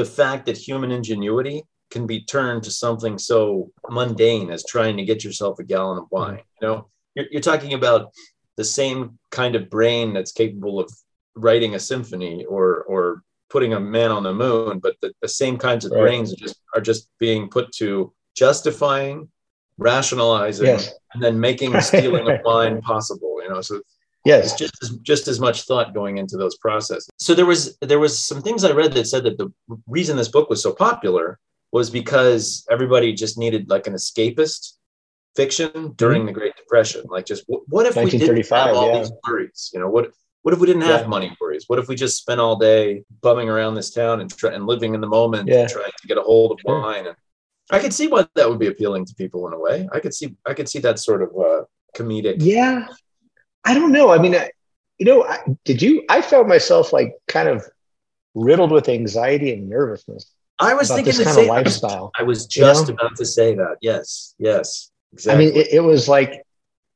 the 0.00 0.06
fact 0.06 0.46
that 0.46 0.56
human 0.56 0.90
ingenuity 0.90 1.62
can 1.90 2.06
be 2.06 2.22
turned 2.24 2.62
to 2.62 2.70
something 2.70 3.18
so 3.18 3.70
mundane 3.90 4.48
as 4.50 4.64
trying 4.64 4.96
to 4.96 5.04
get 5.04 5.22
yourself 5.22 5.58
a 5.58 5.62
gallon 5.62 5.98
of 5.98 6.06
wine. 6.10 6.36
Mm-hmm. 6.36 6.62
You 6.62 6.68
know, 6.68 6.88
you're, 7.14 7.26
you're 7.32 7.42
talking 7.42 7.74
about 7.74 8.12
the 8.56 8.64
same 8.64 9.18
kind 9.30 9.54
of 9.56 9.68
brain 9.68 10.14
that's 10.14 10.32
capable 10.32 10.80
of 10.80 10.90
writing 11.34 11.74
a 11.74 11.78
symphony 11.78 12.46
or 12.46 12.82
or 12.84 13.22
putting 13.50 13.74
a 13.74 13.80
man 13.80 14.10
on 14.10 14.22
the 14.22 14.32
moon, 14.32 14.78
but 14.78 14.94
the, 15.02 15.12
the 15.20 15.28
same 15.28 15.58
kinds 15.58 15.84
of 15.84 15.90
Right. 15.92 16.00
brains 16.00 16.32
are 16.32 16.36
just 16.46 16.56
are 16.74 16.80
just 16.80 17.02
being 17.18 17.50
put 17.50 17.66
to 17.72 18.10
justifying, 18.34 19.28
rationalizing, 19.76 20.66
Yes. 20.66 20.94
and 21.12 21.22
then 21.22 21.38
making 21.38 21.78
stealing 21.90 22.26
of 22.30 22.40
mind 22.42 22.80
possible. 22.92 23.34
You 23.42 23.50
know, 23.50 23.60
so 23.60 23.82
Yes. 24.24 24.54
just 24.54 24.74
as, 24.82 24.90
just 24.98 25.28
as 25.28 25.40
much 25.40 25.62
thought 25.62 25.94
going 25.94 26.18
into 26.18 26.36
those 26.36 26.56
processes. 26.58 27.08
So 27.18 27.34
there 27.34 27.46
was 27.46 27.78
there 27.80 27.98
was 27.98 28.18
some 28.18 28.42
things 28.42 28.64
I 28.64 28.72
read 28.72 28.92
that 28.92 29.06
said 29.06 29.24
that 29.24 29.38
the 29.38 29.50
reason 29.86 30.16
this 30.16 30.28
book 30.28 30.50
was 30.50 30.62
so 30.62 30.72
popular 30.72 31.38
was 31.72 31.88
because 31.90 32.66
everybody 32.70 33.12
just 33.12 33.38
needed 33.38 33.70
like 33.70 33.86
an 33.86 33.94
escapist 33.94 34.74
fiction 35.36 35.92
during 35.96 36.26
the 36.26 36.32
Great 36.32 36.56
Depression. 36.56 37.04
Like, 37.08 37.24
just 37.24 37.44
what, 37.46 37.62
what 37.68 37.86
if 37.86 37.96
we 37.96 38.10
didn't 38.10 38.36
have 38.50 38.74
all 38.76 38.88
yeah. 38.88 38.98
these 38.98 39.12
worries? 39.26 39.70
You 39.72 39.80
know, 39.80 39.88
what 39.88 40.10
what 40.42 40.54
if 40.54 40.60
we 40.60 40.66
didn't 40.66 40.82
have 40.82 41.02
Yeah. 41.02 41.06
money 41.06 41.36
worries? 41.40 41.64
What 41.68 41.78
if 41.78 41.88
we 41.88 41.94
just 41.94 42.16
spent 42.18 42.40
all 42.40 42.56
day 42.56 43.04
bumming 43.22 43.48
around 43.48 43.74
this 43.74 43.90
town 43.90 44.20
and 44.20 44.34
try, 44.34 44.52
and 44.52 44.66
living 44.66 44.94
in 44.94 45.00
the 45.00 45.06
moment 45.06 45.48
Yeah. 45.48 45.60
and 45.60 45.70
trying 45.70 45.92
to 46.00 46.06
get 46.08 46.18
a 46.18 46.22
hold 46.22 46.52
of 46.52 46.58
Sure. 46.60 46.80
wine? 46.80 47.06
And 47.06 47.16
I 47.70 47.78
could 47.78 47.94
see 47.94 48.08
why 48.08 48.26
that 48.34 48.48
would 48.48 48.58
be 48.58 48.66
appealing 48.66 49.04
to 49.06 49.14
people 49.14 49.46
in 49.46 49.52
a 49.52 49.58
way. 49.58 49.88
I 49.92 50.00
could 50.00 50.14
see 50.14 50.34
I 50.46 50.54
could 50.54 50.68
see 50.68 50.80
that 50.80 50.98
sort 50.98 51.22
of 51.22 51.30
uh, 51.38 51.64
comedic. 51.96 52.36
Yeah. 52.38 52.86
I 53.64 53.74
don't 53.74 53.92
know. 53.92 54.10
I 54.10 54.18
mean, 54.18 54.34
I, 54.34 54.50
you 54.98 55.06
know, 55.06 55.24
I, 55.24 55.38
did 55.64 55.82
you? 55.82 56.04
I 56.08 56.22
found 56.22 56.48
myself 56.48 56.92
like 56.92 57.14
kind 57.28 57.48
of 57.48 57.64
riddled 58.34 58.70
with 58.72 58.88
anxiety 58.88 59.52
and 59.52 59.68
nervousness 59.68 60.30
I 60.60 60.74
was 60.74 60.88
thinking 60.88 61.06
this 61.06 61.18
the 61.18 61.24
kind 61.24 61.38
of 61.38 61.46
lifestyle. 61.46 62.10
I 62.18 62.22
was 62.22 62.44
You 62.54 62.62
just 62.62 62.88
know? 62.88 62.94
about 62.94 63.16
to 63.16 63.24
say 63.26 63.54
that. 63.54 63.78
Yes, 63.80 64.34
yes, 64.38 64.90
exactly. 65.12 65.46
I 65.46 65.48
mean, 65.50 65.56
it, 65.58 65.68
it 65.72 65.80
was 65.80 66.06
like, 66.06 66.44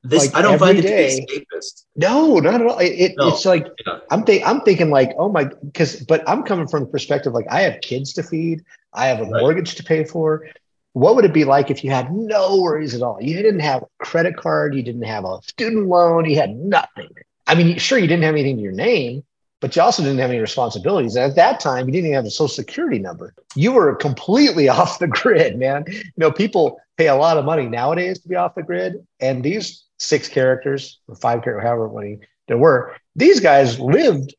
this 0.03 0.27
like 0.27 0.35
I 0.37 0.42
don't 0.42 0.59
find 0.59 0.79
it 0.79 0.83
to 0.83 0.88
be 0.88 1.44
escapist. 1.57 1.87
no, 1.96 2.38
not 2.40 2.61
at 2.61 2.66
all. 2.66 2.79
It, 2.79 2.88
it- 2.92 3.14
No. 3.16 3.29
It's 3.29 3.46
like, 3.46 3.66
Yeah. 3.87 4.00
I'm, 4.11 4.22
think, 4.24 4.46
I'm 4.46 4.61
thinking 4.61 4.90
like, 4.90 5.12
oh 5.18 5.31
my, 5.31 5.44
because, 5.44 5.96
but 6.05 6.22
I'm 6.29 6.42
coming 6.42 6.68
from 6.68 6.83
a 6.83 6.87
perspective 6.87 7.33
like 7.33 7.46
I 7.50 7.62
have 7.62 7.81
kids 7.81 8.12
to 8.14 8.22
feed, 8.22 8.62
I 8.92 9.07
have 9.07 9.20
a 9.20 9.24
Right. 9.24 9.40
mortgage 9.40 9.77
to 9.77 9.83
pay 9.83 10.05
for. 10.05 10.46
What 10.94 11.16
would 11.16 11.24
it 11.24 11.33
be 11.33 11.44
like 11.44 11.70
if 11.70 11.83
you 11.83 11.90
had 11.90 12.12
no 12.12 12.61
worries 12.61 12.94
at 12.94 13.02
all? 13.02 13.18
You 13.20 13.35
didn't 13.37 13.61
have 13.61 13.83
a 13.83 14.04
credit 14.04 14.37
card, 14.37 14.74
you 14.74 14.83
didn't 14.83 15.02
have 15.02 15.24
a 15.24 15.40
student 15.42 15.88
loan, 15.88 16.24
you 16.24 16.37
had 16.37 16.57
nothing. 16.57 17.11
I 17.48 17.57
mean, 17.57 17.78
sure, 17.78 17.98
you 17.98 18.07
didn't 18.07 18.22
have 18.22 18.35
anything 18.35 18.57
to 18.57 18.62
your 18.62 18.72
name, 18.72 19.24
but 19.61 19.74
you 19.74 19.83
also 19.83 20.04
didn't 20.04 20.18
have 20.18 20.30
any 20.30 20.38
responsibilities. 20.38 21.16
And 21.16 21.24
at 21.24 21.37
that 21.37 21.59
time, 21.59 21.87
you 21.87 21.92
didn't 21.92 22.07
even 22.07 22.14
have 22.14 22.26
a 22.26 22.30
social 22.30 22.48
security 22.48 23.00
number. 23.00 23.35
You 23.57 23.72
were 23.72 23.96
completely 23.96 24.68
off 24.78 25.00
the 25.00 25.09
grid, 25.09 25.59
man. 25.59 25.85
You 25.88 26.04
know, 26.16 26.30
people 26.30 26.80
pay 26.96 27.09
a 27.09 27.16
lot 27.16 27.38
of 27.38 27.44
money 27.44 27.66
nowadays 27.66 28.20
to 28.20 28.28
be 28.28 28.37
off 28.37 28.54
the 28.54 28.62
grid. 28.62 29.04
And 29.18 29.42
these 29.42 29.85
six 29.98 30.28
characters 30.28 31.00
or 31.09 31.16
five 31.16 31.42
characters, 31.42 31.66
however 31.66 31.88
many 31.88 32.20
there 32.46 32.59
were, 32.59 32.94
these 33.16 33.40
guys 33.40 33.80
lived, 33.80 34.35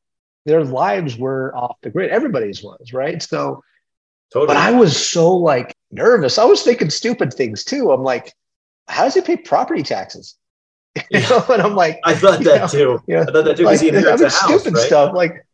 their 0.45 0.63
lives 0.63 1.17
were 1.17 1.53
off 1.53 1.75
the 1.81 1.89
grid. 1.89 2.11
Everybody's 2.11 2.63
was, 2.63 2.93
right? 2.93 3.21
So, 3.21 3.63
Totally. 4.31 4.47
but 4.47 4.57
I 4.57 4.71
was 4.71 4.95
so 4.97 5.33
like 5.35 5.73
nervous. 5.91 6.37
I 6.37 6.45
was 6.45 6.61
thinking 6.63 6.89
stupid 6.89 7.33
things 7.33 7.63
too. 7.63 7.91
I'm 7.91 8.03
like, 8.03 8.33
how 8.87 9.03
does 9.05 9.13
he 9.13 9.21
pay 9.21 9.37
property 9.37 9.83
taxes? 9.83 10.37
You 11.11 11.19
Yeah. 11.19 11.29
know, 11.29 11.45
and 11.49 11.61
I'm 11.61 11.75
like, 11.75 11.99
I 12.05 12.13
thought 12.15 12.43
that 12.43 12.61
know, 12.61 12.67
too. 12.67 12.99
yeah. 13.07 13.21
I 13.21 13.25
thought 13.25 13.45
that 13.45 13.57
too 13.57 13.63
like, 13.65 13.79
because 13.79 13.81
he 13.81 13.87
I 13.87 13.95
inherits 13.97 14.21
mean, 14.21 14.27
a 14.27 14.31
house, 14.31 14.61
stupid 14.61 14.73
right? 14.75 14.87
stuff. 14.87 15.13
Like, 15.13 15.45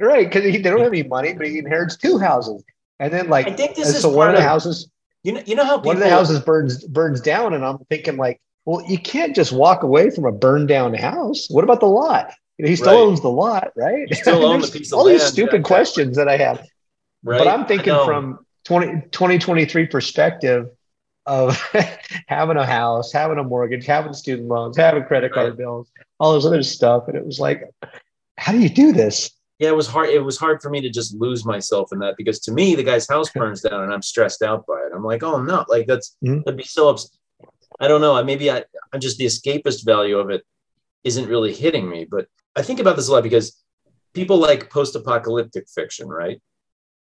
right, 0.00 0.26
because 0.28 0.44
they 0.44 0.58
don't 0.62 0.80
have 0.80 0.92
any 0.92 1.02
money, 1.02 1.32
but 1.34 1.46
he 1.46 1.58
inherits 1.58 1.96
two 1.96 2.18
houses, 2.18 2.62
and 3.00 3.12
then 3.12 3.28
like, 3.28 3.46
I 3.48 3.52
think 3.52 3.74
this 3.74 3.88
is 3.94 4.02
so 4.02 4.08
one 4.10 4.28
of 4.28 4.34
the 4.34 4.42
houses, 4.42 4.88
you 5.22 5.32
know. 5.32 5.42
You 5.46 5.56
know 5.56 5.64
how 5.64 5.76
people 5.78 5.86
one 5.88 5.96
of 5.96 6.02
the 6.02 6.10
houses 6.10 6.40
burns 6.40 6.84
burns 6.84 7.20
down, 7.20 7.54
and 7.54 7.64
I'm 7.64 7.78
thinking 7.90 8.16
like, 8.16 8.40
well, 8.64 8.84
you 8.88 8.98
can't 8.98 9.34
just 9.34 9.52
walk 9.52 9.82
away 9.82 10.10
from 10.10 10.24
a 10.26 10.32
burned 10.32 10.68
down 10.68 10.94
house. 10.94 11.48
What 11.50 11.64
about 11.64 11.80
the 11.80 11.86
lot? 11.86 12.32
You 12.58 12.64
know, 12.64 12.68
he 12.70 12.76
still 12.76 12.92
Right. 12.92 13.08
owns 13.08 13.20
the 13.20 13.28
lot, 13.30 13.68
right? 13.76 14.08
You 14.08 14.14
still 14.14 14.44
own 14.46 14.60
the 14.60 14.68
piece 14.68 14.92
of 14.92 14.98
all 14.98 15.04
these 15.06 15.22
stupid 15.22 15.62
yeah, 15.62 15.66
questions 15.66 16.16
that 16.16 16.28
I 16.28 16.36
have. 16.36 16.64
Right? 17.24 17.38
But 17.38 17.48
I'm 17.48 17.66
thinking 17.66 17.94
from 18.04 18.38
20, 18.64 19.08
2023 19.10 19.86
perspective 19.86 20.68
of 21.26 21.56
having 22.28 22.56
a 22.56 22.66
house, 22.66 23.12
having 23.12 23.38
a 23.38 23.42
mortgage, 23.44 23.86
having 23.86 24.12
student 24.12 24.48
loans, 24.48 24.76
having 24.76 25.04
credit 25.04 25.32
card 25.32 25.48
Right. 25.50 25.58
bills, 25.58 25.90
all 26.20 26.34
this 26.34 26.44
other 26.46 26.62
stuff. 26.62 27.08
And 27.08 27.16
it 27.16 27.24
was 27.24 27.40
like, 27.40 27.62
how 28.38 28.52
do 28.52 28.58
you 28.58 28.68
do 28.68 28.92
this? 28.92 29.30
yeah, 29.60 29.68
it 29.68 29.76
was 29.76 29.86
hard. 29.86 30.08
It 30.10 30.18
was 30.24 30.36
hard 30.36 30.60
for 30.60 30.68
me 30.68 30.80
to 30.80 30.90
just 30.90 31.14
lose 31.14 31.44
myself 31.46 31.92
in 31.92 32.00
that 32.00 32.16
because 32.18 32.40
to 32.40 32.52
me, 32.52 32.74
the 32.74 32.82
guy's 32.82 33.08
house 33.08 33.30
burns 33.30 33.60
down 33.62 33.82
and 33.84 33.92
I'm 33.92 34.02
stressed 34.02 34.42
out 34.42 34.66
by 34.66 34.74
it. 34.86 34.92
I'm 34.94 35.04
like, 35.04 35.22
oh 35.22 35.40
no, 35.40 35.64
like 35.68 35.86
that's 35.86 36.16
Mhm. 36.24 36.44
that'd 36.44 36.58
be 36.58 36.64
so. 36.64 36.90
Ups- 36.90 37.16
I 37.80 37.86
don't 37.88 38.00
know. 38.00 38.22
Maybe 38.24 38.50
I, 38.50 38.64
I'm 38.92 39.00
just 39.00 39.16
the 39.18 39.24
escapist 39.26 39.84
value 39.84 40.18
of 40.18 40.30
it 40.30 40.42
isn't 41.04 41.28
really 41.28 41.52
hitting 41.54 41.88
me. 41.88 42.04
But 42.08 42.26
I 42.56 42.62
think 42.62 42.80
about 42.80 42.96
this 42.96 43.08
a 43.08 43.12
lot 43.12 43.22
because 43.22 43.60
people 44.12 44.36
like 44.38 44.70
post-apocalyptic 44.70 45.68
fiction, 45.68 46.08
right? 46.08 46.40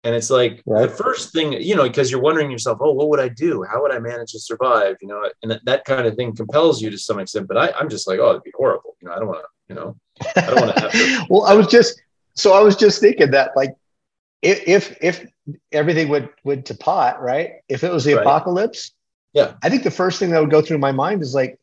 And 0.05 0.15
it's 0.15 0.31
like 0.31 0.63
Right. 0.65 0.83
the 0.89 0.95
first 0.95 1.33
thing, 1.33 1.53
you 1.55 1.75
know, 1.75 1.83
because 1.83 2.11
you're 2.11 2.21
wondering 2.21 2.51
yourself, 2.51 2.79
oh, 2.81 2.93
what 2.93 3.09
would 3.09 3.21
I 3.21 3.29
do? 3.29 3.65
How 3.65 3.83
would 3.83 3.93
I 3.93 3.99
manage 3.99 4.33
to 4.33 4.39
survive? 4.39 4.97
You 5.01 5.09
know, 5.09 5.29
and 5.43 5.51
that, 5.51 5.65
that 5.65 5.85
kind 5.85 6.07
of 6.07 6.15
thing 6.15 6.35
compels 6.37 6.81
you 6.81 6.89
to 6.91 6.99
some 6.99 7.19
extent. 7.19 7.49
But 7.49 7.57
I, 7.59 7.73
I'm 7.79 7.89
just 7.89 8.07
like, 8.07 8.19
oh, 8.21 8.31
it'd 8.31 8.45
be 8.45 8.53
horrible. 8.57 8.97
You 9.01 9.09
know, 9.09 9.15
I 9.15 9.19
don't 9.19 9.27
want 9.29 9.41
to, 9.41 9.49
you 9.69 9.75
know, 9.75 9.97
I 10.37 10.41
don't 10.47 10.61
want 10.61 10.75
to 10.77 10.81
have 10.81 10.93
to. 10.93 11.27
well, 11.31 11.45
I 11.45 11.55
was 11.55 11.67
just 11.67 12.01
so 12.35 12.53
I 12.53 12.61
was 12.61 12.77
just 12.77 13.01
thinking 13.01 13.33
that 13.33 13.57
like 13.57 13.75
if 14.41 14.69
if, 14.69 14.97
if 15.03 15.27
everything 15.73 16.09
would 16.11 16.29
would 16.45 16.65
to 16.67 16.75
pot, 16.77 17.21
right? 17.21 17.55
If 17.69 17.83
it 17.83 17.91
was 17.93 18.05
the 18.05 18.15
Right. 18.15 18.23
apocalypse, 18.23 18.93
Yeah. 19.33 19.55
I 19.65 19.69
think 19.69 19.83
the 19.83 19.91
first 19.91 20.21
thing 20.21 20.31
that 20.31 20.41
would 20.41 20.51
go 20.51 20.63
through 20.63 20.79
my 20.79 20.93
mind 20.93 21.23
is 21.23 21.35
like, 21.35 21.59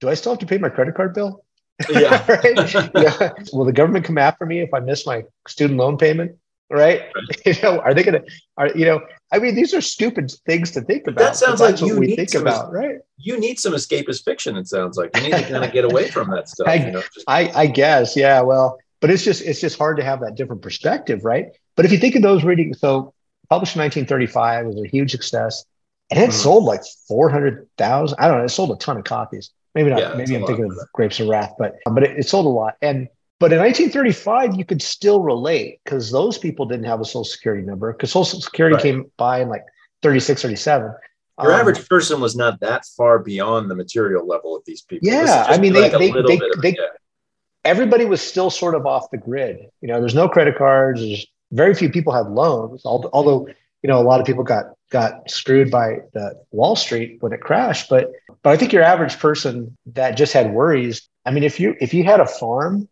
do 0.00 0.08
I 0.08 0.14
still 0.14 0.32
have 0.32 0.40
to 0.40 0.46
pay 0.46 0.58
my 0.58 0.70
credit 0.70 0.96
card 0.96 1.14
bill? 1.14 1.44
Yeah. 1.88 2.26
right? 2.28 2.74
yeah. 2.94 3.30
Will 3.52 3.64
the 3.64 3.72
government 3.72 4.04
come 4.04 4.18
after 4.18 4.44
me 4.44 4.60
if 4.60 4.74
I 4.74 4.80
miss 4.80 5.06
my 5.06 5.22
student 5.46 5.78
loan 5.78 5.96
payment? 5.96 6.32
Right? 6.70 7.02
You 7.46 7.54
know, 7.62 7.80
are 7.80 7.92
they 7.94 8.02
gonna 8.04 8.22
are 8.56 8.68
you 8.76 8.84
know, 8.86 9.00
I 9.32 9.38
mean 9.38 9.54
these 9.54 9.74
are 9.74 9.80
stupid 9.80 10.30
things 10.46 10.70
to 10.72 10.80
think 10.82 11.06
about. 11.06 11.18
that 11.18 11.36
sounds 11.36 11.60
like 11.60 11.80
you 11.80 11.98
we 11.98 12.06
need 12.08 12.16
think 12.16 12.30
some- 12.30 12.42
about, 12.42 12.72
right? 12.72 12.98
you 13.18 13.38
need 13.38 13.58
some 13.58 13.72
escapist 13.74 14.24
fiction. 14.24 14.56
It 14.56 14.68
sounds 14.68 14.96
like 14.96 15.10
you 15.16 15.22
need 15.24 15.32
to 15.32 15.42
kind 15.42 15.64
of 15.64 15.72
get 15.72 15.84
away 15.84 16.08
from 16.08 16.30
that 16.30 16.48
stuff. 16.48 16.68
I- 16.74 16.74
you 16.74 16.92
know, 16.92 17.00
just, 17.14 17.24
I, 17.26 17.50
I 17.54 17.66
guess, 17.66 18.16
yeah. 18.16 18.40
Well, 18.40 18.78
but 19.00 19.10
it's 19.10 19.24
just 19.24 19.42
it's 19.42 19.60
just 19.60 19.76
hard 19.78 19.96
to 19.96 20.04
have 20.04 20.20
that 20.20 20.36
different 20.36 20.62
perspective, 20.62 21.24
right? 21.24 21.46
But 21.76 21.84
if 21.86 21.92
you 21.92 21.98
think 21.98 22.14
of 22.14 22.22
those 22.22 22.44
reading, 22.44 22.72
so 22.74 23.12
published 23.48 23.74
in 23.74 23.80
1935 23.80 24.66
was 24.66 24.82
a 24.84 24.86
huge 24.88 25.10
success, 25.10 25.64
and 26.10 26.20
it 26.22 26.30
Mhm. 26.30 26.32
sold 26.34 26.64
like 26.64 26.82
400,000. 27.08 28.16
I 28.20 28.28
don't 28.28 28.38
know, 28.38 28.44
it 28.44 28.48
sold 28.50 28.70
a 28.72 28.76
ton 28.76 28.96
of 28.96 29.04
copies. 29.04 29.50
Maybe 29.74 29.90
not. 29.90 30.00
Yeah, 30.00 30.14
maybe 30.14 30.34
I'm 30.36 30.44
thinking 30.46 30.64
of 30.66 30.76
Grapes 30.92 31.20
of 31.20 31.28
Wrath, 31.28 31.54
but 31.58 31.76
but 31.90 32.02
it, 32.02 32.18
it 32.18 32.28
sold 32.28 32.46
a 32.46 32.48
lot. 32.48 32.74
And 32.82 33.08
but 33.40 33.52
in 33.52 33.58
1935, 33.58 34.54
you 34.56 34.64
could 34.64 34.80
still 34.82 35.22
relate 35.22 35.80
because 35.84 36.10
those 36.12 36.38
people 36.38 36.66
didn't 36.66 36.84
have 36.84 37.00
a 37.00 37.04
social 37.04 37.24
security 37.24 37.66
number 37.66 37.92
because 37.92 38.12
social 38.12 38.40
security 38.40 38.74
Right. 38.74 38.82
came 38.82 39.10
by 39.16 39.40
in 39.40 39.48
like 39.48 39.64
36, 40.02 40.42
37. 40.42 40.92
your 41.42 41.52
Um, 41.54 41.60
average 41.60 41.88
person 41.88 42.20
was 42.20 42.36
not 42.36 42.60
that 42.60 42.84
far 42.96 43.18
beyond 43.18 43.70
the 43.70 43.74
material 43.74 44.26
level 44.26 44.54
of 44.54 44.62
these 44.66 44.82
people. 44.82 45.08
Yeah, 45.08 45.22
This 45.22 45.30
is 45.30 45.36
just 45.36 45.50
I 45.50 45.58
mean, 45.58 45.72
they- 45.72 45.80
like 45.80 45.94
a 45.94 45.98
they- 45.98 46.12
little 46.12 46.28
they- 46.30 46.36
bit 46.38 46.50
of- 46.54 46.60
they- 46.62 46.70
yeah. 46.78 46.86
everybody 47.64 48.04
was 48.04 48.20
still 48.20 48.50
sort 48.50 48.74
of 48.74 48.84
off 48.86 49.10
the 49.10 49.16
grid. 49.16 49.58
You 49.80 49.88
know, 49.88 49.98
there's 50.00 50.14
no 50.14 50.28
credit 50.28 50.56
cards. 50.58 51.00
There's 51.00 51.26
very 51.52 51.74
few 51.74 51.88
people 51.90 52.12
had 52.12 52.28
loans. 52.28 52.82
Although, 52.84 53.48
you 53.82 53.88
know, 53.88 53.98
a 53.98 54.04
lot 54.04 54.20
of 54.20 54.26
people 54.26 54.44
got 54.44 54.66
got 54.90 55.30
screwed 55.30 55.70
by 55.70 56.00
the 56.12 56.34
Wall 56.50 56.74
Street 56.76 57.18
when 57.20 57.32
it 57.32 57.40
crashed. 57.40 57.88
But 57.88 58.10
but 58.42 58.50
I 58.50 58.56
think 58.56 58.72
your 58.72 58.82
average 58.82 59.18
person 59.18 59.76
that 59.94 60.16
just 60.18 60.32
had 60.34 60.52
worries. 60.52 61.08
I 61.24 61.30
mean, 61.30 61.42
if 61.44 61.58
you 61.60 61.74
if 61.80 61.94
you 61.94 62.04
had 62.04 62.20
a 62.20 62.26
farm 62.26 62.86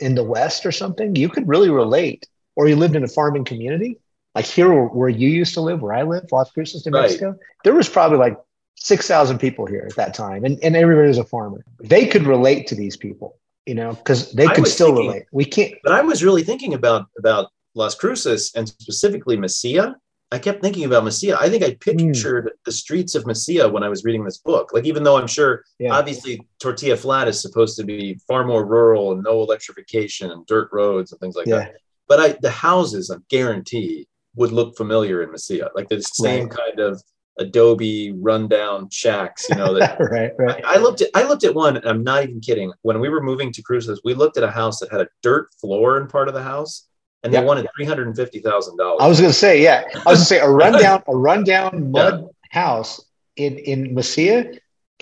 in 0.00 0.14
the 0.14 0.24
West 0.24 0.66
or 0.66 0.72
something, 0.72 1.16
you 1.16 1.28
could 1.28 1.48
really 1.48 1.70
relate. 1.70 2.26
Or 2.54 2.68
you 2.68 2.76
lived 2.76 2.96
in 2.96 3.02
a 3.02 3.08
farming 3.08 3.44
community, 3.44 3.96
like 4.34 4.44
here 4.44 4.70
where, 4.84 5.08
you 5.08 5.28
used 5.30 5.54
to 5.54 5.62
live, 5.62 5.80
where 5.80 5.94
I 5.94 6.02
live, 6.02 6.24
Las 6.30 6.50
Cruces, 6.50 6.84
New 6.84 6.92
Right. 6.92 7.02
Mexico. 7.02 7.34
There 7.64 7.74
was 7.74 7.88
probably 7.88 8.18
like 8.18 8.36
six 8.76 9.08
thousand 9.08 9.38
people 9.38 9.64
here 9.64 9.86
at 9.88 9.96
that 9.96 10.12
time, 10.12 10.44
and 10.44 10.58
and 10.62 10.76
everybody 10.76 11.08
was 11.08 11.16
a 11.18 11.24
farmer. 11.24 11.64
They 11.80 12.06
could 12.06 12.24
relate 12.24 12.66
to 12.66 12.74
these 12.74 12.96
people 12.96 13.38
you 13.66 13.74
know, 13.74 13.92
because 13.92 14.32
they 14.32 14.46
could 14.48 14.66
still 14.66 14.88
thinking- 14.88 15.06
relate. 15.06 15.24
We 15.32 15.44
can't. 15.44 15.74
But 15.84 15.92
I 15.92 16.02
was 16.02 16.22
really 16.24 16.42
thinking 16.42 16.74
about 16.74 17.06
about 17.18 17.50
Las 17.74 17.94
Cruces 17.94 18.52
and 18.54 18.68
specifically 18.68 19.36
Mesilla. 19.36 19.94
I 20.32 20.38
kept 20.38 20.62
thinking 20.62 20.84
about 20.84 21.04
Mesilla. 21.04 21.36
I 21.38 21.48
think 21.50 21.62
I 21.62 21.70
Hmm. 21.70 21.96
pictured 21.98 22.52
the 22.64 22.72
streets 22.72 23.14
of 23.14 23.24
Mesilla 23.24 23.70
when 23.70 23.82
I 23.82 23.88
was 23.90 24.02
reading 24.02 24.24
this 24.24 24.38
book. 24.38 24.72
Like, 24.72 24.86
even 24.86 25.02
though 25.04 25.16
I'm 25.18 25.26
sure, 25.26 25.62
Yeah. 25.78 25.92
obviously, 25.94 26.40
Tortilla 26.58 26.96
Flat 26.96 27.28
is 27.28 27.40
supposed 27.40 27.76
to 27.76 27.84
be 27.84 28.18
far 28.26 28.44
more 28.44 28.64
rural 28.64 29.12
and 29.12 29.22
no 29.22 29.42
electrification 29.42 30.30
and 30.30 30.46
dirt 30.46 30.70
roads 30.72 31.12
and 31.12 31.20
things 31.20 31.36
like 31.36 31.46
Yeah. 31.46 31.58
that. 31.58 31.76
But 32.08 32.18
I, 32.20 32.28
the 32.40 32.50
houses, 32.50 33.10
I 33.10 33.16
guarantee, 33.28 34.08
would 34.34 34.52
look 34.52 34.74
familiar 34.76 35.22
in 35.22 35.28
Mesilla, 35.30 35.68
like 35.74 35.88
the 35.90 36.00
same 36.02 36.48
Right. 36.48 36.58
kind 36.58 36.80
of 36.80 37.02
adobe 37.38 38.12
rundown 38.12 38.88
shacks. 38.90 39.48
You 39.48 39.56
know 39.56 39.74
that 39.74 39.98
right, 40.10 40.32
right. 40.38 40.62
I 40.64 40.78
looked 40.78 41.00
at 41.02 41.10
I 41.14 41.22
looked 41.24 41.44
at 41.44 41.54
one, 41.54 41.76
and 41.76 41.86
I'm 41.86 42.02
not 42.04 42.22
even 42.24 42.40
kidding. 42.40 42.72
When 42.82 43.00
we 43.00 43.08
were 43.08 43.22
moving 43.22 43.52
to 43.52 43.62
Cruces, 43.62 44.00
we 44.04 44.14
looked 44.14 44.36
at 44.36 44.42
a 44.44 44.50
house 44.50 44.80
that 44.80 44.90
had 44.90 45.00
a 45.02 45.08
dirt 45.22 45.48
floor 45.60 45.98
in 45.98 46.06
part 46.08 46.28
of 46.28 46.34
the 46.34 46.42
house, 46.42 46.88
and 47.22 47.32
they 47.32 47.38
Yeah. 47.38 47.44
wanted 47.44 47.66
three 47.76 47.84
hundred 47.84 48.06
and 48.08 48.16
fifty 48.16 48.40
thousand 48.40 48.76
dollars. 48.76 48.98
I 49.00 49.08
was 49.08 49.20
going 49.20 49.30
to 49.32 49.38
say, 49.38 49.62
yeah, 49.62 49.82
I 49.94 49.96
was 49.96 50.04
going 50.04 50.16
to 50.18 50.24
say 50.24 50.38
a 50.38 50.48
rundown, 50.62 51.02
a 51.06 51.16
rundown 51.16 51.90
mud 51.90 52.28
house 52.50 53.04
in 53.36 53.58
in 53.58 53.94
Mesilla 53.94 54.58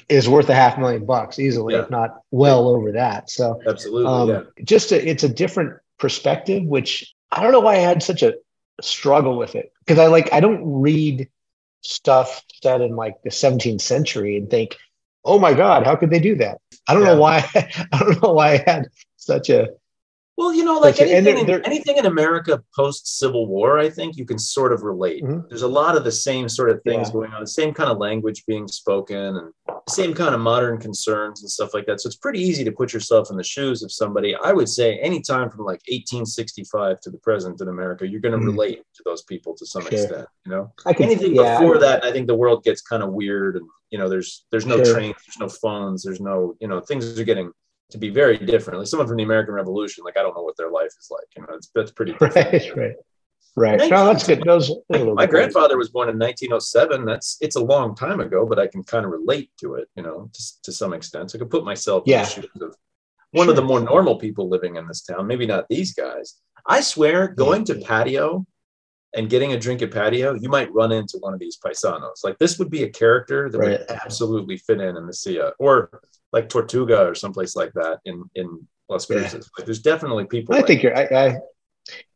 is 0.09 0.29
worth 0.29 0.49
a 0.49 0.55
half 0.55 0.79
million 0.79 1.05
bucks 1.05 1.39
easily, 1.39 1.75
Yeah. 1.75 1.83
if 1.83 1.91
not 1.91 2.21
well 2.31 2.69
over 2.69 2.93
that. 2.93 3.31
So, 3.31 3.61
Absolutely, 3.67 4.07
um, 4.13 4.29
yeah. 4.29 4.65
just 4.65 4.93
a, 4.93 5.09
it's 5.09 5.25
a 5.25 5.29
different 5.29 5.79
perspective, 5.99 6.65
which 6.65 7.15
I 7.31 7.43
don't 7.43 7.53
know 7.53 7.61
why 7.61 7.75
I 7.75 7.79
had 7.79 8.03
such 8.03 8.23
a 8.23 8.35
struggle 8.81 9.37
with 9.37 9.55
it 9.57 9.73
because 9.85 9.99
I 9.99 10.07
like 10.07 10.33
I 10.33 10.41
don't 10.41 10.81
read 10.81 11.29
stuff 11.83 12.43
set 12.63 12.81
in 12.81 12.97
like 12.97 13.23
the 13.23 13.31
17th 13.31 13.81
century 13.81 14.37
and 14.37 14.51
think, 14.51 14.77
oh 15.25 15.39
my 15.39 15.53
God, 15.55 15.85
how 15.87 15.97
could 15.97 16.11
they 16.11 16.19
do 16.19 16.37
that? 16.37 16.59
I 16.89 16.95
don't 16.95 17.03
Yeah. 17.05 17.15
know 17.15 17.21
why. 17.21 17.45
I 17.93 17.99
don't 17.99 18.23
know 18.23 18.33
why 18.33 18.53
I 18.55 18.65
had 18.67 18.89
such 19.17 19.51
a 19.51 19.69
Well, 20.41 20.55
you 20.55 20.65
know, 20.65 20.79
like. 20.79 20.99
And 21.03 21.11
anything, 21.11 21.45
they're- 21.45 21.59
in, 21.59 21.67
anything 21.67 21.99
in 21.99 22.07
America 22.07 22.65
post 22.75 23.19
Civil 23.19 23.47
War, 23.47 23.79
I 23.79 23.91
think 23.91 24.17
you 24.17 24.25
can 24.25 24.39
sort 24.39 24.73
of 24.73 24.83
relate. 24.83 25.23
Mhm. 25.23 25.47
There's 25.51 25.61
a 25.61 25.69
lot 25.69 25.99
of 25.99 26.03
the 26.05 26.11
same 26.13 26.49
sort 26.49 26.71
of 26.71 26.83
things 26.83 27.09
Yeah. 27.09 27.13
going 27.13 27.33
on, 27.35 27.43
the 27.43 27.47
same 27.47 27.75
kind 27.75 27.91
of 27.91 27.99
language 27.99 28.47
being 28.47 28.67
spoken, 28.67 29.37
and 29.37 29.53
the 29.67 29.93
same 29.93 30.15
kind 30.15 30.35
of 30.35 30.41
modern 30.41 30.79
concerns 30.79 31.43
and 31.43 31.51
stuff 31.51 31.75
like 31.75 31.85
that. 31.89 32.01
So 32.01 32.07
it's 32.07 32.17
pretty 32.17 32.41
easy 32.41 32.65
to 32.65 32.73
put 32.73 32.95
yourself 32.95 33.31
in 33.31 33.37
the 33.37 33.43
shoes 33.45 33.83
of 33.83 33.93
somebody. 33.93 34.35
I 34.35 34.53
would 34.55 34.71
say 34.71 34.99
anytime 35.01 35.51
from 35.51 35.67
like 35.67 35.83
1865 35.89 37.01
to 37.03 37.11
the 37.11 37.19
present 37.19 37.61
in 37.61 37.69
America, 37.69 38.09
you're 38.09 38.21
going 38.23 38.33
to 38.33 38.39
Mhm. 38.39 38.53
relate 38.53 38.83
to 38.95 39.03
those 39.05 39.21
people 39.25 39.55
to 39.57 39.67
some 39.67 39.83
Sure. 39.83 39.93
extent. 39.93 40.27
You 40.47 40.53
know, 40.53 40.73
I 40.87 40.95
can 40.95 41.05
anything 41.05 41.35
yeah, 41.35 41.59
before 41.61 41.77
that, 41.79 42.03
I 42.03 42.13
think 42.13 42.29
the 42.29 42.35
world 42.35 42.65
gets 42.65 42.81
kind 42.81 43.03
of 43.03 43.13
weird, 43.13 43.57
and 43.57 43.67
you 43.91 43.99
know, 43.99 44.09
there's 44.09 44.47
there's 44.51 44.65
no 44.65 44.83
Sure. 44.83 44.95
trains, 44.95 45.17
there's 45.27 45.39
no 45.39 45.49
phones, 45.49 46.03
there's 46.03 46.21
no 46.21 46.55
you 46.61 46.69
know, 46.69 46.81
things 46.81 47.19
are 47.21 47.25
getting 47.25 47.53
to 47.91 47.99
be 47.99 48.11
very 48.11 48.39
different. 48.39 48.79
Like 48.79 48.89
someone 48.89 49.09
from 49.09 49.17
the 49.17 49.23
American 49.25 49.55
Revolution, 49.55 50.05
like 50.05 50.17
I 50.17 50.23
don't 50.23 50.37
know 50.37 50.43
what 50.43 50.57
their 50.57 50.71
life 50.71 50.93
is 50.99 51.09
like. 51.11 51.27
You 51.37 51.43
know, 51.43 51.55
it's 51.55 51.71
that's 51.75 51.91
pretty. 51.91 52.13
different. 52.13 52.35
Right, 52.77 52.77
right, 53.57 53.81
right. 53.81 53.91
No, 53.91 54.07
that's 54.07 54.27
good. 54.27 54.43
Those. 54.45 54.69
those 54.69 54.77
are 54.91 54.97
a 54.97 54.99
little 54.99 55.15
My 55.15 55.27
grandfather 55.27 55.77
was 55.77 55.91
born 55.91 56.09
in 56.09 56.19
1907. 56.19 57.05
That's 57.05 57.37
it's 57.41 57.57
a 57.57 57.65
long 57.65 57.95
time 57.95 58.21
ago, 58.21 58.47
but 58.47 58.59
I 58.59 58.67
can 58.67 58.83
kind 58.85 59.05
of 59.05 59.11
relate 59.11 59.51
to 59.61 59.75
it. 59.75 59.89
You 59.97 60.03
know, 60.03 60.31
to, 60.33 60.63
to 60.65 60.73
some 60.73 60.93
extent. 60.93 61.31
So 61.31 61.39
I 61.39 61.41
can 61.41 61.49
put 61.49 61.65
myself 61.65 62.05
in 62.07 62.13
Yeah. 62.13 62.25
the 62.25 62.31
shoes 62.31 62.51
of 62.61 62.77
one 63.33 63.49
of 63.49 63.57
the 63.57 63.63
more 63.63 63.81
normal 63.81 64.17
people 64.17 64.49
living 64.49 64.77
in 64.77 64.87
this 64.89 65.03
town. 65.03 65.27
Maybe 65.27 65.47
not 65.47 65.67
these 65.69 65.95
guys. 65.95 66.37
I 66.67 66.81
swear, 66.81 67.29
going 67.29 67.65
to 67.65 67.77
patio 67.77 68.47
and 69.15 69.29
getting 69.29 69.53
a 69.53 69.59
drink 69.59 69.83
at 69.83 69.91
patio, 69.91 70.35
you 70.35 70.49
might 70.49 70.73
run 70.73 70.93
into 70.93 71.19
one 71.19 71.35
of 71.35 71.41
these 71.41 71.59
paisanos. 71.59 72.23
Like 72.23 72.39
this 72.39 72.59
would 72.59 72.71
be 72.71 72.85
a 72.85 72.89
character 72.89 73.49
that 73.51 73.59
Right. 73.59 73.81
would 73.81 73.91
absolutely 73.91 74.57
fit 74.57 74.81
in 74.81 74.97
in 74.97 75.07
the 75.07 75.13
Sia, 75.13 75.53
or 75.59 76.03
like 76.33 76.49
Tortuga 76.49 77.07
or 77.07 77.15
someplace 77.15 77.57
like 77.57 77.73
that 77.75 78.01
in 78.05 78.25
in 78.35 78.67
Las 78.89 79.09
Yeah. 79.09 79.23
Like 79.57 79.67
there's 79.67 79.83
definitely 79.83 80.27
people. 80.27 80.55
I 80.55 80.59
like 80.59 80.67
think 80.67 80.83
you're. 80.83 80.97
I, 80.97 81.05
I, 81.05 81.39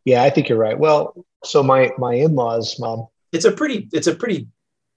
yeah, 0.05 0.23
I 0.23 0.31
think 0.31 0.49
you're 0.49 0.59
right. 0.59 0.79
Well, 0.79 1.25
so 1.45 1.63
my 1.63 1.93
my 1.99 2.15
in-laws, 2.15 2.79
mom. 2.79 3.07
it's 3.33 3.45
a 3.45 3.53
pretty 3.53 3.89
it's 3.93 4.07
a 4.07 4.15
pretty 4.15 4.49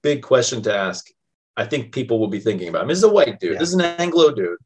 big 0.03 0.21
question 0.21 0.61
to 0.63 0.75
ask. 0.75 1.07
I 1.55 1.65
think 1.65 1.91
people 1.91 2.19
will 2.19 2.27
be 2.27 2.39
thinking 2.39 2.69
about 2.69 2.83
him. 2.83 2.89
This 2.89 2.99
is 2.99 3.03
a 3.03 3.09
white 3.11 3.39
dude. 3.39 3.53
Yeah. 3.53 3.59
This 3.59 3.69
is 3.69 3.75
an 3.75 3.81
Anglo 3.81 4.31
dude, 4.31 4.57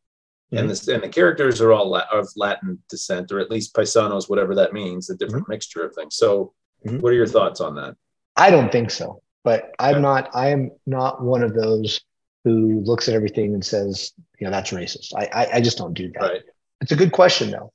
and 0.52 0.62
mm-hmm. 0.62 0.67
this 0.67 0.88
and 0.88 1.04
the 1.04 1.10
characters 1.10 1.62
are 1.62 1.72
all 1.72 1.89
La- 1.89 2.06
of 2.12 2.28
Latin 2.36 2.82
descent, 2.89 3.32
or 3.32 3.39
at 3.39 3.52
least 3.52 3.74
paisanos, 3.74 4.30
whatever 4.30 4.56
that 4.56 4.74
means, 4.74 5.10
a 5.10 5.15
different 5.15 5.46
mm-hmm. 5.46 5.54
mixture 5.54 5.86
of 5.86 5.96
things. 5.96 6.15
So, 6.15 6.54
Mhm. 6.86 7.02
what 7.02 7.12
are 7.12 7.15
your 7.15 7.28
thoughts 7.28 7.62
on 7.62 7.76
that? 7.76 7.96
I 8.36 8.50
don't 8.50 8.72
think 8.72 8.91
so. 8.91 9.22
But 9.44 9.72
I'm 9.80 9.96
Okay. 9.96 10.02
not. 10.02 10.30
I 10.36 10.50
am 10.50 10.72
not 10.86 11.24
one 11.24 11.44
of 11.44 11.54
those 11.54 12.02
who 12.44 12.82
looks 12.82 13.08
at 13.08 13.15
everything 13.15 13.54
and 13.54 13.63
says, 13.65 14.13
you 14.39 14.46
know, 14.46 14.52
that's 14.52 14.72
racist. 14.72 15.13
I 15.15 15.30
I, 15.34 15.56
I 15.58 15.62
just 15.62 15.78
don't 15.78 15.94
do 15.94 16.12
that. 16.13 16.22
Right? 16.22 16.41
It's 16.82 16.91
a 16.91 16.96
good 16.96 17.12
question 17.12 17.52
though, 17.52 17.72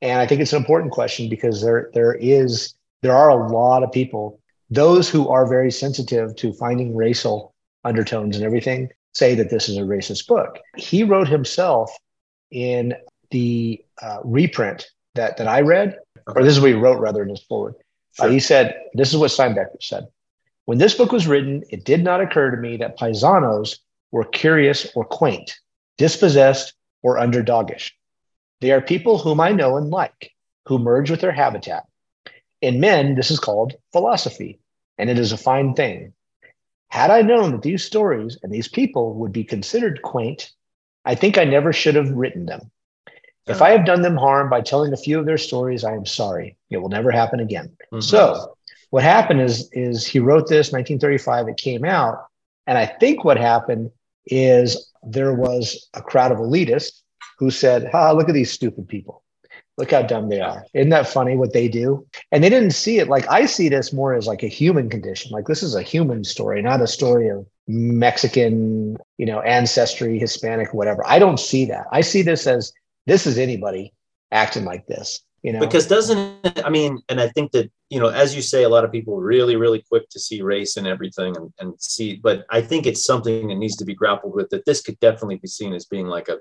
and 0.00 0.20
I 0.20 0.26
think 0.26 0.40
it's 0.40 0.52
an 0.52 0.58
important 0.58 0.92
question 0.92 1.28
because 1.28 1.62
there 1.62 1.90
there 1.94 2.14
is 2.14 2.74
there 3.02 3.14
are 3.14 3.30
a 3.30 3.48
lot 3.52 3.82
of 3.82 3.90
people, 3.92 4.38
those 4.70 5.08
who 5.10 5.28
are 5.28 5.46
very 5.46 5.70
sensitive 5.70 6.36
to 6.36 6.52
finding 6.52 6.94
racial 6.94 7.52
undertones 7.84 8.36
and 8.36 8.44
everything, 8.44 8.88
say 9.12 9.34
that 9.34 9.50
this 9.50 9.68
is 9.68 9.76
a 9.76 9.80
racist 9.82 10.26
book. 10.28 10.58
He 10.76 11.02
wrote 11.02 11.26
himself 11.28 11.90
in 12.50 12.94
the 13.30 13.82
uh, 14.00 14.18
reprint 14.24 14.88
that 15.14 15.36
that 15.38 15.48
I 15.48 15.60
read, 15.62 15.96
or 16.26 16.42
this 16.42 16.54
is 16.54 16.60
what 16.60 16.68
he 16.68 16.74
wrote 16.74 17.00
rather 17.00 17.22
in 17.22 17.28
his 17.30 17.42
forward. 17.42 17.74
Uh, 18.18 18.28
he 18.28 18.40
said, 18.40 18.76
"This 18.94 19.10
is 19.10 19.16
what 19.16 19.30
Steinbecker 19.30 19.82
said." 19.82 20.06
When 20.64 20.78
this 20.78 20.94
book 20.94 21.12
was 21.12 21.26
written, 21.26 21.64
it 21.70 21.84
did 21.84 22.04
not 22.04 22.20
occur 22.20 22.50
to 22.50 22.56
me 22.56 22.76
that 22.76 22.98
paisanos 22.98 23.78
were 24.10 24.24
curious 24.24 24.86
or 24.94 25.04
quaint, 25.04 25.58
dispossessed 25.98 26.74
or 27.02 27.16
underdogish. 27.16 27.90
They 28.60 28.70
are 28.70 28.80
people 28.80 29.18
whom 29.18 29.40
I 29.40 29.50
know 29.50 29.76
and 29.76 29.90
like, 29.90 30.32
who 30.66 30.78
merge 30.78 31.10
with 31.10 31.20
their 31.20 31.32
habitat. 31.32 31.86
In 32.60 32.78
men, 32.78 33.16
this 33.16 33.30
is 33.30 33.40
called 33.40 33.74
philosophy, 33.90 34.60
and 34.98 35.10
it 35.10 35.18
is 35.18 35.32
a 35.32 35.36
fine 35.36 35.74
thing. 35.74 36.12
Had 36.88 37.10
I 37.10 37.22
known 37.22 37.52
that 37.52 37.62
these 37.62 37.84
stories 37.84 38.38
and 38.42 38.52
these 38.52 38.68
people 38.68 39.14
would 39.14 39.32
be 39.32 39.44
considered 39.44 40.02
quaint, 40.02 40.52
I 41.04 41.14
think 41.16 41.38
I 41.38 41.44
never 41.44 41.72
should 41.72 41.96
have 41.96 42.10
written 42.10 42.46
them. 42.46 42.70
If 43.46 43.60
I 43.60 43.70
have 43.70 43.84
done 43.84 44.02
them 44.02 44.16
harm 44.16 44.48
by 44.48 44.60
telling 44.60 44.92
a 44.92 44.96
few 44.96 45.18
of 45.18 45.26
their 45.26 45.38
stories, 45.38 45.84
I 45.84 45.94
am 45.94 46.06
sorry. 46.06 46.56
It 46.70 46.78
will 46.78 46.88
never 46.88 47.10
happen 47.10 47.40
again. 47.40 47.70
Mhm. 47.92 48.02
So 48.02 48.54
what 48.90 49.02
happened 49.02 49.40
is 49.40 49.68
is 49.72 50.06
he 50.06 50.18
wrote 50.20 50.48
this 50.48 50.72
1935 50.72 51.48
it 51.48 51.56
came 51.56 51.84
out 51.84 52.26
and 52.66 52.76
i 52.78 52.84
think 52.86 53.24
what 53.24 53.38
happened 53.38 53.90
is 54.26 54.92
there 55.02 55.32
was 55.34 55.88
a 55.94 56.02
crowd 56.02 56.30
of 56.30 56.38
elitists 56.38 57.00
who 57.38 57.50
said 57.50 57.90
ah 57.92 58.12
look 58.12 58.28
at 58.28 58.34
these 58.34 58.52
stupid 58.52 58.86
people. 58.88 59.22
Look 59.78 59.90
how 59.92 60.02
dumb 60.02 60.28
they 60.28 60.40
are. 60.40 60.66
Isn't 60.74 60.90
that 60.90 61.08
funny 61.08 61.34
what 61.34 61.54
they 61.54 61.66
do? 61.66 62.06
And 62.30 62.44
they 62.44 62.50
didn't 62.50 62.72
see 62.72 62.98
it. 62.98 63.08
Like 63.08 63.26
i 63.30 63.46
see 63.46 63.68
this 63.70 63.92
more 63.92 64.12
as 64.14 64.26
like 64.26 64.42
a 64.42 64.46
human 64.60 64.90
condition. 64.90 65.32
Like 65.32 65.46
this 65.46 65.62
is 65.62 65.74
a 65.74 65.82
human 65.82 66.22
story 66.24 66.60
not 66.62 66.82
a 66.82 66.86
story 66.86 67.28
of 67.28 67.46
mexican 67.66 68.96
you 69.16 69.26
know 69.26 69.40
ancestry 69.40 70.18
hispanic 70.18 70.74
whatever. 70.74 71.02
I 71.06 71.18
don't 71.18 71.40
see 71.40 71.64
that. 71.66 71.86
I 71.90 72.02
see 72.02 72.22
this 72.22 72.46
as 72.46 72.72
this 73.06 73.26
is 73.26 73.38
anybody 73.38 73.92
acting 74.30 74.64
like 74.64 74.86
this 74.86 75.20
you 75.42 75.52
know 75.52 75.60
because 75.60 75.86
doesn't 75.86 76.32
I 76.64 76.70
mean, 76.70 76.98
and 77.08 77.20
I 77.20 77.28
think 77.28 77.52
that 77.52 77.70
you 77.90 78.00
know, 78.00 78.08
as 78.08 78.34
you 78.34 78.42
say, 78.42 78.62
a 78.62 78.68
lot 78.68 78.84
of 78.84 78.92
people 78.92 79.14
are 79.18 79.22
really, 79.22 79.56
really 79.56 79.82
quick 79.86 80.08
to 80.10 80.18
see 80.18 80.40
race 80.40 80.76
and 80.76 80.86
everything, 80.86 81.36
and, 81.36 81.52
and 81.58 81.74
see. 81.80 82.16
But 82.16 82.46
I 82.50 82.62
think 82.62 82.86
it's 82.86 83.04
something 83.04 83.48
that 83.48 83.56
needs 83.56 83.76
to 83.76 83.84
be 83.84 83.94
grappled 83.94 84.34
with. 84.34 84.48
That 84.50 84.64
this 84.64 84.80
could 84.80 84.98
definitely 85.00 85.36
be 85.36 85.48
seen 85.48 85.74
as 85.74 85.84
being 85.84 86.06
like 86.06 86.28
a, 86.28 86.38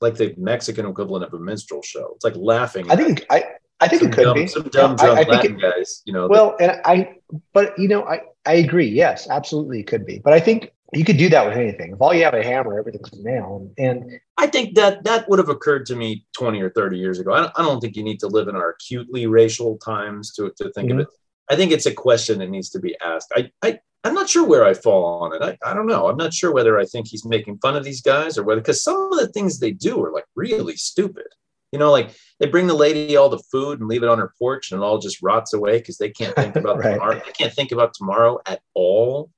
like 0.00 0.14
the 0.14 0.34
Mexican 0.38 0.86
equivalent 0.86 1.24
of 1.24 1.34
a 1.34 1.38
minstrel 1.38 1.82
show. 1.82 2.12
It's 2.14 2.24
like 2.24 2.36
laughing. 2.36 2.90
i 2.90 2.96
think 2.96 3.26
i 3.30 3.44
i 3.80 3.88
think 3.88 4.02
it 4.02 4.12
could 4.12 4.24
dumb, 4.24 4.34
be 4.34 4.46
some 4.46 4.62
dumb 4.64 4.96
Yeah, 4.98 5.10
I- 5.10 5.12
I 5.12 5.16
think 5.16 5.28
Latin 5.28 5.56
it- 5.56 5.62
guys. 5.62 6.02
You 6.06 6.12
know, 6.14 6.28
Well, 6.28 6.56
and 6.60 6.80
I, 6.84 7.16
but 7.52 7.78
you 7.78 7.88
know, 7.88 8.04
I, 8.04 8.22
I 8.46 8.54
agree. 8.54 8.88
Yes, 8.88 9.28
absolutely, 9.28 9.80
it 9.80 9.86
could 9.86 10.06
be. 10.06 10.18
But 10.18 10.32
I 10.32 10.40
think 10.40 10.72
you 10.92 11.04
could 11.04 11.16
do 11.16 11.28
that 11.30 11.46
with 11.46 11.56
anything. 11.56 11.92
If 11.92 12.00
all 12.00 12.14
you 12.14 12.24
have 12.24 12.34
a 12.34 12.42
hammer, 12.44 12.78
everything's 12.78 13.12
a 13.12 13.22
nail. 13.22 13.70
And 13.78 14.20
I 14.36 14.46
think 14.46 14.74
that 14.76 15.04
that 15.04 15.28
would 15.28 15.38
have 15.38 15.48
occurred 15.48 15.86
to 15.86 15.96
me 15.96 16.24
20 16.36 16.60
or 16.60 16.70
30 16.70 16.96
years 16.98 17.18
ago. 17.18 17.32
I 17.32 17.40
don't, 17.40 17.52
I 17.56 17.62
don't 17.62 17.80
think 17.80 17.96
you 17.96 18.04
need 18.04 18.20
to 18.20 18.28
live 18.28 18.48
in 18.48 18.56
our 18.56 18.70
acutely 18.70 19.26
racial 19.26 19.78
times 19.78 20.32
to, 20.34 20.52
to 20.58 20.70
think 20.72 20.90
Mhm. 20.90 20.94
of 20.94 21.00
it. 21.00 21.08
I 21.50 21.56
think 21.56 21.72
it's 21.72 21.86
a 21.86 21.94
question 21.94 22.38
that 22.40 22.50
needs 22.50 22.70
to 22.70 22.78
be 22.80 22.96
asked. 23.00 23.32
I, 23.36 23.50
I, 23.62 23.78
I'm 24.04 24.14
not 24.14 24.28
sure 24.28 24.44
where 24.46 24.64
I 24.64 24.74
fall 24.74 25.22
on 25.24 25.34
it. 25.34 25.42
I, 25.42 25.70
I 25.70 25.74
don't 25.74 25.86
know. 25.86 26.08
I'm 26.08 26.16
not 26.16 26.32
sure 26.34 26.52
whether 26.52 26.78
I 26.78 26.84
think 26.84 27.08
he's 27.08 27.24
making 27.24 27.58
fun 27.58 27.76
of 27.76 27.84
these 27.84 28.02
guys 28.02 28.36
or 28.38 28.44
whether, 28.44 28.60
because 28.60 28.82
some 28.82 29.12
of 29.12 29.18
the 29.18 29.28
things 29.28 29.58
they 29.58 29.72
do 29.72 30.02
are 30.04 30.12
like 30.12 30.26
really 30.36 30.76
stupid. 30.76 31.26
You 31.72 31.80
know, 31.80 31.90
like 31.90 32.10
they 32.38 32.46
bring 32.46 32.68
the 32.68 32.74
lady 32.74 33.16
all 33.16 33.28
the 33.28 33.42
food 33.50 33.80
and 33.80 33.88
leave 33.88 34.02
it 34.04 34.08
on 34.08 34.18
her 34.18 34.32
porch 34.38 34.70
and 34.70 34.80
it 34.80 34.84
all 34.84 34.98
just 34.98 35.20
rots 35.22 35.52
away 35.52 35.78
because 35.78 35.98
they 35.98 36.10
can't 36.10 36.34
think 36.36 36.54
about 36.56 36.78
Right. 36.78 36.92
tomorrow. 36.92 37.20
They 37.24 37.32
can't 37.32 37.52
think 37.52 37.72
about 37.72 37.92
tomorrow 37.94 38.38
at 38.46 38.60
all. 38.74 39.30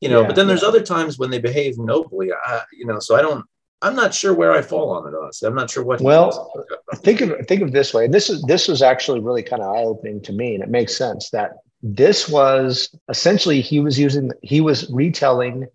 You 0.00 0.08
know, 0.08 0.20
Yeah, 0.20 0.26
but 0.26 0.36
then 0.36 0.46
there's 0.46 0.62
yeah. 0.62 0.68
other 0.68 0.82
times 0.82 1.18
when 1.18 1.30
they 1.30 1.38
behave 1.38 1.78
nobly. 1.78 2.30
I, 2.32 2.62
you 2.72 2.86
know, 2.86 2.98
so 2.98 3.16
I 3.16 3.22
don't, 3.22 3.44
I'm 3.84 3.94
not 3.94 4.14
sure 4.14 4.32
where 4.32 4.52
I 4.52 4.62
fall 4.62 4.90
on 4.90 5.06
it, 5.06 5.16
honestly. 5.16 5.46
I'm 5.46 5.54
not 5.54 5.70
sure 5.70 5.84
what. 5.84 6.00
Well, 6.00 6.52
uh, 6.92 6.96
think 6.96 7.20
of 7.20 7.46
think 7.46 7.60
of 7.60 7.72
this 7.72 7.92
way. 7.92 8.06
And 8.06 8.14
this 8.14 8.30
is 8.30 8.42
this 8.42 8.66
was 8.66 8.80
actually 8.80 9.20
really 9.20 9.42
kind 9.42 9.62
of 9.62 9.74
eye 9.74 9.82
opening 9.82 10.22
to 10.22 10.32
me, 10.32 10.54
and 10.54 10.64
it 10.64 10.70
makes 10.70 10.96
sense 10.96 11.30
that 11.30 11.56
this 11.82 12.28
was 12.28 12.94
essentially 13.10 13.60
he 13.60 13.80
was 13.80 13.98
using 13.98 14.32
he 14.42 14.62
was 14.62 14.90
retelling 14.90 15.66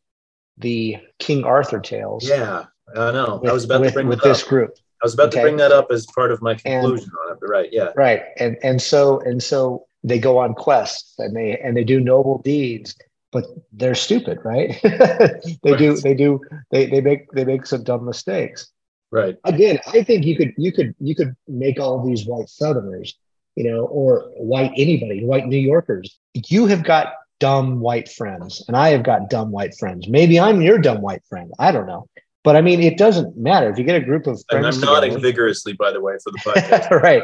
the 0.58 0.98
King 1.20 1.44
Arthur 1.44 1.80
tales. 1.80 2.28
yeah, 2.28 2.66
I 2.96 3.12
know. 3.12 3.40
With, 3.42 3.52
I 3.52 3.54
was 3.54 3.66
about 3.66 3.82
with, 3.82 3.92
to 3.92 3.94
bring 3.94 4.08
with 4.08 4.22
this 4.22 4.42
up. 4.42 4.50
group. 4.50 4.76
I 5.02 5.06
was 5.06 5.14
about 5.14 5.32
to 5.34 5.42
bring 5.42 5.58
that 5.58 5.72
up 5.72 5.92
as 5.92 6.08
part 6.08 6.32
of 6.32 6.42
my 6.42 6.56
conclusion 6.56 7.12
on 7.26 7.34
it. 7.34 7.38
But 7.40 7.48
right, 7.48 7.70
yeah, 7.72 7.92
right 7.96 8.24
and 8.38 8.58
and 8.64 8.82
so 8.82 9.20
and 9.20 9.42
so 9.42 9.86
they 10.04 10.18
go 10.18 10.40
on 10.40 10.56
quests 10.56 11.14
and 11.20 11.36
they 11.36 11.58
and 11.60 11.78
they 11.78 11.84
do 11.84 12.00
noble 12.00 12.42
deeds 12.42 12.96
but 13.32 13.46
they're 13.74 13.96
stupid 13.96 14.40
right 14.44 14.80
they 15.64 15.76
do 15.78 15.96
they 15.98 16.14
do 16.14 16.40
they 16.72 16.86
they 16.88 17.02
make 17.02 17.30
they 17.32 17.46
make 17.46 17.66
some 17.66 17.84
dumb 17.84 18.06
mistakes 18.06 18.72
right. 19.12 19.36
again 19.44 19.80
i 19.88 20.04
think 20.04 20.26
you 20.26 20.36
could 20.36 20.54
you 20.58 20.72
could 20.72 20.96
you 21.00 21.16
could 21.16 21.36
make 21.48 21.80
all 21.80 22.06
these 22.06 22.26
white 22.26 22.50
southerners 22.50 23.18
you 23.56 23.70
know 23.70 23.86
or 23.86 24.32
white 24.38 24.72
anybody 24.78 25.24
white 25.26 25.48
new 25.48 25.58
yorkers 25.58 26.18
you 26.34 26.66
have 26.66 26.84
got 26.84 27.14
dumb 27.40 27.80
white 27.80 28.10
friends 28.10 28.64
and 28.68 28.76
i 28.76 28.90
have 28.90 29.04
got 29.04 29.30
dumb 29.30 29.52
white 29.52 29.74
friends 29.78 30.08
maybe 30.08 30.40
i'm 30.40 30.62
your 30.62 30.78
dumb 30.78 31.02
white 31.02 31.24
friend 31.30 31.52
i 31.60 31.72
don't 31.72 31.88
know 31.88 32.06
but 32.44 32.56
i 32.56 32.62
mean 32.62 32.82
it 32.82 32.98
doesn't 32.98 33.38
matter 33.38 33.70
if 33.70 33.78
you 33.78 33.84
get 33.84 33.96
a 34.02 34.06
group 34.06 34.28
of 34.28 34.42
And 34.52 34.66
I'm 34.66 34.80
nodding 34.80 35.12
together- 35.12 35.28
vigorously, 35.28 35.74
by 35.74 35.92
the 35.92 36.02
way, 36.02 36.14
for 36.24 36.32
the 36.32 36.38
podcast. 36.46 36.90
right. 37.02 37.24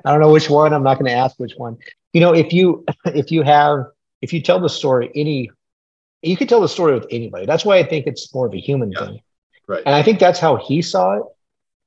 I 0.04 0.10
don't 0.10 0.20
know 0.20 0.30
which 0.30 0.48
one. 0.50 0.72
I'm 0.74 0.82
not 0.82 0.98
going 0.98 1.06
to 1.10 1.16
ask 1.16 1.36
which 1.38 1.54
one. 1.56 1.76
You 2.12 2.20
know, 2.20 2.34
if 2.34 2.52
you 2.52 2.84
if 3.06 3.30
you 3.32 3.42
have 3.42 3.86
if 4.22 4.32
you 4.32 4.40
tell 4.42 4.60
the 4.60 4.68
story 4.68 5.10
any, 5.14 5.50
you 6.22 6.36
can 6.36 6.46
tell 6.46 6.60
the 6.60 6.68
story 6.68 6.94
with 6.94 7.06
anybody. 7.10 7.46
That's 7.46 7.64
why 7.64 7.76
I 7.78 7.82
think 7.82 8.06
it's 8.06 8.32
more 8.34 8.46
of 8.46 8.54
a 8.54 8.60
human 8.60 8.92
Yeah. 8.92 9.06
thing. 9.06 9.20
Right. 9.68 9.82
And 9.84 9.94
I 9.94 10.02
think 10.02 10.18
that's 10.20 10.38
how 10.38 10.56
he 10.56 10.80
saw 10.82 11.16
it. 11.18 11.22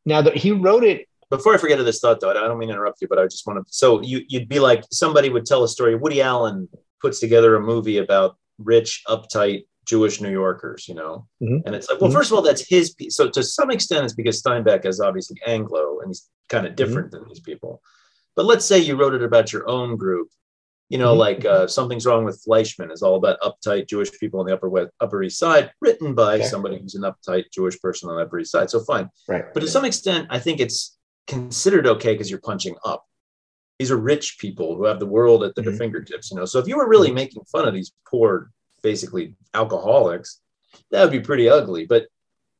Now 0.05 0.21
that 0.21 0.35
he 0.35 0.51
wrote 0.51 0.83
it 0.83 1.07
before 1.29 1.53
I 1.53 1.57
forget 1.57 1.77
this 1.85 1.99
thought, 1.99 2.19
though, 2.19 2.29
I 2.31 2.33
don't 2.33 2.57
mean 2.57 2.69
to 2.69 2.73
interrupt 2.73 3.01
you, 3.01 3.07
but 3.07 3.19
I 3.19 3.25
just 3.25 3.45
want 3.45 3.65
to. 3.65 3.73
So 3.73 4.01
you 4.01 4.21
you'd 4.27 4.49
be 4.49 4.59
like 4.59 4.83
somebody 4.91 5.29
would 5.29 5.45
tell 5.45 5.63
a 5.63 5.67
story. 5.67 5.95
Woody 5.95 6.21
Allen 6.21 6.67
puts 7.01 7.19
together 7.19 7.55
a 7.55 7.61
movie 7.61 7.97
about 7.97 8.35
rich, 8.57 9.03
uptight 9.07 9.65
Jewish 9.85 10.21
New 10.21 10.31
Yorkers, 10.31 10.87
you 10.87 10.95
know, 10.95 11.25
Mhm. 11.41 11.61
and 11.65 11.75
it's 11.75 11.89
like, 11.89 12.01
well, 12.01 12.09
Mhm. 12.09 12.13
first 12.13 12.31
of 12.31 12.35
all, 12.37 12.41
that's 12.43 12.67
his. 12.67 12.93
pe- 12.93 13.09
So 13.09 13.29
to 13.29 13.41
some 13.43 13.71
extent, 13.71 14.05
it's 14.05 14.13
because 14.13 14.41
Steinbeck 14.41 14.85
is 14.85 14.99
obviously 14.99 15.37
Anglo 15.45 15.99
and 15.99 16.09
he's 16.09 16.27
kind 16.49 16.65
of 16.67 16.75
different 16.75 17.11
than 17.11 17.23
these 17.27 17.39
people. 17.39 17.81
But 18.35 18.45
let's 18.45 18.65
say 18.65 18.79
you 18.79 18.95
wrote 18.95 19.13
it 19.13 19.23
about 19.23 19.53
your 19.53 19.67
own 19.69 19.95
group. 19.97 20.29
You 20.89 20.97
know, 20.97 21.13
Mhm. 21.13 21.17
like 21.19 21.45
uh, 21.45 21.67
something's 21.67 22.05
wrong 22.07 22.25
with 22.25 22.43
Fleischman 22.43 22.91
is 22.91 23.03
all 23.03 23.15
about 23.15 23.39
uptight 23.41 23.87
Jewish 23.87 24.11
people 24.19 24.39
on 24.39 24.47
the 24.47 24.53
upper 24.53 24.69
west, 24.69 24.89
Upper 24.99 25.21
East 25.21 25.37
Side, 25.37 25.71
written 25.81 26.15
by 26.15 26.35
Okay. 26.35 26.45
somebody 26.45 26.79
who's 26.79 26.95
an 26.95 27.03
uptight 27.03 27.45
Jewish 27.53 27.79
person 27.79 28.09
on 28.09 28.15
the 28.15 28.23
Upper 28.23 28.39
East 28.39 28.51
Side. 28.51 28.69
So 28.71 28.79
fine. 28.79 29.09
Right. 29.27 29.45
But 29.53 29.59
to 29.59 29.67
some 29.67 29.85
extent, 29.85 30.27
I 30.31 30.39
think 30.39 30.59
it's 30.59 30.97
considered 31.27 31.85
okay 31.85 32.13
because 32.13 32.31
you're 32.31 32.39
punching 32.41 32.75
up. 32.83 33.05
These 33.77 33.91
are 33.91 33.97
rich 33.97 34.39
people 34.39 34.75
who 34.75 34.85
have 34.85 34.99
the 34.99 35.05
world 35.05 35.43
at 35.43 35.53
their 35.55 35.63
Mhm. 35.65 35.77
fingertips, 35.77 36.31
you 36.31 36.37
know. 36.37 36.45
So 36.45 36.57
if 36.57 36.67
you 36.67 36.75
were 36.75 36.87
really 36.89 37.11
making 37.11 37.43
fun 37.45 37.67
of 37.67 37.73
these 37.75 37.91
poor, 38.09 38.51
basically 38.81 39.35
alcoholics, 39.53 40.41
that 40.89 41.03
would 41.03 41.11
be 41.11 41.19
pretty 41.19 41.47
ugly. 41.47 41.85
But 41.85 42.07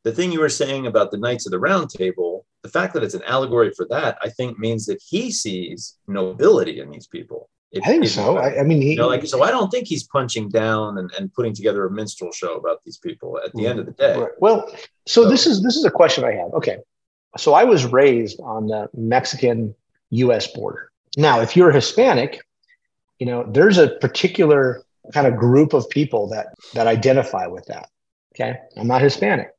the 0.04 0.12
thing 0.12 0.32
you 0.32 0.40
were 0.40 0.50
saying 0.50 0.86
about 0.86 1.10
the 1.10 1.18
Knights 1.18 1.48
of 1.48 1.52
the 1.52 1.60
Round 1.60 1.90
Table, 1.90 2.46
the 2.62 2.70
fact 2.70 2.94
that 2.94 3.04
it's 3.04 3.16
an 3.16 3.24
allegory 3.24 3.72
for 3.72 3.86
that, 3.90 4.20
I 4.22 4.30
think 4.30 4.60
means 4.60 4.86
that 4.86 5.02
he 5.04 5.32
sees 5.32 5.98
nobility 6.08 6.80
in 6.80 6.92
these 6.92 7.08
people. 7.08 7.50
If- 7.72 7.84
I 7.84 7.88
think 7.88 8.06
if- 8.06 8.12
so. 8.12 8.38
I, 8.38 8.60
I 8.60 8.64
mean, 8.64 8.82
he, 8.82 8.92
you 8.92 8.98
know, 8.98 9.08
like 9.08 9.26
so 9.26 9.44
I 9.44 9.52
don't 9.52 9.70
think 9.70 9.88
he's 9.88 10.04
punching 10.04 10.50
down 10.50 10.98
and, 10.98 11.12
and 11.18 11.34
putting 11.34 11.54
together 11.54 11.86
a 11.86 11.92
minstrel 11.92 12.32
show 12.32 12.56
about 12.56 12.84
these 12.84 12.98
people 12.98 13.40
at 13.46 13.54
the 13.54 13.68
end 13.68 13.80
of 13.80 13.86
the 13.86 13.92
day. 13.92 14.18
Right. 14.20 14.32
Well, 14.40 14.72
so 15.06 15.30
this 15.30 15.46
is 15.46 15.62
this 15.64 15.76
is 15.76 15.86
a 15.86 15.92
question 15.92 16.24
I 16.24 16.34
have. 16.34 16.52
Okay, 16.54 16.78
so 17.38 17.54
I 17.54 17.64
was 17.64 17.86
raised 17.86 18.40
on 18.42 18.68
the 18.68 18.90
Mexican 18.96 19.76
U.S. 20.12 20.48
border. 20.48 20.92
Now, 21.18 21.42
if 21.42 21.56
you're 21.56 21.72
Hispanic, 21.72 22.42
you 23.20 23.26
know 23.28 23.46
there's 23.48 23.78
a 23.78 23.90
particular 23.90 24.82
kind 25.14 25.28
of 25.28 25.36
group 25.38 25.74
of 25.74 25.88
people 25.90 26.28
that 26.30 26.48
that 26.74 26.88
identify 26.88 27.46
with 27.48 27.66
that. 27.66 27.90
Okay, 28.36 28.58
I'm 28.78 28.88
not 28.88 29.02
Hispanic. 29.02 29.52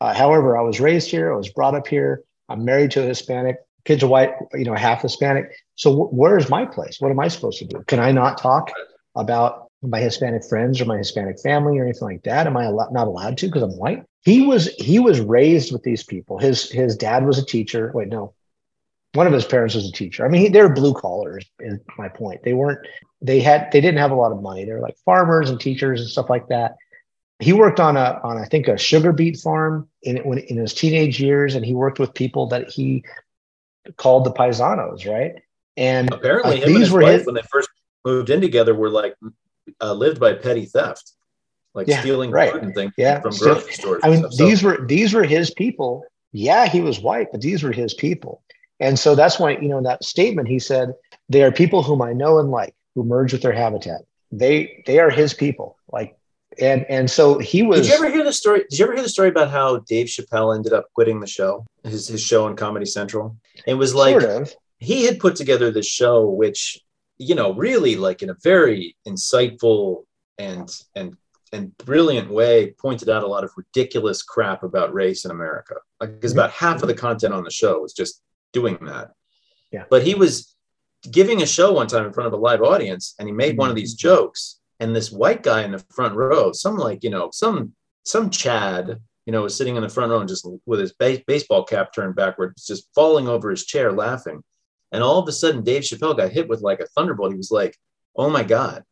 Uh, 0.00 0.14
however, 0.14 0.56
I 0.58 0.62
was 0.62 0.80
raised 0.80 1.10
here. 1.10 1.32
I 1.32 1.36
was 1.36 1.50
brought 1.50 1.74
up 1.74 1.86
here. 1.86 2.22
I'm 2.48 2.64
married 2.64 2.90
to 2.92 3.02
a 3.02 3.06
Hispanic. 3.06 3.56
Kids 3.84 4.02
are 4.02 4.08
white. 4.08 4.30
You 4.54 4.64
know, 4.64 4.74
half 4.74 5.02
Hispanic. 5.02 5.52
So 5.74 5.94
wh- 5.94 6.12
where 6.12 6.38
is 6.38 6.48
my 6.48 6.64
place? 6.64 6.96
What 7.00 7.10
am 7.10 7.20
I 7.20 7.28
supposed 7.28 7.58
to 7.58 7.66
do? 7.66 7.82
Can 7.86 8.00
I 8.00 8.12
not 8.12 8.38
talk 8.38 8.70
about 9.14 9.68
my 9.82 10.00
Hispanic 10.00 10.44
friends 10.44 10.80
or 10.80 10.84
my 10.84 10.98
Hispanic 10.98 11.40
family 11.40 11.78
or 11.78 11.84
anything 11.84 12.08
like 12.08 12.22
that? 12.24 12.46
Am 12.46 12.56
I 12.56 12.64
allo- 12.66 12.90
not 12.90 13.06
allowed 13.06 13.38
to 13.38 13.46
because 13.46 13.62
I'm 13.62 13.76
white? 13.78 14.04
He 14.22 14.46
was 14.46 14.68
he 14.74 14.98
was 14.98 15.20
raised 15.20 15.72
with 15.72 15.82
these 15.82 16.04
people. 16.04 16.38
His 16.38 16.70
his 16.70 16.96
dad 16.96 17.24
was 17.24 17.38
a 17.38 17.44
teacher. 17.44 17.90
Wait, 17.94 18.08
no, 18.08 18.34
one 19.14 19.26
of 19.26 19.32
his 19.32 19.44
parents 19.44 19.74
was 19.74 19.88
a 19.88 19.92
teacher. 19.92 20.24
I 20.24 20.28
mean, 20.28 20.42
he, 20.42 20.48
they 20.48 20.62
were 20.62 20.72
blue 20.72 20.94
collars. 20.94 21.46
Is 21.58 21.78
my 21.98 22.08
point. 22.08 22.42
They 22.44 22.52
weren't. 22.52 22.86
They 23.22 23.40
had. 23.40 23.70
They 23.72 23.80
didn't 23.80 23.98
have 23.98 24.10
a 24.10 24.16
lot 24.16 24.32
of 24.32 24.42
money. 24.42 24.64
They 24.64 24.72
were 24.72 24.80
like 24.80 24.96
farmers 25.04 25.50
and 25.50 25.58
teachers 25.58 26.00
and 26.00 26.10
stuff 26.10 26.30
like 26.30 26.48
that. 26.48 26.76
He 27.38 27.54
worked 27.54 27.80
on 27.80 27.96
a 27.96 28.20
on 28.22 28.36
I 28.36 28.44
think 28.44 28.68
a 28.68 28.76
sugar 28.76 29.12
beet 29.12 29.38
farm 29.38 29.88
in 30.02 30.18
when 30.18 30.38
in 30.38 30.58
his 30.58 30.74
teenage 30.74 31.20
years, 31.20 31.54
and 31.54 31.64
he 31.64 31.74
worked 31.74 31.98
with 31.98 32.14
people 32.14 32.48
that 32.48 32.70
he 32.70 33.02
called 33.96 34.24
the 34.24 34.32
paisanos, 34.32 35.06
right? 35.10 35.42
And 35.76 36.12
Apparently, 36.12 36.62
uh, 36.62 36.66
him 36.66 36.74
and 36.74 36.76
these 36.82 36.90
were 36.90 37.00
his- 37.00 37.24
when 37.26 37.34
they 37.34 37.42
first 37.50 37.68
moved 38.04 38.30
in 38.30 38.40
together, 38.40 38.74
were 38.74 38.90
like 38.90 39.14
uh, 39.80 39.92
lived 39.92 40.18
by 40.20 40.32
petty 40.34 40.66
theft, 40.66 41.12
like 41.74 41.86
Yeah, 41.86 42.00
stealing 42.00 42.30
right. 42.30 42.52
food 42.52 42.62
and 42.62 42.74
things 42.74 42.92
Yeah, 42.96 43.20
from 43.20 43.32
still- 43.32 43.54
grocery 43.54 43.72
stores. 43.72 44.00
I 44.04 44.10
mean, 44.10 44.18
stuff. 44.20 44.32
So- 44.34 44.44
these 44.44 44.62
were 44.62 44.84
these 44.86 45.14
were 45.14 45.24
his 45.24 45.50
people. 45.50 46.04
Yeah, 46.32 46.66
he 46.66 46.80
was 46.80 47.00
white, 47.00 47.28
but 47.32 47.40
these 47.40 47.62
were 47.62 47.72
his 47.72 47.94
people. 47.94 48.42
And 48.78 48.98
so 48.98 49.14
that's 49.14 49.38
why, 49.38 49.52
you 49.58 49.68
know, 49.68 49.78
in 49.78 49.84
that 49.84 50.04
statement 50.04 50.48
he 50.48 50.58
said, 50.58 50.94
they 51.28 51.42
are 51.42 51.52
people 51.52 51.82
whom 51.82 52.00
I 52.02 52.12
know 52.12 52.38
and 52.38 52.50
like, 52.50 52.74
who 52.94 53.04
merge 53.04 53.32
with 53.32 53.42
their 53.42 53.52
habitat. 53.52 54.02
They 54.32 54.82
they 54.86 54.98
are 54.98 55.10
his 55.10 55.34
people. 55.34 55.76
Like 55.92 56.16
and 56.60 56.84
and 56.88 57.10
so 57.10 57.38
he 57.38 57.62
was 57.62 57.82
Did 57.82 57.88
you 57.88 57.94
ever 58.06 58.10
hear 58.14 58.24
the 58.24 58.32
story? 58.32 58.64
Did 58.70 58.78
you 58.78 58.84
ever 58.84 58.94
hear 58.94 59.02
the 59.02 59.08
story 59.08 59.28
about 59.28 59.50
how 59.50 59.78
Dave 59.80 60.06
Chappelle 60.06 60.54
ended 60.54 60.72
up 60.72 60.86
quitting 60.94 61.20
the 61.20 61.26
show, 61.26 61.64
his 61.84 62.08
his 62.08 62.20
show 62.22 62.46
on 62.46 62.56
Comedy 62.56 62.86
Central? 62.86 63.36
It 63.66 63.74
was 63.74 63.94
like 63.94 64.20
sort 64.20 64.42
of 64.42 64.54
he 64.78 65.04
had 65.04 65.18
put 65.18 65.36
together 65.36 65.70
this 65.70 65.86
show, 65.86 66.28
which 66.28 66.80
you 67.20 67.34
know, 67.34 67.52
really 67.52 67.96
like 67.96 68.22
in 68.22 68.30
a 68.30 68.36
very 68.42 68.96
insightful 69.06 70.04
and 70.38 70.68
and 70.96 71.16
and 71.52 71.76
brilliant 71.78 72.30
way, 72.30 72.70
pointed 72.78 73.08
out 73.10 73.24
a 73.24 73.26
lot 73.26 73.44
of 73.44 73.52
ridiculous 73.56 74.22
crap 74.22 74.62
about 74.62 74.94
race 74.94 75.24
in 75.24 75.30
America. 75.30 75.74
Like, 76.00 76.14
because 76.14 76.32
mm-hmm. 76.32 76.40
about 76.40 76.52
half 76.52 76.82
of 76.82 76.88
the 76.88 76.94
content 76.94 77.34
on 77.34 77.44
the 77.44 77.50
show 77.50 77.80
was 77.80 77.92
just 77.92 78.22
doing 78.52 78.78
that. 78.86 79.10
Yeah. 79.70 79.84
But 79.90 80.02
he 80.02 80.14
was 80.14 80.56
giving 81.10 81.42
a 81.42 81.46
show 81.46 81.72
one 81.72 81.88
time 81.88 82.06
in 82.06 82.12
front 82.12 82.28
of 82.28 82.32
a 82.32 82.36
live 82.36 82.62
audience, 82.62 83.14
and 83.18 83.28
he 83.28 83.32
made 83.32 83.58
one 83.58 83.68
of 83.68 83.74
mm-hmm. 83.74 83.80
these 83.80 83.94
jokes, 83.94 84.58
and 84.78 84.96
this 84.96 85.12
white 85.12 85.42
guy 85.42 85.62
in 85.62 85.72
the 85.72 85.84
front 85.90 86.14
row, 86.14 86.52
some 86.52 86.78
like 86.78 87.04
you 87.04 87.10
know, 87.10 87.28
some 87.32 87.74
some 88.04 88.30
Chad, 88.30 88.98
you 89.30 89.32
know, 89.32 89.42
was 89.42 89.56
sitting 89.56 89.76
in 89.76 89.82
the 89.82 89.88
front 89.88 90.10
row 90.10 90.18
and 90.18 90.28
just 90.28 90.44
with 90.66 90.80
his 90.80 90.92
ba- 90.92 91.22
baseball 91.24 91.62
cap 91.62 91.92
turned 91.94 92.16
backwards, 92.16 92.66
just 92.66 92.88
falling 92.96 93.28
over 93.28 93.48
his 93.48 93.64
chair 93.64 93.92
laughing. 93.92 94.42
And 94.90 95.04
all 95.04 95.20
of 95.20 95.28
a 95.28 95.32
sudden, 95.32 95.62
Dave 95.62 95.82
Chappelle 95.82 96.16
got 96.16 96.32
hit 96.32 96.48
with 96.48 96.62
like 96.62 96.80
a 96.80 96.86
thunderbolt. 96.96 97.30
He 97.30 97.36
was 97.36 97.52
like, 97.52 97.76
"Oh 98.16 98.28
my 98.28 98.42
god, 98.42 98.82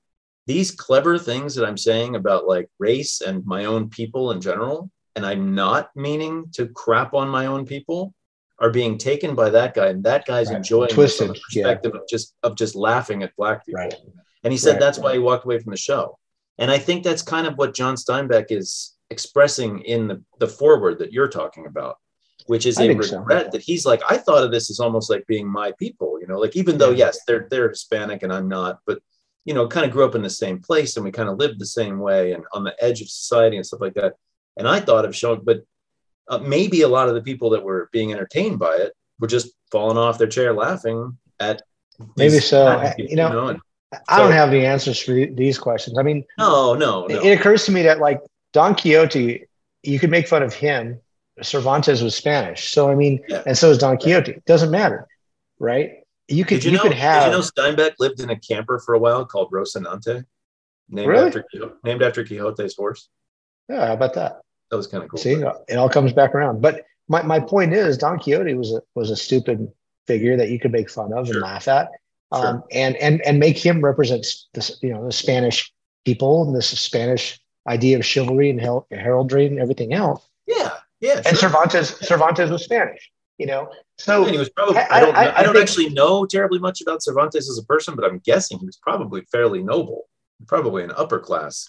these 0.47 0.71
clever 0.71 1.19
things 1.19 1.57
that 1.57 1.67
I'm 1.67 1.77
saying 1.77 2.15
about 2.15 2.47
like 2.47 2.69
race 2.79 3.21
and 3.21 3.45
my 3.47 3.65
own 3.65 3.91
people 3.91 4.31
in 4.31 4.41
general, 4.41 4.93
and 5.17 5.27
I'm 5.27 5.57
not 5.57 5.91
meaning 5.97 6.45
to 6.53 6.69
crap 6.69 7.15
on 7.15 7.29
my 7.29 7.47
own 7.47 7.67
people, 7.67 8.15
are 8.61 8.71
being 8.71 8.97
taken 8.97 9.35
by 9.35 9.51
that 9.51 9.75
guy, 9.75 9.89
and 9.89 10.05
that 10.05 10.25
guy's 10.25 10.51
Right. 10.51 10.59
enjoying 10.59 10.91
Twisted, 10.91 11.27
from 11.27 11.35
the 11.35 11.41
yeah. 11.51 11.63
perspective 11.65 11.95
of 11.97 12.03
just 12.09 12.37
of 12.45 12.55
just 12.55 12.77
laughing 12.77 13.25
at 13.25 13.35
black 13.37 13.67
people." 13.67 13.81
right. 13.83 13.95
And 14.45 14.53
he 14.53 14.57
said 14.57 14.75
Right. 14.75 14.81
that's 14.83 15.01
why 15.01 15.15
he 15.15 15.19
walked 15.19 15.47
away 15.47 15.59
from 15.59 15.73
the 15.73 15.77
show. 15.77 16.17
And 16.59 16.71
I 16.71 16.79
think 16.79 17.03
that's 17.03 17.23
kind 17.23 17.49
of 17.49 17.59
what 17.59 17.75
John 17.75 17.97
Steinbeck 17.97 18.47
is 18.51 18.95
expressing 19.11 19.81
in 19.81 20.09
the, 20.09 20.23
the 20.39 20.47
forward 20.49 20.99
that 20.99 21.13
you're 21.13 21.29
talking 21.29 21.67
about, 21.67 21.97
which 22.47 22.67
is 22.67 22.79
I 22.79 22.85
a 22.85 22.89
think 22.89 23.05
so. 23.05 23.19
regret 23.19 23.53
that 23.53 23.63
he's 23.63 23.87
like, 23.87 24.03
I 24.09 24.17
thought 24.19 24.45
of 24.45 24.51
this 24.51 24.71
as 24.71 24.81
almost 24.81 25.11
like 25.11 25.27
being 25.27 25.49
my 25.49 25.73
people, 25.79 26.19
you 26.21 26.27
know, 26.27 26.39
like 26.39 26.57
even 26.57 26.79
though, 26.79 26.91
yes, 26.91 27.21
they're 27.27 27.47
they're 27.51 27.69
Hispanic 27.69 28.23
and 28.23 28.33
I'm 28.33 28.49
not, 28.49 28.81
but 28.87 28.99
you 29.45 29.55
know, 29.55 29.67
kind 29.67 29.87
of 29.87 29.93
grew 29.93 30.05
up 30.05 30.15
in 30.15 30.23
the 30.23 30.29
same 30.31 30.59
place 30.61 30.97
and 30.97 31.05
we 31.05 31.11
kind 31.11 31.29
of 31.29 31.39
lived 31.39 31.59
the 31.59 31.67
same 31.67 31.99
way 31.99 32.33
and 32.33 32.45
on 32.53 32.65
the 32.65 32.75
edge 32.85 33.01
of 33.01 33.09
society 33.09 33.57
and 33.57 33.65
stuff 33.65 33.81
like 33.81 33.95
that. 33.95 34.15
And 34.59 34.69
I 34.69 34.81
thought 34.81 35.05
of 35.07 35.17
showing, 35.17 35.41
but 35.43 35.63
uh, 36.29 36.39
maybe 36.39 36.83
a 36.83 36.89
lot 36.89 37.09
of 37.09 37.15
the 37.15 37.23
people 37.23 37.49
that 37.51 37.63
were 37.63 37.89
being 37.93 38.13
entertained 38.13 38.59
by 38.59 38.75
it 38.77 38.93
were 39.21 39.27
just 39.29 39.53
falling 39.73 39.97
off 39.97 40.19
their 40.19 40.27
chair 40.27 40.53
laughing 40.53 41.17
at 41.41 41.63
Maybe 42.17 42.39
so. 42.41 42.67
I- 42.67 42.95
you 42.99 43.17
know, 43.17 43.49
and- 43.49 43.61
I 44.09 44.19
don't 44.19 44.29
So- 44.29 44.33
have 44.33 44.51
the 44.51 44.67
answers 44.67 45.01
for 45.01 45.13
these 45.13 45.59
questions. 45.59 45.97
I 45.99 46.03
mean, 46.03 46.23
no, 46.37 46.75
no, 46.75 47.07
no. 47.07 47.21
It 47.25 47.39
occurs 47.41 47.65
to 47.65 47.73
me 47.73 47.83
that 47.85 48.01
like 48.01 48.21
Don 48.53 48.75
Quixote, 48.75 49.45
you 49.83 49.99
could 49.99 50.11
make 50.11 50.27
fun 50.29 50.43
of 50.43 50.55
him. 50.55 51.01
Cervantes 51.43 52.03
was 52.03 52.15
Spanish, 52.17 52.71
so 52.71 52.91
I 52.91 52.95
mean, 52.97 53.23
Yeah. 53.29 53.43
and 53.47 53.57
so 53.57 53.71
is 53.71 53.79
Don 53.79 53.97
Quixote. 53.97 54.33
It 54.33 54.45
doesn't 54.45 54.71
matter, 54.73 55.07
right? 55.61 55.93
You 56.27 56.45
could 56.45 56.57
Did 56.57 56.65
you, 56.65 56.71
you, 56.73 56.77
know? 56.79 56.83
could 56.83 56.93
have 56.95 57.25
Did 57.25 57.31
you 57.31 57.37
know 57.37 57.43
Steinbeck 57.43 57.93
lived 58.01 58.21
in 58.21 58.29
a 58.31 58.37
camper 58.39 58.79
for 58.81 58.95
a 58.95 58.99
while 58.99 59.25
called 59.25 59.51
Rocinante, 59.53 60.25
named 60.89 61.09
Really? 61.09 61.27
after 61.29 61.45
named 61.85 62.03
after 62.03 62.25
Quixote's 62.25 62.75
horse? 62.77 63.09
yeah, 63.69 63.87
how 63.87 63.93
about 63.95 64.15
that? 64.15 64.41
That 64.71 64.77
was 64.77 64.87
kind 64.89 65.05
of 65.05 65.11
cool. 65.11 65.19
See, 65.19 65.33
it 65.69 65.77
all 65.77 65.89
comes 65.89 66.13
back 66.13 66.35
around. 66.35 66.61
But 66.61 66.85
my, 67.09 67.23
my 67.23 67.41
point 67.41 67.73
is, 67.73 67.97
Don 67.97 68.19
Quixote 68.19 68.55
was 68.55 68.73
a 68.73 68.83
was 68.95 69.11
a 69.11 69.17
stupid 69.17 69.71
figure 70.07 70.37
that 70.37 70.51
you 70.51 70.59
could 70.59 70.73
make 70.73 70.91
fun 70.91 71.13
of 71.13 71.27
Sure. 71.27 71.37
and 71.37 71.43
laugh 71.43 71.69
at, 71.69 71.89
um, 72.33 72.43
Sure. 72.43 72.65
and 72.73 72.97
and 72.97 73.23
and 73.23 73.39
make 73.39 73.57
him 73.57 73.83
represent 73.83 74.27
this, 74.55 74.77
you 74.83 74.91
know, 74.93 75.07
the 75.07 75.13
Spanish 75.13 75.73
people 76.05 76.43
and 76.47 76.55
this 76.57 76.69
Spanish 76.69 77.39
idea 77.67 77.99
of 77.99 78.05
chivalry 78.05 78.51
and 78.51 78.61
hel- 78.61 78.87
heraldry 78.91 79.47
and 79.47 79.59
everything 79.59 79.93
else. 79.93 80.27
Yeah, 80.47 80.71
yeah. 81.01 81.23
And. 81.27 81.37
Cervantes 81.37 81.99
Cervantes 82.01 82.51
was 82.51 82.65
Spanish, 82.65 83.11
you 83.39 83.47
know. 83.47 83.71
So 83.99 84.23
And 84.23 84.33
he 84.33 84.39
was 84.39 84.49
probably. 84.51 84.77
I- 84.79 84.87
I, 84.91 85.01
don't. 85.01 85.17
I- 85.17 85.27
I, 85.27 85.39
I 85.39 85.43
don't 85.43 85.55
think- 85.55 85.63
actually 85.69 85.91
know 85.91 86.25
terribly 86.27 86.59
much 86.59 86.81
about 86.81 87.03
Cervantes 87.03 87.49
as 87.51 87.59
a 87.59 87.65
person, 87.65 87.95
but 87.97 88.05
I'm 88.05 88.19
guessing 88.21 88.59
he 88.59 88.67
was 88.67 88.77
probably 88.77 89.23
fairly 89.33 89.63
noble, 89.63 90.09
probably 90.47 90.85
an 90.85 90.93
upper 90.97 91.19
class 91.19 91.67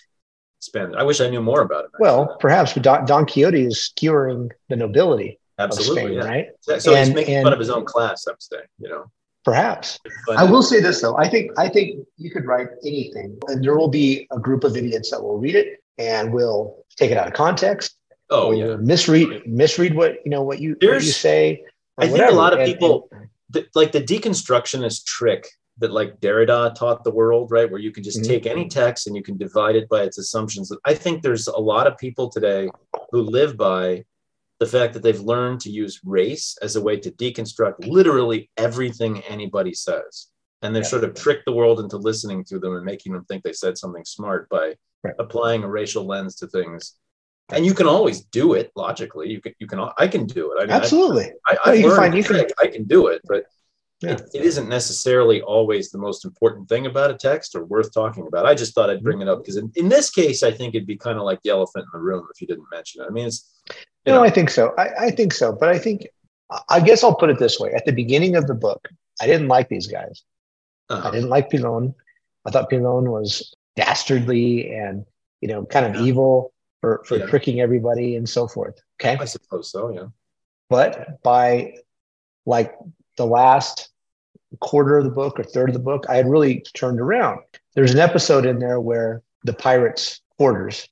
Spanish. 0.59 0.95
I 0.97 1.03
wish 1.03 1.19
I 1.21 1.29
knew 1.29 1.41
more 1.41 1.61
about 1.61 1.85
him. 1.85 1.91
actually. 1.95 2.03
Well, 2.03 2.37
perhaps, 2.39 2.73
but 2.73 2.83
Don, 2.83 3.05
Don 3.05 3.25
Quixote 3.25 3.65
is 3.65 3.79
skewering 3.95 4.49
the 4.69 4.75
nobility 4.75 5.39
absolutely, 5.57 6.17
of 6.17 6.23
Spain, 6.23 6.31
yeah. 6.31 6.39
right? 6.39 6.47
So 6.81 6.95
he's 6.95 7.07
And- 7.07 7.15
making 7.15 7.35
and- 7.35 7.43
fun 7.45 7.53
of 7.53 7.59
his 7.59 7.69
own 7.69 7.85
class. 7.85 8.27
I'm 8.27 8.35
saying, 8.39 8.63
you 8.79 8.89
know. 8.89 9.05
Perhaps. 9.45 9.99
But- 10.27 10.37
I 10.37 10.43
will 10.43 10.61
say 10.61 10.79
this 10.81 11.01
though. 11.01 11.17
I 11.17 11.27
think 11.29 11.51
I 11.57 11.69
think 11.69 12.05
you 12.17 12.29
could 12.31 12.45
write 12.45 12.67
anything, 12.85 13.37
and 13.47 13.63
there 13.63 13.75
will 13.77 13.87
be 13.87 14.27
a 14.31 14.39
group 14.39 14.63
of 14.63 14.75
idiots 14.75 15.11
that 15.11 15.21
will 15.21 15.37
read 15.37 15.55
it 15.55 15.81
and 15.97 16.33
will 16.33 16.85
take 16.97 17.11
it 17.11 17.17
out 17.17 17.27
of 17.27 17.33
context. 17.33 17.95
Oh 18.29 18.47
or 18.49 18.53
yeah. 18.53 18.75
misread 18.75 19.47
misread 19.47 19.95
what 19.95 20.17
you 20.23 20.29
know 20.29 20.43
what 20.43 20.59
you 20.59 20.75
what 20.81 20.93
you 20.95 20.99
say. 21.01 21.63
or 21.97 22.03
I 22.03 22.07
think 22.07 22.29
a 22.29 22.35
lot 22.35 22.53
of 22.53 22.59
And- 22.59 22.71
people, 22.71 23.09
the, 23.49 23.65
like 23.75 23.91
the 23.91 24.01
deconstructionist 24.01 25.05
trick 25.05 25.47
that 25.79 25.91
like 25.91 26.19
Derrida 26.19 26.75
taught 26.75 27.03
the 27.05 27.11
world, 27.11 27.49
right? 27.51 27.69
Where 27.71 27.79
you 27.79 27.91
can 27.91 28.03
just 28.03 28.19
Mhm. 28.21 28.27
take 28.27 28.45
any 28.45 28.67
text 28.67 29.07
and 29.07 29.15
you 29.15 29.23
can 29.23 29.37
divide 29.37 29.75
it 29.77 29.87
by 29.89 30.03
its 30.03 30.17
assumptions. 30.17 30.71
I 30.85 30.93
think 30.93 31.23
there's 31.23 31.47
a 31.47 31.57
lot 31.57 31.87
of 31.87 31.97
people 31.97 32.29
today 32.29 32.69
who 33.11 33.21
live 33.21 33.55
by 33.57 34.03
the 34.59 34.65
fact 34.65 34.93
that 34.93 35.03
they've 35.03 35.19
learned 35.21 35.61
to 35.61 35.69
use 35.69 36.01
race 36.03 36.57
as 36.61 36.75
a 36.75 36.81
way 36.81 36.97
to 36.99 37.11
deconstruct 37.11 37.87
literally 37.87 38.49
everything 38.57 39.21
anybody 39.29 39.73
says. 39.73 40.27
And 40.61 40.75
they've 40.75 40.83
Yeah. 40.83 40.89
sort 40.89 41.05
of 41.05 41.13
tricked 41.13 41.45
the 41.45 41.53
world 41.53 41.79
into 41.79 41.95
listening 41.97 42.43
to 42.45 42.59
them 42.59 42.75
and 42.75 42.83
making 42.85 43.13
them 43.13 43.23
think 43.25 43.43
they 43.43 43.53
said 43.53 43.77
something 43.77 44.03
smart 44.05 44.49
by 44.49 44.75
Right. 45.01 45.13
applying 45.17 45.63
a 45.63 45.69
racial 45.69 46.05
lens 46.05 46.35
to 46.35 46.47
things. 46.47 46.95
And 47.53 47.65
you 47.65 47.73
can 47.73 47.87
always 47.87 48.25
do 48.25 48.53
it 48.53 48.69
logically. 48.75 49.29
You 49.29 49.39
can, 49.41 49.53
you 49.59 49.65
can, 49.65 49.79
I 49.97 50.07
can 50.09 50.25
do 50.25 50.51
it. 50.51 50.57
I 50.57 50.61
mean, 50.63 50.71
Absolutely. 50.71 51.31
I, 51.47 51.57
I, 51.65 51.73
you 51.75 51.87
learned 51.87 51.95
can 51.95 51.95
find- 51.95 52.15
you 52.17 52.23
can- 52.23 52.51
I 52.59 52.67
can 52.67 52.83
do 52.83 53.07
it, 53.07 53.21
but 53.25 53.45
Yeah. 54.01 54.11
it, 54.11 54.21
it 54.33 54.41
isn't 54.43 54.69
necessarily 54.69 55.41
always 55.41 55.91
the 55.91 55.97
most 55.97 56.23
important 56.23 56.69
thing 56.69 56.85
about 56.85 57.11
a 57.11 57.15
text 57.15 57.53
or 57.55 57.65
worth 57.65 57.93
talking 57.93 58.25
about. 58.27 58.45
I 58.45 58.55
just 58.55 58.73
thought 58.73 58.89
I'd 58.89 59.03
bring 59.03 59.21
it 59.21 59.27
up 59.27 59.39
because 59.39 59.57
in, 59.57 59.71
in 59.75 59.89
this 59.89 60.09
case, 60.09 60.41
I 60.41 60.51
think 60.51 60.73
it'd 60.73 60.87
be 60.87 60.95
kind 60.95 61.17
of 61.17 61.23
like 61.25 61.41
the 61.43 61.49
elephant 61.49 61.85
in 61.93 61.99
the 61.99 62.03
room 62.03 62.25
if 62.33 62.39
you 62.39 62.47
didn't 62.47 62.67
mention 62.71 63.01
it. 63.03 63.07
I 63.07 63.09
mean, 63.09 63.27
it's 63.27 63.51
you 63.69 64.13
No, 64.13 64.15
know, 64.19 64.23
I 64.23 64.29
think 64.29 64.49
so. 64.51 64.73
I, 64.77 65.07
I 65.07 65.11
think 65.11 65.33
so. 65.33 65.51
But 65.51 65.69
I 65.69 65.77
think, 65.77 66.07
I 66.69 66.79
guess 66.79 67.03
I'll 67.03 67.15
put 67.15 67.29
it 67.29 67.39
this 67.39 67.59
way. 67.59 67.71
At 67.73 67.85
the 67.85 67.91
beginning 67.91 68.35
of 68.37 68.47
the 68.47 68.53
book, 68.53 68.87
I 69.21 69.27
didn't 69.27 69.49
like 69.49 69.67
these 69.67 69.87
guys. 69.87 70.23
I 70.89 70.95
uh, 70.95 71.11
didn't 71.11 71.29
like 71.29 71.49
Pilon. 71.49 71.93
I 72.45 72.51
thought 72.51 72.69
Pilon 72.69 73.11
was 73.11 73.53
dastardly 73.75 74.71
and, 74.71 75.05
you 75.41 75.49
know, 75.49 75.65
kind 75.65 75.85
of 75.85 75.95
Yeah. 75.95 76.07
evil 76.07 76.53
for, 76.81 77.03
for 77.05 77.17
Yeah. 77.17 77.25
tricking 77.25 77.59
everybody 77.59 78.15
and 78.15 78.27
so 78.27 78.47
forth. 78.47 78.79
Okay. 79.01 79.17
I 79.19 79.25
suppose 79.25 79.69
so. 79.69 79.91
Yeah. 79.91 80.05
But 80.69 81.21
by 81.21 81.75
like 82.45 82.75
the 83.19 83.25
last 83.25 83.89
quarter 84.61 84.97
of 84.97 85.03
the 85.03 85.11
book 85.11 85.39
or 85.39 85.43
third 85.43 85.69
of 85.69 85.73
the 85.73 85.79
book, 85.79 86.05
I 86.09 86.15
had 86.15 86.27
really 86.27 86.61
turned 86.73 86.99
around. 86.99 87.41
There's 87.75 87.93
an 87.93 87.99
episode 87.99 88.45
in 88.45 88.59
there 88.59 88.79
where 88.79 89.21
the 89.43 89.53
pirates' 89.53 90.21
quarters, 90.37 90.87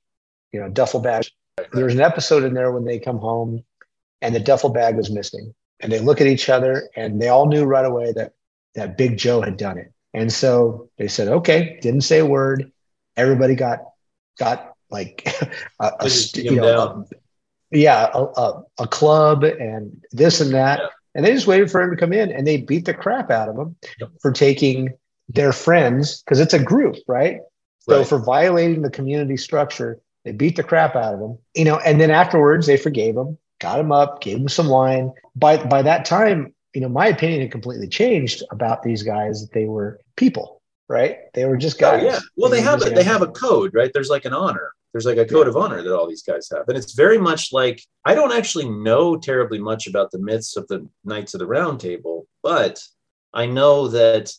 you 0.52 0.60
know, 0.60 0.68
duffel 0.68 1.00
bag. 1.00 1.24
There's 1.72 1.94
an 1.94 2.00
episode 2.00 2.44
in 2.44 2.54
there 2.54 2.70
when 2.70 2.84
they 2.84 2.98
come 3.00 3.18
home 3.18 3.64
and 4.22 4.34
the 4.34 4.40
duffel 4.40 4.70
bag 4.70 4.96
was 4.96 5.10
missing. 5.10 5.54
And 5.80 5.90
they 5.90 6.00
look 6.00 6.20
at 6.20 6.26
each 6.26 6.48
other 6.48 6.88
and 6.96 7.20
they 7.20 7.28
all 7.28 7.46
knew 7.46 7.64
right 7.64 7.84
away 7.84 8.12
that 8.12 8.34
that 8.74 8.98
Big 8.98 9.16
Joe 9.16 9.40
had 9.40 9.56
done 9.56 9.78
it. 9.78 9.92
And 10.14 10.32
so 10.32 10.88
they 10.98 11.08
said, 11.08 11.28
okay, 11.28 11.78
didn't 11.80 12.02
say 12.02 12.18
a 12.18 12.26
word. 12.26 12.70
Everybody 13.16 13.54
got 13.54 13.80
got 14.38 14.74
like 14.90 15.22
a, 15.80 15.86
a 15.86 15.92
They 16.00 16.04
just 16.08 16.30
st- 16.34 16.44
beat 16.44 16.52
you 16.52 16.60
know, 16.60 17.06
a- 17.10 17.76
yeah, 17.76 18.08
a, 18.14 18.22
a, 18.24 18.62
a 18.80 18.86
club 18.86 19.44
and 19.44 20.00
this 20.12 20.40
and 20.40 20.52
that. 20.54 20.78
Yeah. 20.80 20.88
And 21.18 21.26
they 21.26 21.32
just 21.34 21.48
waited 21.48 21.68
for 21.68 21.82
him 21.82 21.90
to 21.90 21.96
come 21.96 22.12
in 22.12 22.30
and 22.30 22.46
they 22.46 22.58
beat 22.58 22.84
the 22.84 22.94
crap 22.94 23.28
out 23.28 23.48
of 23.48 23.56
him 23.58 23.74
Yep. 23.98 24.10
for 24.22 24.30
taking 24.30 24.94
their 25.28 25.50
friends, 25.52 26.22
because 26.22 26.38
it's 26.38 26.54
a 26.54 26.62
group, 26.62 26.94
right? 27.08 27.40
So 27.80 27.98
Right. 27.98 28.06
for 28.06 28.18
violating 28.20 28.82
the 28.82 28.90
community 28.90 29.36
structure, 29.36 29.98
they 30.24 30.30
beat 30.30 30.54
the 30.54 30.62
crap 30.62 30.94
out 30.94 31.14
of 31.14 31.20
him, 31.20 31.36
you 31.56 31.64
know, 31.64 31.78
and 31.84 32.00
then 32.00 32.12
afterwards 32.12 32.68
they 32.68 32.76
forgave 32.76 33.16
him, 33.16 33.36
got 33.60 33.80
him 33.80 33.90
up, 33.90 34.20
gave 34.20 34.36
him 34.36 34.46
some 34.48 34.68
wine. 34.68 35.12
By 35.34 35.56
by 35.56 35.82
that 35.82 36.04
time, 36.04 36.54
you 36.72 36.80
know, 36.80 36.88
my 36.88 37.08
opinion 37.08 37.40
had 37.40 37.50
completely 37.50 37.88
changed 37.88 38.44
about 38.52 38.84
these 38.84 39.02
guys 39.02 39.40
that 39.40 39.52
they 39.52 39.64
were 39.64 39.98
people, 40.14 40.62
right? 40.88 41.16
They 41.34 41.46
were 41.46 41.56
just 41.56 41.82
Oh, 41.82 41.96
guys. 41.96 42.04
yeah. 42.04 42.20
Well, 42.36 42.48
they 42.48 42.58
were 42.60 42.64
have 42.64 42.86
a, 42.86 42.90
they 42.90 43.02
have 43.02 43.22
a 43.22 43.26
code, 43.26 43.74
right? 43.74 43.90
There's 43.92 44.08
like 44.10 44.24
an 44.24 44.34
honor. 44.34 44.70
There's 44.92 45.06
like 45.06 45.18
a 45.18 45.26
code 45.26 45.46
Yeah. 45.46 45.50
of 45.50 45.56
honor 45.56 45.82
that 45.82 45.94
all 45.96 46.08
these 46.08 46.22
guys 46.22 46.48
have, 46.50 46.68
and 46.68 46.76
it's 46.76 46.92
very 46.94 47.18
much 47.18 47.52
like 47.52 47.82
I 48.04 48.14
don't 48.14 48.32
actually 48.32 48.68
know 48.68 49.16
terribly 49.16 49.58
much 49.58 49.86
about 49.86 50.10
the 50.10 50.18
myths 50.18 50.56
of 50.56 50.66
the 50.68 50.88
Knights 51.04 51.34
of 51.34 51.40
the 51.40 51.46
Round 51.46 51.78
Table, 51.78 52.26
but 52.42 52.82
I 53.34 53.46
know 53.46 53.88
that 53.88 54.32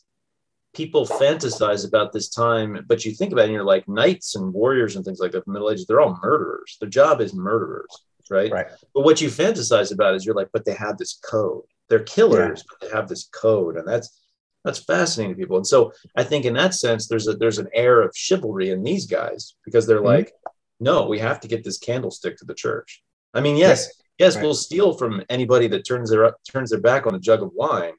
people 0.73 1.05
fantasize 1.05 1.87
about 1.87 2.13
this 2.13 2.29
time. 2.29 2.85
But 2.87 3.05
you 3.05 3.11
think 3.13 3.31
about 3.31 3.41
it, 3.43 3.45
and 3.45 3.53
you're 3.53 3.63
like 3.63 3.87
knights 3.87 4.35
and 4.35 4.53
warriors 4.53 4.95
and 4.95 5.05
things 5.05 5.19
like 5.19 5.31
that. 5.31 5.43
from 5.43 5.53
The 5.53 5.59
Middle 5.59 5.71
Ages, 5.71 5.85
they're 5.85 6.01
all 6.01 6.19
murderers. 6.23 6.77
Their 6.79 6.89
job 6.89 7.21
is 7.21 7.33
murderers, 7.33 7.89
right? 8.29 8.51
Right. 8.51 8.67
But 8.93 9.01
what 9.03 9.21
you 9.21 9.29
fantasize 9.29 9.91
about 9.93 10.15
is 10.15 10.25
you're 10.25 10.35
like, 10.35 10.49
but 10.53 10.65
they 10.65 10.73
have 10.73 10.97
this 10.97 11.19
code. 11.23 11.63
They're 11.89 12.03
killers, 12.03 12.63
but 12.69 12.79
they 12.87 12.95
have 12.95 13.07
this 13.07 13.29
code, 13.33 13.77
and 13.77 13.87
that's 13.87 14.15
that's 14.63 14.79
fascinating 14.83 15.35
to 15.35 15.39
people. 15.39 15.57
And 15.57 15.67
so 15.67 15.93
I 16.15 16.23
think 16.23 16.45
in 16.45 16.53
that 16.55 16.73
sense, 16.73 17.07
there's 17.07 17.27
a 17.27 17.33
there's 17.33 17.59
an 17.59 17.69
air 17.73 18.01
of 18.01 18.11
chivalry 18.15 18.69
in 18.71 18.83
these 18.83 19.05
guys 19.05 19.55
because 19.65 19.87
they're 19.87 20.01
Mhm. 20.01 20.05
like, 20.05 20.33
no, 20.79 21.07
we 21.07 21.19
have 21.19 21.39
to 21.41 21.47
get 21.47 21.63
this 21.63 21.77
candlestick 21.77 22.37
to 22.37 22.45
the 22.45 22.53
church. 22.53 23.01
I 23.33 23.41
mean, 23.41 23.57
yes, 23.57 23.89
yes, 24.17 24.35
Right. 24.35 24.43
we'll 24.43 24.53
steal 24.55 24.93
from 24.93 25.23
anybody 25.29 25.67
that 25.67 25.85
turns 25.85 26.09
their 26.09 26.33
turns 26.51 26.71
their 26.71 26.79
back 26.79 27.05
on 27.07 27.15
a 27.15 27.19
jug 27.19 27.41
of 27.43 27.51
wine, 27.53 27.93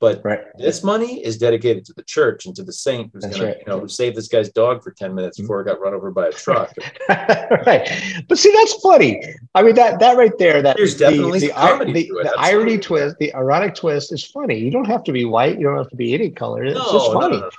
but 0.00 0.20
Right. 0.24 0.40
this 0.58 0.84
money 0.84 1.24
is 1.24 1.38
dedicated 1.38 1.84
to 1.86 1.92
the 1.92 2.02
church 2.04 2.46
and 2.46 2.54
to 2.56 2.62
the 2.62 2.72
saint 2.72 3.10
who's 3.12 3.24
That's 3.24 3.36
gonna, 3.36 3.54
you 3.58 3.64
know, 3.66 3.80
who 3.80 3.88
saved 3.88 4.16
this 4.16 4.28
guy's 4.28 4.50
dog 4.50 4.82
for 4.82 4.92
10 4.92 5.14
minutes 5.14 5.38
Mhm. 5.38 5.42
before 5.42 5.60
it 5.60 5.64
got 5.64 5.80
run 5.80 5.92
over 5.94 6.10
by 6.10 6.28
a 6.28 6.32
truck. 6.32 6.72
right. 7.08 7.90
But 8.28 8.38
see, 8.38 8.52
that's 8.52 8.74
funny. 8.74 9.22
I 9.54 9.62
mean, 9.62 9.74
that 9.74 9.98
that 10.00 10.16
right 10.16 10.36
there, 10.38 10.62
that 10.62 10.76
There's 10.76 10.94
the, 10.94 11.00
definitely 11.00 11.40
the, 11.40 11.46
the, 11.48 11.52
the 11.52 11.58
absolutely. 11.58 12.30
irony 12.38 12.78
twist, 12.78 13.16
the 13.18 13.34
ironic 13.34 13.74
twist 13.74 14.12
is 14.12 14.24
funny. 14.24 14.58
You 14.58 14.70
don't 14.70 14.86
have 14.86 15.02
to 15.04 15.12
be 15.12 15.24
white. 15.24 15.58
You 15.58 15.64
don't 15.66 15.78
have 15.78 15.90
to 15.90 15.96
be 15.96 16.14
any 16.14 16.30
color. 16.30 16.64
It's 16.64 16.78
No, 16.78 16.84
just 16.84 17.12
no, 17.12 17.20
funny. 17.20 17.38
no, 17.38 17.50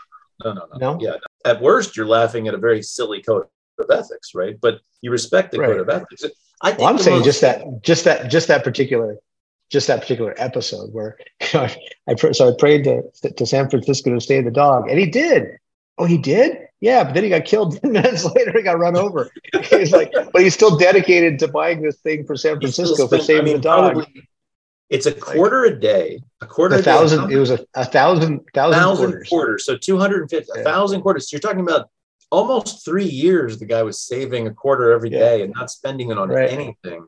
no, 0.46 0.54
no, 0.54 0.62
no, 0.78 0.94
No? 0.94 1.00
Yeah. 1.02 1.16
At 1.46 1.62
worst, 1.62 1.98
you're 1.98 2.06
laughing 2.06 2.48
at 2.48 2.54
a 2.54 2.58
very 2.58 2.82
silly 2.82 3.22
code 3.22 3.46
of 3.80 3.90
ethics, 3.92 4.34
right? 4.36 4.56
But 4.62 4.80
you 5.02 5.12
respect 5.12 5.52
the 5.52 5.60
Right. 5.60 5.68
code 5.72 5.80
of 5.82 5.90
ethics. 5.90 6.26
I 6.62 6.70
think 6.72 6.80
Well, 6.80 6.90
I'm 6.90 6.98
saying 6.98 7.18
most- 7.20 7.26
just 7.26 7.42
that, 7.42 7.64
just 7.82 8.04
that, 8.06 8.30
just 8.30 8.48
that 8.50 8.64
particular, 8.66 9.18
just 9.70 9.88
that 9.88 10.02
particular 10.02 10.34
episode 10.38 10.94
where 10.94 11.18
you 11.42 11.48
know, 11.60 11.68
I 12.08 12.14
pr- 12.16 12.34
so 12.34 12.50
I 12.50 12.54
prayed 12.58 12.84
to 12.86 13.04
to 13.32 13.46
San 13.46 13.70
Francisco 13.70 14.14
to 14.14 14.22
save 14.22 14.46
the 14.46 14.52
dog, 14.52 14.90
and 14.90 15.00
he 15.00 15.06
did. 15.06 15.58
Oh, 15.98 16.06
he 16.06 16.18
did. 16.18 16.58
Yeah, 16.82 17.04
but 17.04 17.14
then 17.14 17.24
he 17.24 17.30
got 17.30 17.44
killed 17.46 17.78
ten 17.82 17.92
minutes 17.92 18.24
later. 18.24 18.54
He 18.56 18.62
got 18.64 18.80
run 18.80 18.96
over. 18.98 19.30
He's 19.70 19.92
like, 19.92 20.14
but 20.14 20.42
he's 20.42 20.54
still 20.54 20.78
dedicated 20.78 21.38
to 21.40 21.48
buying 21.50 21.82
this 21.82 21.98
thing 21.98 22.26
for 22.26 22.36
San 22.38 22.58
Francisco 22.60 23.08
for 23.08 23.20
saving 23.20 23.42
I 23.42 23.46
mean, 23.46 23.54
the 23.58 23.62
dog. 23.62 23.94
probably- 23.96 24.24
It's 24.90 25.06
a 25.06 25.12
quarter 25.12 25.66
a 25.66 25.78
day. 25.80 26.22
A 26.42 26.48
quarter 26.48 26.76
A 26.76 26.80
a 26.80 26.82
day. 26.82 26.86
thousand. 26.86 27.32
It 27.32 27.36
was 27.38 27.52
a, 27.52 27.60
a 27.76 27.84
thousand 27.86 28.40
thousand 28.54 28.80
thousand 28.80 29.06
quarters. 29.12 29.28
quarters. 29.30 29.66
So 29.66 29.78
250, 29.78 30.52
Yeah. 30.56 30.62
a 30.62 30.64
thousand 30.64 31.02
quarters. 31.02 31.30
So 31.30 31.36
you're 31.36 31.42
talking 31.42 31.60
about 31.60 31.90
almost 32.32 32.86
three 32.86 33.04
years 33.06 33.58
the 33.60 33.66
guy 33.66 33.84
was 33.84 34.00
saving 34.02 34.48
a 34.48 34.54
quarter 34.54 34.92
every 34.92 35.12
Yeah. 35.12 35.20
day 35.20 35.42
and 35.44 35.54
not 35.54 35.70
spending 35.70 36.12
it 36.12 36.18
on 36.18 36.30
Right. 36.30 36.50
anything 36.50 37.06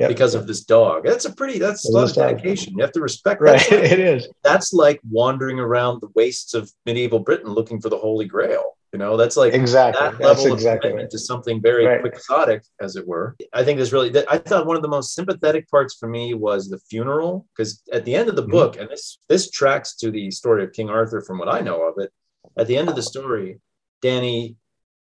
Yep. 0.00 0.08
because 0.08 0.34
of 0.34 0.46
this 0.46 0.62
dog. 0.64 1.04
That's 1.04 1.26
a 1.26 1.32
pretty, 1.32 1.58
that's 1.58 1.86
a 1.86 1.92
lot 1.92 2.08
of 2.08 2.14
dedication. 2.14 2.72
You 2.74 2.82
have 2.82 2.92
to 2.92 3.02
respect 3.02 3.40
Right. 3.42 3.60
that. 3.70 3.84
It 3.92 3.98
is. 4.00 4.28
That's 4.42 4.72
like 4.72 4.98
wandering 5.10 5.60
around 5.60 6.00
the 6.00 6.08
wastes 6.14 6.54
of 6.54 6.70
medieval 6.86 7.18
Britain 7.18 7.50
looking 7.50 7.80
for 7.82 7.90
the 7.90 7.98
Holy 7.98 8.24
Grail. 8.24 8.76
You 8.94 8.98
know, 8.98 9.16
that's 9.18 9.36
like 9.36 9.52
Exactly. 9.54 10.00
that 10.00 10.12
That's 10.18 10.38
level 10.40 10.46
of 10.46 10.58
exactly 10.58 10.88
commitment 10.90 11.04
right. 11.04 11.10
to 11.12 11.18
something 11.18 11.60
very 11.62 11.84
Right. 11.86 12.00
quixotic, 12.00 12.62
as 12.80 12.96
it 12.96 13.06
were. 13.06 13.36
I 13.52 13.62
think 13.62 13.76
there's 13.76 13.92
really. 13.92 14.08
that- 14.10 14.24
I 14.32 14.38
thought 14.38 14.66
one 14.66 14.74
of 14.74 14.82
the 14.82 14.88
most 14.88 15.14
sympathetic 15.14 15.68
parts 15.70 15.94
for 16.00 16.08
me 16.08 16.32
was 16.34 16.68
the 16.70 16.78
funeral, 16.90 17.46
because 17.54 17.82
at 17.92 18.04
the 18.06 18.14
end 18.16 18.28
of 18.30 18.34
the 18.36 18.42
Mhm. 18.42 18.50
book, 18.50 18.76
and 18.80 18.88
this 18.88 19.18
this 19.28 19.48
tracks 19.50 19.94
to 19.96 20.10
the 20.10 20.30
story 20.32 20.64
of 20.64 20.72
King 20.72 20.88
Arthur 20.90 21.20
from 21.20 21.38
what 21.38 21.48
I 21.48 21.60
know 21.60 21.82
of 21.82 21.98
it. 21.98 22.10
At 22.56 22.66
the 22.66 22.76
end 22.76 22.88
of 22.88 22.96
the 22.96 23.02
story, 23.02 23.60
Danny 24.02 24.56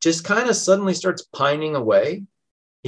just 0.00 0.24
kind 0.24 0.48
of 0.48 0.56
suddenly 0.56 0.94
starts 0.94 1.22
pining 1.32 1.76
away. 1.76 2.24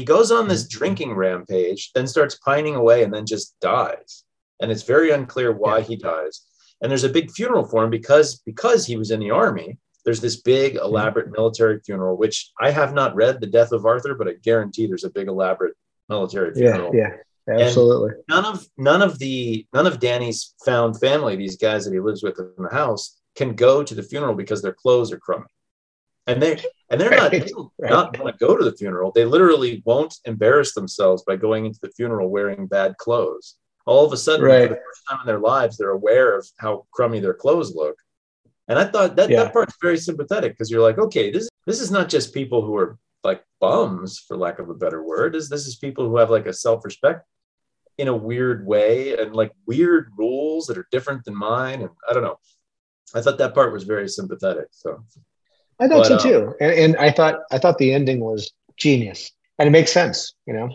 He 0.00 0.04
goes 0.06 0.30
on 0.32 0.48
this 0.48 0.64
Mhm. 0.64 0.70
drinking 0.78 1.12
rampage, 1.14 1.90
then 1.94 2.06
starts 2.06 2.36
pining 2.36 2.74
away, 2.74 3.02
and 3.04 3.12
then 3.12 3.26
just 3.26 3.54
dies. 3.60 4.24
And 4.60 4.72
it's 4.72 4.82
very 4.94 5.10
unclear 5.10 5.52
why 5.52 5.78
Yeah. 5.78 5.84
he 5.84 5.96
dies. 5.96 6.40
And 6.80 6.90
there's 6.90 7.04
a 7.04 7.08
big 7.18 7.30
funeral 7.30 7.64
for 7.66 7.84
him 7.84 7.90
because 7.90 8.28
because 8.50 8.86
he 8.86 8.96
was 8.96 9.10
in 9.10 9.20
the 9.20 9.30
army 9.30 9.78
there's 10.06 10.22
this 10.22 10.40
big 10.40 10.76
elaborate 10.76 11.30
military 11.30 11.78
funeral 11.86 12.16
which 12.16 12.50
i 12.58 12.70
have 12.70 12.94
not 12.94 13.14
read 13.14 13.38
the 13.38 13.46
death 13.58 13.70
of 13.70 13.84
arthur 13.84 14.14
but 14.14 14.26
i 14.26 14.32
guarantee 14.48 14.86
there's 14.86 15.04
a 15.04 15.10
big 15.18 15.28
elaborate 15.28 15.74
military 16.08 16.54
funeral 16.54 16.90
Yeah. 16.94 17.16
yeah, 17.46 17.58
Absolutely. 17.66 18.12
none 18.34 18.46
of 18.46 18.66
none 18.78 19.02
of 19.02 19.18
the 19.18 19.66
none 19.74 19.86
of 19.86 20.00
danny's 20.00 20.54
found 20.64 20.98
family 20.98 21.36
these 21.36 21.58
guys 21.58 21.84
that 21.84 21.92
he 21.92 22.00
lives 22.00 22.22
with 22.22 22.38
in 22.40 22.50
the 22.66 22.70
house 22.82 23.04
can 23.36 23.50
go 23.54 23.82
to 23.82 23.94
the 23.94 24.02
funeral 24.10 24.34
because 24.34 24.62
their 24.62 24.72
clothes 24.82 25.12
are 25.12 25.18
crummy 25.26 25.52
and 26.26 26.40
they 26.42 26.52
and 26.90 27.00
they're 27.00 27.10
not, 27.10 27.30
they 27.30 27.40
Right, 27.78 27.90
not 27.90 28.18
want 28.18 28.36
to 28.38 28.44
go 28.46 28.56
to 28.56 28.64
the 28.64 28.76
funeral 28.76 29.12
they 29.12 29.24
literally 29.24 29.82
won't 29.84 30.14
embarrass 30.24 30.74
themselves 30.74 31.22
by 31.24 31.36
going 31.36 31.66
into 31.66 31.78
the 31.82 31.90
funeral 31.90 32.28
wearing 32.28 32.66
bad 32.66 32.96
clothes 32.98 33.56
all 33.86 34.04
of 34.04 34.12
a 34.12 34.16
sudden 34.16 34.44
Right. 34.46 34.68
for 34.68 34.74
the 34.74 34.80
first 34.80 35.02
time 35.08 35.20
in 35.22 35.26
their 35.26 35.38
lives 35.38 35.76
they're 35.76 35.90
aware 35.90 36.36
of 36.36 36.46
how 36.58 36.86
crummy 36.92 37.20
their 37.20 37.34
clothes 37.34 37.74
look 37.74 37.96
and 38.68 38.78
I 38.78 38.84
thought 38.84 39.16
that 39.16 39.30
Yeah. 39.30 39.44
that 39.44 39.52
part's 39.52 39.74
very 39.82 39.98
sympathetic 39.98 40.52
because 40.52 40.70
you're 40.70 40.80
like, 40.88 40.96
okay, 40.98 41.32
this 41.32 41.48
this 41.66 41.80
is 41.80 41.90
not 41.90 42.08
just 42.08 42.32
people 42.32 42.62
who 42.64 42.76
are 42.76 42.98
like 43.24 43.42
bums, 43.60 44.20
for 44.20 44.36
lack 44.36 44.60
of 44.60 44.70
a 44.70 44.74
better 44.74 45.02
word. 45.02 45.34
This 45.34 45.48
this 45.50 45.66
is 45.66 45.74
people 45.74 46.08
who 46.08 46.16
have 46.18 46.30
like 46.30 46.46
a 46.46 46.52
self 46.52 46.84
respect 46.84 47.26
in 47.98 48.06
a 48.06 48.14
weird 48.16 48.64
way 48.64 49.18
and 49.18 49.34
like 49.34 49.52
weird 49.66 50.12
rules 50.16 50.66
that 50.66 50.78
are 50.78 50.86
different 50.92 51.24
than 51.24 51.34
mine. 51.34 51.80
And 51.82 51.90
I 52.08 52.12
don't 52.12 52.22
know. 52.22 52.38
I 53.12 53.20
thought 53.22 53.38
that 53.38 53.54
part 53.54 53.72
was 53.72 53.82
very 53.82 54.08
sympathetic. 54.08 54.68
So 54.70 55.04
I 55.80 55.88
thought 55.88 56.08
But, 56.08 56.08
so 56.08 56.14
um, 56.14 56.20
too, 56.20 56.54
and, 56.60 56.72
and 56.72 56.96
I 56.96 57.10
thought 57.10 57.40
I 57.50 57.58
thought 57.58 57.78
the 57.78 57.92
ending 57.92 58.20
was 58.20 58.52
genius, 58.76 59.30
and 59.58 59.66
it 59.66 59.70
makes 59.70 59.92
sense. 59.92 60.34
You 60.46 60.54
know, 60.54 60.68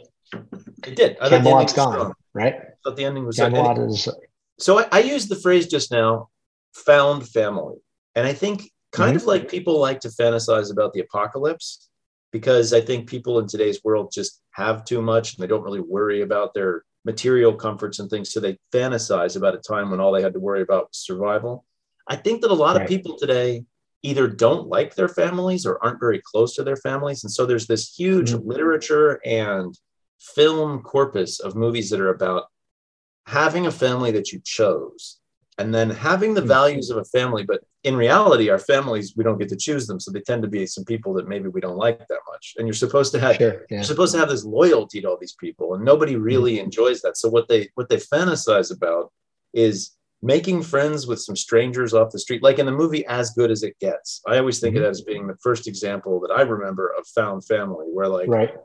it 0.85 0.95
did. 0.95 1.17
I 1.21 1.29
ending 1.29 1.51
gone, 1.53 1.67
strong. 1.67 2.13
right? 2.33 2.55
I 2.55 2.73
thought 2.83 2.97
the 2.97 3.05
ending 3.05 3.25
was 3.25 3.37
Camelot 3.37 3.77
is 3.79 4.09
so 4.57 4.79
I, 4.79 4.87
I 4.91 4.99
used 4.99 5.29
the 5.29 5.35
phrase 5.35 5.67
just 5.67 5.91
now 5.91 6.29
found 6.73 7.27
family 7.27 7.75
and 8.15 8.27
i 8.27 8.33
think 8.33 8.69
kind 8.91 9.15
of 9.15 9.25
like 9.25 9.49
people 9.49 9.79
like 9.79 10.01
to 10.01 10.09
fantasize 10.09 10.71
about 10.71 10.91
the 10.93 10.99
apocalypse 10.99 11.89
because 12.31 12.73
i 12.73 12.81
think 12.81 13.07
people 13.07 13.39
in 13.39 13.47
today's 13.47 13.81
world 13.83 14.11
just 14.13 14.41
have 14.51 14.83
too 14.83 15.01
much 15.01 15.33
and 15.33 15.43
they 15.43 15.47
don't 15.47 15.63
really 15.63 15.79
worry 15.79 16.21
about 16.21 16.53
their 16.53 16.83
material 17.05 17.53
comforts 17.53 17.99
and 17.99 18.09
things. 18.09 18.33
So 18.33 18.39
they 18.39 18.57
fantasize 18.73 19.37
about 19.37 19.55
a 19.55 19.59
time 19.59 19.91
when 19.91 20.01
all 20.01 20.11
they 20.11 20.23
had 20.23 20.33
to 20.33 20.39
worry 20.39 20.61
about 20.61 20.89
was 20.89 20.97
survival. 20.97 21.63
I 22.07 22.15
think 22.15 22.41
that 22.41 22.51
a 22.51 22.53
lot 22.53 22.75
right. 22.75 22.81
of 22.81 22.89
people 22.89 23.17
today 23.17 23.63
either 24.03 24.27
don't 24.27 24.67
like 24.67 24.95
their 24.95 25.07
families 25.07 25.65
or 25.65 25.83
aren't 25.83 25.99
very 25.99 26.21
close 26.23 26.55
to 26.55 26.63
their 26.63 26.75
families. 26.75 27.23
And 27.23 27.31
so 27.31 27.45
there's 27.45 27.67
this 27.67 27.93
huge 27.93 28.31
mm-hmm. 28.31 28.47
literature 28.47 29.19
and 29.25 29.77
film 30.19 30.81
corpus 30.81 31.39
of 31.39 31.55
movies 31.55 31.89
that 31.89 31.99
are 31.99 32.13
about 32.13 32.45
having 33.25 33.65
a 33.65 33.71
family 33.71 34.11
that 34.11 34.31
you 34.31 34.39
chose 34.43 35.17
and 35.57 35.73
then 35.73 35.89
having 35.89 36.33
the 36.33 36.41
hmm. 36.41 36.47
values 36.47 36.89
of 36.89 36.97
a 36.97 37.03
family 37.05 37.43
but 37.43 37.61
in 37.83 37.95
reality 37.95 38.49
our 38.49 38.59
families 38.59 39.13
we 39.15 39.23
don't 39.23 39.39
get 39.39 39.49
to 39.49 39.55
choose 39.55 39.87
them 39.87 39.99
so 39.99 40.11
they 40.11 40.21
tend 40.21 40.41
to 40.41 40.47
be 40.47 40.65
some 40.65 40.85
people 40.85 41.13
that 41.13 41.27
maybe 41.27 41.47
we 41.47 41.61
don't 41.61 41.77
like 41.77 41.99
that 42.07 42.19
much 42.29 42.55
and 42.57 42.67
you're 42.67 42.73
supposed 42.73 43.11
to 43.11 43.19
have 43.19 43.35
sure, 43.35 43.65
yeah. 43.69 43.77
you're 43.77 43.83
supposed 43.83 44.13
to 44.13 44.19
have 44.19 44.29
this 44.29 44.43
loyalty 44.43 45.01
to 45.01 45.09
all 45.09 45.17
these 45.19 45.35
people 45.39 45.75
and 45.75 45.83
nobody 45.83 46.13
hmm. 46.13 46.21
really 46.21 46.55
mm-hmm. 46.55 46.65
enjoys 46.65 47.01
that 47.01 47.17
so 47.17 47.29
what 47.29 47.47
they 47.47 47.69
what 47.75 47.89
they 47.89 47.97
fantasize 47.97 48.73
about 48.73 49.11
is 49.53 49.91
making 50.25 50.61
friends 50.61 51.07
with 51.07 51.21
some 51.21 51.35
strangers 51.35 51.93
off 51.93 52.11
the 52.11 52.19
street 52.19 52.43
like 52.43 52.59
in 52.59 52.65
the 52.65 52.71
movie 52.71 53.05
as 53.07 53.31
good 53.31 53.51
as 53.51 53.63
it 53.63 53.77
gets 53.79 54.21
i 54.27 54.37
always 54.37 54.59
think 54.59 54.75
mm-hmm. 54.75 54.83
of 54.83 54.87
it 54.87 54.89
as 54.89 55.01
being 55.01 55.27
the 55.27 55.37
first 55.41 55.67
example 55.67 56.19
that 56.19 56.31
i 56.31 56.41
remember 56.41 56.93
of 56.97 57.05
found 57.07 57.45
family 57.45 57.85
where 57.93 58.07
like 58.07 58.27
right 58.27 58.55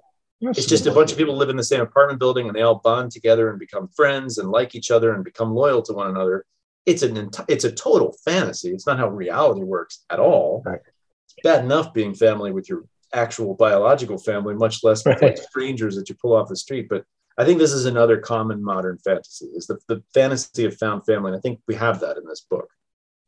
it's 0.42 0.64
just 0.64 0.86
a 0.86 0.92
bunch 0.92 1.12
of 1.12 1.18
people 1.18 1.36
live 1.36 1.50
in 1.50 1.56
the 1.56 1.62
same 1.62 1.82
apartment 1.82 2.18
building 2.18 2.46
and 2.46 2.56
they 2.56 2.62
all 2.62 2.80
bond 2.82 3.10
together 3.10 3.50
and 3.50 3.58
become 3.58 3.88
friends 3.88 4.38
and 4.38 4.50
like 4.50 4.74
each 4.74 4.90
other 4.90 5.14
and 5.14 5.22
become 5.22 5.54
loyal 5.54 5.82
to 5.82 5.92
one 5.92 6.08
another 6.08 6.46
it's 6.86 7.02
an 7.02 7.14
enti- 7.14 7.44
it's 7.48 7.64
a 7.64 7.72
total 7.72 8.16
fantasy. 8.24 8.70
It's 8.70 8.86
not 8.86 8.98
how 8.98 9.08
reality 9.08 9.62
works 9.62 10.04
at 10.10 10.18
all. 10.18 10.62
Right. 10.64 10.80
It's 11.26 11.34
bad 11.42 11.64
enough 11.64 11.92
being 11.92 12.14
family 12.14 12.52
with 12.52 12.68
your 12.68 12.84
actual 13.12 13.54
biological 13.54 14.18
family, 14.18 14.54
much 14.54 14.82
less 14.82 15.04
right. 15.04 15.20
like 15.20 15.38
strangers 15.38 15.96
that 15.96 16.08
you 16.08 16.14
pull 16.14 16.34
off 16.34 16.48
the 16.48 16.56
street. 16.56 16.88
But 16.88 17.04
I 17.38 17.44
think 17.44 17.58
this 17.58 17.72
is 17.72 17.86
another 17.86 18.18
common 18.18 18.62
modern 18.62 18.98
fantasy 18.98 19.46
is 19.46 19.66
the, 19.66 19.78
the 19.86 20.02
fantasy 20.12 20.64
of 20.64 20.76
found 20.76 21.06
family. 21.06 21.30
And 21.30 21.38
I 21.38 21.40
think 21.40 21.60
we 21.66 21.74
have 21.74 22.00
that 22.00 22.16
in 22.16 22.26
this 22.26 22.40
book. 22.40 22.68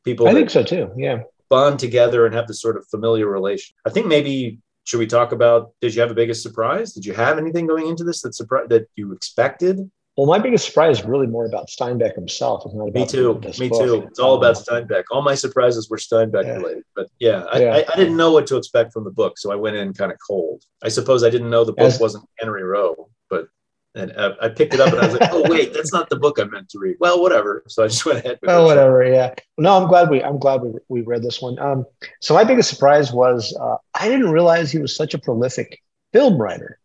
People 0.04 0.28
I 0.28 0.34
think 0.34 0.50
so 0.50 0.62
too. 0.62 0.90
Yeah. 0.96 1.22
Bond 1.48 1.78
together 1.78 2.26
and 2.26 2.34
have 2.34 2.48
this 2.48 2.60
sort 2.60 2.76
of 2.76 2.86
familiar 2.88 3.28
relation. 3.28 3.74
I 3.86 3.90
think 3.90 4.06
maybe 4.06 4.58
should 4.84 4.98
we 4.98 5.06
talk 5.06 5.32
about 5.32 5.72
did 5.80 5.94
you 5.94 6.00
have 6.00 6.10
a 6.10 6.14
biggest 6.14 6.42
surprise? 6.42 6.92
Did 6.92 7.06
you 7.06 7.14
have 7.14 7.38
anything 7.38 7.66
going 7.66 7.86
into 7.86 8.04
this 8.04 8.22
that 8.22 8.34
surprised 8.34 8.70
that 8.70 8.88
you 8.96 9.12
expected? 9.12 9.90
Well, 10.16 10.26
my 10.26 10.38
biggest 10.38 10.66
surprise 10.66 10.98
is 10.98 11.04
really 11.06 11.26
more 11.26 11.46
about 11.46 11.68
Steinbeck 11.68 12.14
himself. 12.14 12.64
It's 12.66 12.74
not 12.74 12.88
about 12.88 12.94
me 12.94 13.06
too. 13.06 13.40
Me 13.58 13.70
book. 13.70 13.82
too. 13.82 14.02
It's 14.08 14.18
all 14.18 14.34
about 14.34 14.56
Steinbeck. 14.56 15.04
All 15.10 15.22
my 15.22 15.34
surprises 15.34 15.88
were 15.88 15.96
Steinbeck 15.96 16.44
yeah. 16.44 16.56
related. 16.56 16.84
But 16.94 17.08
yeah, 17.18 17.44
I, 17.50 17.58
yeah. 17.58 17.74
I, 17.76 17.84
I, 17.90 17.96
didn't 17.96 18.18
know 18.18 18.30
what 18.30 18.46
to 18.48 18.58
expect 18.58 18.92
from 18.92 19.04
the 19.04 19.10
book, 19.10 19.38
so 19.38 19.50
I 19.50 19.54
went 19.54 19.76
in 19.76 19.94
kind 19.94 20.12
of 20.12 20.18
cold. 20.26 20.64
I 20.82 20.88
suppose 20.88 21.24
I 21.24 21.30
didn't 21.30 21.48
know 21.48 21.64
the 21.64 21.72
book 21.72 21.86
As, 21.86 21.98
wasn't 21.98 22.28
Cannery 22.38 22.62
Row, 22.62 23.08
but 23.30 23.46
and 23.94 24.12
uh, 24.12 24.34
I 24.40 24.48
picked 24.48 24.74
it 24.74 24.80
up 24.80 24.92
and 24.92 25.00
I 25.00 25.06
was 25.06 25.18
like, 25.18 25.30
oh 25.32 25.48
wait, 25.50 25.74
that's 25.74 25.92
not 25.92 26.08
the 26.08 26.16
book 26.16 26.38
I 26.40 26.44
meant 26.44 26.70
to 26.70 26.78
read. 26.78 26.96
Well, 26.98 27.20
whatever. 27.20 27.62
So 27.68 27.84
I 27.84 27.88
just 27.88 28.04
went 28.06 28.20
ahead. 28.20 28.38
oh, 28.46 28.64
whatever. 28.64 29.04
Yeah. 29.04 29.34
No, 29.58 29.76
I'm 29.76 29.88
glad 29.88 30.08
we 30.08 30.22
I'm 30.22 30.38
glad 30.38 30.62
we, 30.62 30.72
we 30.88 31.00
read 31.02 31.22
this 31.22 31.42
one. 31.42 31.58
Um, 31.58 31.84
so 32.20 32.34
my 32.34 32.44
biggest 32.44 32.70
surprise 32.70 33.12
was 33.12 33.56
uh, 33.60 33.76
I 33.94 34.08
didn't 34.08 34.30
realize 34.30 34.70
he 34.70 34.78
was 34.78 34.96
such 34.96 35.14
a 35.14 35.18
prolific 35.18 35.82
film 36.12 36.40
writer. 36.40 36.78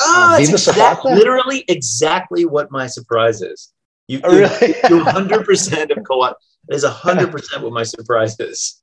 Oh, 0.00 0.34
uh, 0.34 0.38
exact, 0.38 1.04
literally 1.04 1.64
exactly 1.68 2.44
what 2.44 2.70
my 2.70 2.86
surprise 2.86 3.42
is. 3.42 3.72
You, 4.06 4.20
oh, 4.24 4.36
really? 4.36 4.68
you 4.68 5.04
100% 5.04 5.96
of 5.96 6.04
co 6.04 6.22
op. 6.22 6.38
That 6.68 6.74
is 6.74 6.84
100% 6.84 7.62
what 7.62 7.72
my 7.72 7.82
surprise 7.82 8.38
is. 8.38 8.82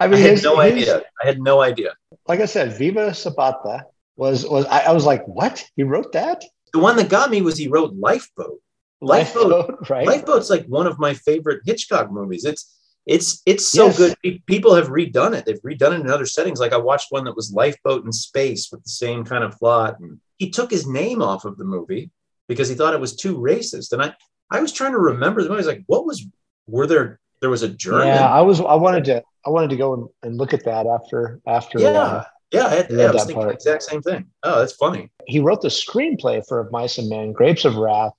I 0.00 0.06
mean, 0.06 0.16
I 0.16 0.18
had 0.18 0.30
his, 0.32 0.42
no 0.44 0.58
his, 0.58 0.72
idea. 0.72 1.02
I 1.22 1.26
had 1.26 1.40
no 1.40 1.60
idea. 1.60 1.94
Like 2.26 2.40
I 2.40 2.46
said, 2.46 2.76
Viva 2.76 3.14
Zapata 3.14 3.84
was, 4.16 4.46
was 4.46 4.64
I, 4.66 4.80
I, 4.80 4.92
was 4.92 5.04
like, 5.04 5.26
what? 5.26 5.64
He 5.76 5.82
wrote 5.82 6.12
that? 6.12 6.44
The 6.72 6.78
one 6.78 6.96
that 6.96 7.08
got 7.08 7.30
me 7.30 7.42
was 7.42 7.56
he 7.56 7.68
wrote 7.68 7.94
Lifeboat. 7.94 8.60
Lifeboat, 9.00 9.50
Lifeboat 9.50 9.90
right? 9.90 10.06
Lifeboat's 10.06 10.50
like 10.50 10.66
one 10.66 10.86
of 10.86 10.98
my 10.98 11.14
favorite 11.14 11.62
Hitchcock 11.64 12.10
movies. 12.10 12.44
It's 12.44 12.76
it's 13.06 13.42
it's 13.46 13.66
so 13.66 13.86
yes. 13.86 13.96
good. 13.96 14.46
People 14.46 14.74
have 14.74 14.88
redone 14.88 15.34
it. 15.34 15.46
They've 15.46 15.62
redone 15.62 15.92
it 15.92 16.00
in 16.00 16.10
other 16.10 16.26
settings. 16.26 16.60
Like 16.60 16.72
I 16.72 16.78
watched 16.78 17.10
one 17.10 17.24
that 17.24 17.36
was 17.36 17.52
Lifeboat 17.52 18.04
in 18.04 18.12
space 18.12 18.70
with 18.70 18.82
the 18.82 18.90
same 18.90 19.24
kind 19.24 19.44
of 19.44 19.56
plot. 19.56 19.98
And 20.00 20.20
he 20.36 20.50
took 20.50 20.70
his 20.70 20.86
name 20.86 21.22
off 21.22 21.44
of 21.44 21.56
the 21.56 21.64
movie 21.64 22.10
because 22.48 22.68
he 22.68 22.74
thought 22.74 22.92
it 22.92 23.00
was 23.00 23.16
too 23.16 23.38
racist. 23.38 23.92
And 23.92 24.02
I 24.02 24.14
I 24.50 24.60
was 24.60 24.72
trying 24.72 24.92
to 24.92 24.98
remember 24.98 25.42
the 25.42 25.48
movie. 25.48 25.58
I 25.58 25.66
was 25.66 25.66
like, 25.66 25.84
what 25.86 26.04
was 26.04 26.26
were 26.66 26.86
there 26.86 27.20
there 27.40 27.50
was 27.50 27.62
a 27.62 27.68
German? 27.68 28.08
Yeah, 28.08 28.28
I 28.28 28.42
was 28.42 28.60
I 28.60 28.74
wanted 28.74 29.04
to 29.04 29.22
I 29.46 29.50
wanted 29.50 29.70
to 29.70 29.76
go 29.76 29.94
and, 29.94 30.08
and 30.22 30.36
look 30.36 30.52
at 30.52 30.64
that 30.64 30.86
after 30.86 31.40
after 31.46 31.78
yeah. 31.80 31.88
Uh, 31.88 32.24
yeah, 32.52 32.66
I, 32.66 32.74
had, 32.74 32.90
yeah, 32.90 33.06
I 33.06 33.10
was 33.10 33.24
thinking 33.24 33.36
part. 33.36 33.48
the 33.48 33.54
exact 33.54 33.82
same 33.82 34.02
thing. 34.02 34.26
Oh, 34.42 34.58
that's 34.58 34.72
funny. 34.72 35.10
He 35.26 35.40
wrote 35.40 35.62
the 35.62 35.68
screenplay 35.68 36.46
for 36.46 36.60
Of 36.60 36.72
Mice 36.72 36.98
and 36.98 37.08
Men, 37.08 37.32
Grapes 37.32 37.64
of 37.64 37.76
Wrath, 37.76 38.12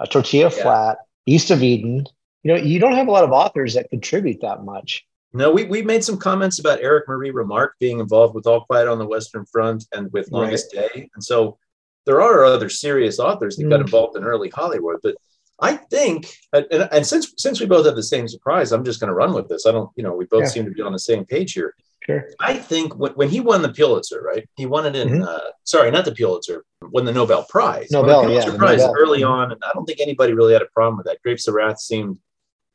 a 0.00 0.06
Tortilla 0.06 0.50
yeah. 0.54 0.62
Flat, 0.62 0.98
East 1.26 1.50
of 1.50 1.62
Eden, 1.62 2.06
you 2.46 2.54
know, 2.54 2.58
you 2.62 2.78
don't 2.78 2.94
have 2.94 3.08
a 3.08 3.10
lot 3.10 3.24
of 3.24 3.32
authors 3.32 3.74
that 3.74 3.90
contribute 3.90 4.40
that 4.42 4.62
much. 4.62 5.04
No, 5.32 5.50
we, 5.50 5.64
we 5.64 5.82
made 5.82 6.04
some 6.04 6.16
comments 6.16 6.60
about 6.60 6.80
Erich 6.80 7.08
Maria 7.08 7.32
Remarque 7.32 7.74
being 7.80 7.98
involved 7.98 8.36
with 8.36 8.46
All 8.46 8.60
Quiet 8.60 8.86
on 8.86 9.00
the 9.00 9.06
Western 9.06 9.44
Front 9.46 9.84
and 9.92 10.12
with 10.12 10.30
Longest 10.30 10.72
right. 10.76 10.88
Day. 10.94 11.10
And 11.16 11.24
so 11.24 11.58
there 12.04 12.22
are 12.22 12.44
other 12.44 12.68
serious 12.68 13.18
authors 13.18 13.56
that 13.56 13.64
mm. 13.64 13.70
got 13.70 13.80
involved 13.80 14.16
in 14.16 14.22
early 14.22 14.48
Hollywood. 14.50 15.00
But 15.02 15.16
I 15.60 15.74
think, 15.74 16.32
and, 16.52 16.66
and, 16.70 17.04
since 17.04 17.34
since 17.36 17.58
we 17.58 17.66
both 17.66 17.84
have 17.84 17.96
the 17.96 18.02
same 18.04 18.28
surprise, 18.28 18.70
I'm 18.70 18.84
just 18.84 19.00
going 19.00 19.08
to 19.08 19.14
run 19.14 19.34
with 19.34 19.48
this. 19.48 19.66
I 19.66 19.72
don't, 19.72 19.90
you 19.96 20.04
know, 20.04 20.14
we 20.14 20.26
both 20.26 20.44
yeah. 20.44 20.50
seem 20.50 20.64
to 20.66 20.70
be 20.70 20.82
on 20.82 20.92
the 20.92 21.00
same 21.00 21.24
page 21.24 21.52
here. 21.52 21.74
Sure. 22.06 22.28
I 22.38 22.54
think 22.54 22.94
when, 22.94 23.12
when 23.12 23.28
he 23.28 23.40
won 23.40 23.62
the 23.62 23.72
Pulitzer, 23.72 24.22
right? 24.22 24.48
He 24.56 24.64
won 24.64 24.86
it 24.86 24.94
in, 24.94 25.08
mm-hmm. 25.08 25.22
uh, 25.22 25.50
sorry, 25.64 25.90
not 25.90 26.04
the 26.04 26.12
Pulitzer, 26.12 26.64
won 26.80 27.04
the 27.04 27.12
Nobel 27.12 27.44
Prize. 27.48 27.90
Nobel, 27.90 28.30
yeah. 28.30 28.44
Prize 28.56 28.78
Nobel. 28.78 28.94
early 28.96 29.24
on. 29.24 29.50
And 29.50 29.60
I 29.64 29.72
don't 29.74 29.84
think 29.86 30.00
anybody 30.00 30.32
really 30.32 30.52
had 30.52 30.62
a 30.62 30.66
problem 30.66 30.98
with 30.98 31.06
that. 31.06 31.20
Grapes 31.22 31.48
of 31.48 31.54
Wrath 31.54 31.80
seemed 31.80 32.18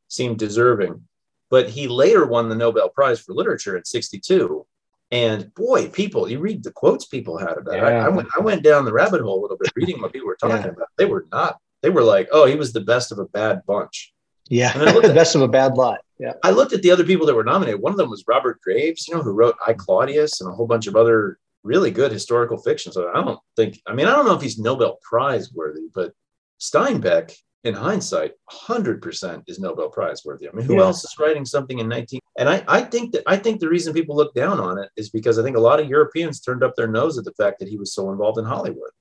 seemed 0.09 0.37
deserving. 0.37 1.01
But 1.49 1.69
he 1.69 1.87
later 1.87 2.25
won 2.25 2.49
the 2.49 2.55
Nobel 2.55 2.89
Prize 2.89 3.21
for 3.21 3.33
Literature 3.33 3.77
at 3.77 3.87
62. 3.87 4.65
And 5.11 5.53
boy, 5.55 5.87
people, 5.89 6.29
you 6.29 6.39
read 6.39 6.63
the 6.63 6.71
quotes 6.71 7.05
people 7.05 7.37
had 7.37 7.57
about 7.57 7.75
yeah. 7.75 7.83
I, 7.83 8.05
I, 8.05 8.09
went, 8.09 8.27
I 8.37 8.41
went 8.41 8.63
down 8.63 8.85
the 8.85 8.93
rabbit 8.93 9.21
hole 9.21 9.39
a 9.39 9.41
little 9.41 9.57
bit 9.57 9.71
reading 9.75 10.01
what 10.01 10.11
people 10.11 10.27
were 10.27 10.35
talking 10.39 10.57
yeah. 10.57 10.71
about. 10.71 10.87
They 10.97 11.05
were 11.05 11.27
not, 11.31 11.57
they 11.81 11.89
were 11.89 12.03
like, 12.03 12.27
oh, 12.31 12.45
he 12.45 12.55
was 12.55 12.73
the 12.73 12.81
best 12.81 13.11
of 13.13 13.19
a 13.19 13.25
bad 13.25 13.61
bunch. 13.65 14.13
Yeah, 14.49 14.73
the 14.77 15.13
best 15.13 15.35
of 15.35 15.41
a 15.41 15.47
bad 15.47 15.75
lot. 15.75 15.99
Yeah. 16.21 16.33
I 16.43 16.51
looked 16.51 16.71
at 16.71 16.83
the 16.83 16.91
other 16.91 17.03
people 17.03 17.25
that 17.25 17.33
were 17.33 17.43
nominated. 17.43 17.81
One 17.81 17.91
of 17.91 17.97
them 17.97 18.11
was 18.11 18.23
Robert 18.27 18.61
Graves, 18.61 19.07
you 19.07 19.15
know, 19.15 19.23
who 19.23 19.31
wrote 19.31 19.55
I 19.65 19.73
Claudius 19.73 20.39
and 20.39 20.51
a 20.51 20.53
whole 20.53 20.67
bunch 20.67 20.85
of 20.85 20.95
other 20.95 21.39
really 21.63 21.89
good 21.89 22.11
historical 22.11 22.59
fiction. 22.59 22.91
So 22.91 23.09
I 23.09 23.15
don't 23.15 23.39
think, 23.55 23.81
I 23.87 23.93
mean, 23.93 24.05
I 24.05 24.15
don't 24.15 24.27
know 24.27 24.35
if 24.35 24.41
he's 24.41 24.59
Nobel 24.59 24.99
Prize 25.01 25.51
worthy, 25.51 25.87
but 25.95 26.13
Steinbeck 26.59 27.35
in 27.63 27.73
hindsight, 27.73 28.33
100% 28.51 29.43
is 29.47 29.59
Nobel 29.59 29.89
Prize 29.89 30.21
worthy. 30.23 30.47
I 30.47 30.51
mean, 30.51 30.67
who 30.67 30.75
yeah. 30.75 30.81
else 30.81 31.03
is 31.03 31.15
writing 31.19 31.43
something 31.43 31.79
in 31.79 31.89
19? 31.89 32.19
And 32.37 32.47
I, 32.47 32.63
I 32.67 32.81
think 32.81 33.13
that 33.13 33.23
I 33.25 33.35
think 33.35 33.59
the 33.59 33.69
reason 33.69 33.91
people 33.91 34.15
look 34.15 34.35
down 34.35 34.59
on 34.59 34.77
it 34.77 34.89
is 34.95 35.09
because 35.09 35.39
I 35.39 35.43
think 35.43 35.57
a 35.57 35.59
lot 35.59 35.79
of 35.79 35.89
Europeans 35.89 36.39
turned 36.39 36.63
up 36.63 36.75
their 36.75 36.87
nose 36.87 37.17
at 37.17 37.25
the 37.25 37.33
fact 37.33 37.57
that 37.59 37.67
he 37.67 37.77
was 37.77 37.95
so 37.95 38.11
involved 38.11 38.37
in 38.37 38.45
Hollywood. 38.45 38.91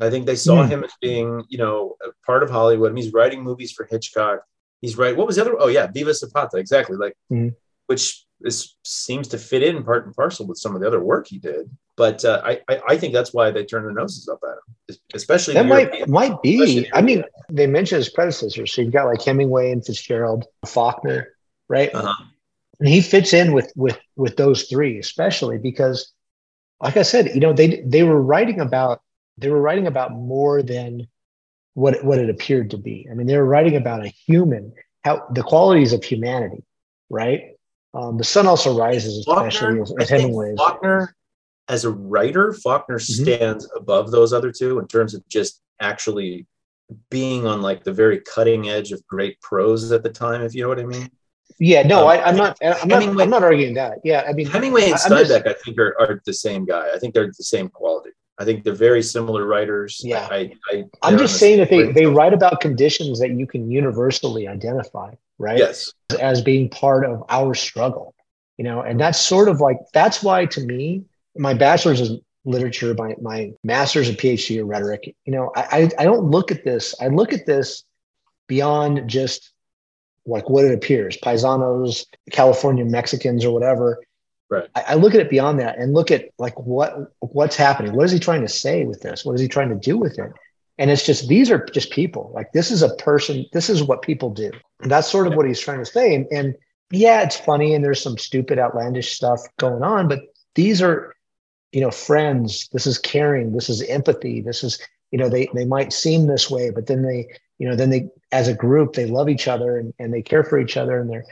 I 0.00 0.08
think 0.08 0.24
they 0.24 0.36
saw 0.36 0.64
mm. 0.64 0.68
him 0.68 0.82
as 0.82 0.92
being, 1.02 1.44
you 1.50 1.58
know, 1.58 1.96
part 2.24 2.42
of 2.42 2.48
Hollywood. 2.48 2.90
I 2.90 2.94
mean, 2.94 3.04
he's 3.04 3.12
writing 3.12 3.42
movies 3.42 3.72
for 3.72 3.84
Hitchcock. 3.84 4.40
He's 4.80 4.96
right. 4.96 5.16
What 5.16 5.26
was 5.26 5.36
the 5.36 5.42
other? 5.42 5.56
Oh 5.58 5.68
yeah, 5.68 5.86
Viva 5.92 6.14
Zapata. 6.14 6.56
Exactly. 6.56 6.96
Like, 6.96 7.14
mm. 7.30 7.54
which 7.86 8.24
this 8.40 8.74
seems 8.84 9.28
to 9.28 9.38
fit 9.38 9.62
in 9.62 9.84
part 9.84 10.06
and 10.06 10.14
parcel 10.14 10.46
with 10.46 10.58
some 10.58 10.74
of 10.74 10.80
the 10.80 10.86
other 10.86 11.00
work 11.00 11.26
he 11.28 11.38
did. 11.38 11.70
But 11.96 12.24
uh, 12.24 12.40
I, 12.42 12.60
I 12.88 12.96
think 12.96 13.12
that's 13.12 13.34
why 13.34 13.50
they 13.50 13.64
turn 13.64 13.82
their 13.82 13.92
noses 13.92 14.26
up 14.26 14.40
at 14.42 14.56
him, 14.56 14.98
especially 15.12 15.54
that 15.54 15.66
might 15.66 16.08
might 16.08 16.40
be. 16.40 16.88
I 16.94 17.02
mean, 17.02 17.24
they 17.50 17.66
mentioned 17.66 17.98
his 17.98 18.08
predecessors, 18.08 18.72
so 18.72 18.80
you've 18.80 18.92
got 18.92 19.04
like 19.04 19.22
Hemingway 19.22 19.70
and 19.70 19.84
Fitzgerald, 19.84 20.46
Faulkner, 20.64 21.28
right? 21.68 21.94
Uh-huh. 21.94 22.24
And 22.78 22.88
he 22.88 23.02
fits 23.02 23.34
in 23.34 23.52
with 23.52 23.70
with 23.76 23.98
with 24.16 24.38
those 24.38 24.62
three, 24.64 24.98
especially 24.98 25.58
because, 25.58 26.10
like 26.80 26.96
I 26.96 27.02
said, 27.02 27.34
you 27.34 27.40
know, 27.40 27.52
they 27.52 27.82
they 27.84 28.02
were 28.02 28.22
writing 28.22 28.60
about 28.60 29.02
they 29.36 29.50
were 29.50 29.60
writing 29.60 29.86
about 29.86 30.12
more 30.12 30.62
than 30.62 31.06
what 31.74 32.02
what 32.04 32.18
it 32.18 32.30
appeared 32.30 32.70
to 32.70 32.78
be. 32.78 33.06
I 33.10 33.14
mean, 33.14 33.26
they 33.26 33.36
were 33.36 33.44
writing 33.44 33.76
about 33.76 34.04
a 34.04 34.08
human, 34.08 34.72
how 35.04 35.26
the 35.32 35.42
qualities 35.42 35.92
of 35.92 36.02
humanity, 36.04 36.64
right? 37.08 37.52
Um, 37.94 38.18
the 38.18 38.24
sun 38.24 38.46
also 38.46 38.76
rises, 38.76 39.18
especially 39.18 39.78
Faulkner, 39.78 40.00
as, 40.00 40.08
Hemingway. 40.08 40.54
Faulkner, 40.56 41.14
as 41.68 41.84
a 41.84 41.90
writer, 41.90 42.52
Faulkner 42.52 42.98
mm-hmm. 42.98 43.22
stands 43.24 43.68
above 43.76 44.10
those 44.10 44.32
other 44.32 44.52
two 44.52 44.78
in 44.78 44.86
terms 44.86 45.14
of 45.14 45.26
just 45.28 45.60
actually 45.80 46.46
being 47.10 47.46
on 47.46 47.62
like 47.62 47.84
the 47.84 47.92
very 47.92 48.20
cutting 48.20 48.68
edge 48.68 48.92
of 48.92 49.04
great 49.06 49.40
prose 49.40 49.90
at 49.92 50.02
the 50.02 50.10
time, 50.10 50.42
if 50.42 50.54
you 50.54 50.62
know 50.62 50.68
what 50.68 50.80
I 50.80 50.86
mean. 50.86 51.10
Yeah, 51.58 51.82
no, 51.82 52.02
um, 52.02 52.08
I, 52.08 52.28
am 52.28 52.36
not. 52.36 52.58
I'm 52.62 52.88
not, 52.88 53.02
I'm 53.20 53.30
not 53.30 53.42
arguing 53.42 53.74
that. 53.74 53.98
Yeah, 54.02 54.24
I 54.26 54.32
mean, 54.32 54.46
Hemingway 54.46 54.84
and 54.84 54.94
Steinbeck, 54.94 55.44
just, 55.44 55.46
I 55.46 55.52
think, 55.64 55.78
are, 55.78 55.94
are 56.00 56.22
the 56.24 56.32
same 56.32 56.64
guy. 56.64 56.88
I 56.94 56.98
think 56.98 57.12
they're 57.12 57.26
the 57.26 57.34
same 57.34 57.68
quality. 57.68 58.10
I 58.40 58.44
think 58.44 58.64
they're 58.64 58.72
very 58.72 59.02
similar 59.02 59.44
writers. 59.44 60.00
Yeah, 60.02 60.26
I, 60.30 60.50
I, 60.72 61.12
am 61.12 61.18
just 61.18 61.38
saying 61.38 61.58
that 61.58 61.68
they, 61.68 61.92
they 61.92 62.06
write 62.06 62.32
about 62.32 62.60
conditions 62.60 63.20
that 63.20 63.32
you 63.32 63.46
can 63.46 63.70
universally 63.70 64.48
identify, 64.48 65.12
right? 65.36 65.58
Yes, 65.58 65.92
as 66.18 66.40
being 66.40 66.70
part 66.70 67.04
of 67.04 67.22
our 67.28 67.54
struggle, 67.54 68.14
you 68.56 68.64
know, 68.64 68.80
and 68.80 68.98
that's 68.98 69.20
sort 69.20 69.48
of 69.48 69.60
like 69.60 69.76
that's 69.92 70.22
why 70.22 70.46
to 70.46 70.60
me, 70.62 71.04
my 71.36 71.52
bachelor's 71.52 72.00
is 72.00 72.18
literature, 72.46 72.94
my 72.94 73.14
my 73.20 73.52
master's 73.62 74.08
and 74.08 74.16
PhD 74.16 74.58
in 74.58 74.66
rhetoric, 74.66 75.14
you 75.26 75.32
know, 75.32 75.52
I 75.54 75.90
I 75.98 76.04
don't 76.04 76.30
look 76.30 76.50
at 76.50 76.64
this. 76.64 76.94
I 76.98 77.08
look 77.08 77.34
at 77.34 77.44
this 77.44 77.84
beyond 78.46 79.06
just 79.06 79.52
like 80.24 80.48
what 80.48 80.64
it 80.64 80.72
appears, 80.72 81.18
paisanos, 81.18 82.06
California 82.32 82.86
Mexicans, 82.86 83.44
or 83.44 83.52
whatever. 83.52 84.00
Right. 84.50 84.68
I, 84.74 84.84
I 84.88 84.94
look 84.94 85.14
at 85.14 85.20
it 85.20 85.30
beyond 85.30 85.60
that 85.60 85.78
and 85.78 85.94
look 85.94 86.10
at 86.10 86.30
like 86.38 86.58
what 86.58 87.12
what's 87.20 87.54
happening. 87.56 87.94
What 87.94 88.04
is 88.06 88.12
he 88.12 88.18
trying 88.18 88.42
to 88.42 88.48
say 88.48 88.84
with 88.84 89.00
this? 89.00 89.24
What 89.24 89.34
is 89.34 89.40
he 89.40 89.48
trying 89.48 89.68
to 89.68 89.76
do 89.76 89.96
with 89.96 90.18
it? 90.18 90.32
And 90.76 90.90
it's 90.90 91.06
just 91.06 91.28
these 91.28 91.50
are 91.50 91.64
just 91.66 91.90
people. 91.92 92.32
Like 92.34 92.52
this 92.52 92.70
is 92.72 92.82
a 92.82 92.94
person. 92.96 93.46
This 93.52 93.70
is 93.70 93.82
what 93.82 94.02
people 94.02 94.30
do. 94.30 94.50
And 94.80 94.90
that's 94.90 95.08
sort 95.08 95.28
of 95.28 95.34
what 95.34 95.46
he's 95.46 95.60
trying 95.60 95.78
to 95.78 95.86
say. 95.86 96.14
And, 96.14 96.26
and 96.32 96.56
yeah, 96.90 97.22
it's 97.22 97.36
funny 97.36 97.74
and 97.74 97.84
there's 97.84 98.02
some 98.02 98.18
stupid, 98.18 98.58
outlandish 98.58 99.12
stuff 99.12 99.40
going 99.58 99.84
on, 99.84 100.08
but 100.08 100.20
these 100.56 100.82
are, 100.82 101.14
you 101.70 101.80
know, 101.80 101.92
friends. 101.92 102.68
This 102.72 102.86
is 102.86 102.98
caring. 102.98 103.52
This 103.52 103.68
is 103.68 103.82
empathy. 103.82 104.40
This 104.40 104.64
is, 104.64 104.80
you 105.12 105.18
know, 105.18 105.28
they 105.28 105.48
they 105.54 105.64
might 105.64 105.92
seem 105.92 106.26
this 106.26 106.50
way, 106.50 106.70
but 106.70 106.88
then 106.88 107.02
they, 107.02 107.28
you 107.58 107.68
know, 107.68 107.76
then 107.76 107.90
they 107.90 108.08
as 108.32 108.48
a 108.48 108.54
group 108.54 108.94
they 108.94 109.06
love 109.06 109.28
each 109.28 109.46
other 109.46 109.76
and, 109.76 109.94
and 110.00 110.12
they 110.12 110.22
care 110.22 110.42
for 110.42 110.58
each 110.58 110.76
other 110.76 110.98
and 110.98 111.08
they're, 111.08 111.24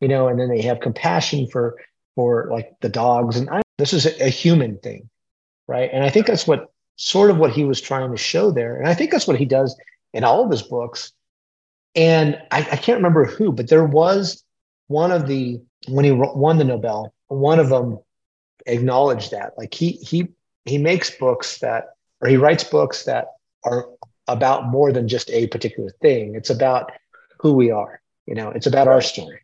you 0.00 0.08
know, 0.08 0.26
and 0.26 0.40
then 0.40 0.48
they 0.48 0.62
have 0.62 0.80
compassion 0.80 1.46
for 1.46 1.76
for 2.16 2.48
like 2.50 2.72
the 2.80 2.88
dogs. 2.88 3.36
And 3.36 3.48
I, 3.48 3.62
this 3.78 3.92
is 3.92 4.06
a, 4.06 4.24
a 4.24 4.28
human 4.28 4.78
thing, 4.78 5.08
right? 5.68 5.88
And 5.92 6.02
I 6.02 6.10
think 6.10 6.26
that's 6.26 6.46
what 6.48 6.72
sort 6.96 7.30
of 7.30 7.36
what 7.36 7.52
he 7.52 7.64
was 7.64 7.80
trying 7.80 8.10
to 8.10 8.16
show 8.16 8.50
there. 8.50 8.76
And 8.76 8.88
I 8.88 8.94
think 8.94 9.12
that's 9.12 9.28
what 9.28 9.38
he 9.38 9.44
does 9.44 9.78
in 10.12 10.24
all 10.24 10.44
of 10.44 10.50
his 10.50 10.62
books. 10.62 11.12
And 11.94 12.40
I, 12.50 12.58
I 12.58 12.76
can't 12.76 12.96
remember 12.96 13.24
who, 13.24 13.52
but 13.52 13.68
there 13.68 13.84
was 13.84 14.42
one 14.88 15.12
of 15.12 15.28
the 15.28 15.60
when 15.88 16.04
he 16.04 16.10
won 16.12 16.58
the 16.58 16.64
Nobel, 16.64 17.14
one 17.28 17.60
of 17.60 17.68
them 17.68 17.98
acknowledged 18.66 19.30
that. 19.30 19.52
Like 19.56 19.74
he 19.74 19.92
he 19.92 20.28
he 20.64 20.78
makes 20.78 21.10
books 21.10 21.58
that 21.58 21.94
or 22.20 22.28
he 22.28 22.36
writes 22.36 22.64
books 22.64 23.04
that 23.04 23.28
are 23.64 23.88
about 24.28 24.68
more 24.68 24.92
than 24.92 25.08
just 25.08 25.30
a 25.30 25.46
particular 25.48 25.90
thing. 26.02 26.34
It's 26.34 26.50
about 26.50 26.90
who 27.38 27.52
we 27.52 27.70
are. 27.70 28.00
You 28.26 28.34
know, 28.34 28.50
it's 28.50 28.66
about 28.66 28.88
our 28.88 29.00
story, 29.00 29.38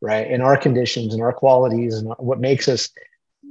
right? 0.00 0.30
And 0.30 0.42
our 0.42 0.56
conditions 0.56 1.14
and 1.14 1.22
our 1.22 1.32
qualities 1.32 1.94
and 1.94 2.12
what 2.18 2.38
makes 2.38 2.68
us 2.68 2.90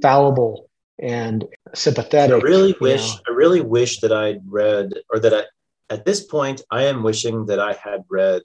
fallible 0.02 0.68
and 0.98 1.44
sympathetic. 1.74 2.42
I 2.42 2.46
really 2.46 2.74
wish 2.80 3.14
know. 3.14 3.20
I 3.28 3.30
really 3.32 3.60
wish 3.60 4.00
that 4.00 4.12
I'd 4.12 4.40
read 4.46 4.94
or 5.10 5.18
that 5.20 5.34
I 5.34 5.44
at 5.90 6.04
this 6.04 6.24
point 6.24 6.62
I 6.70 6.84
am 6.84 7.02
wishing 7.02 7.46
that 7.46 7.60
I 7.60 7.74
had 7.74 8.04
read 8.08 8.42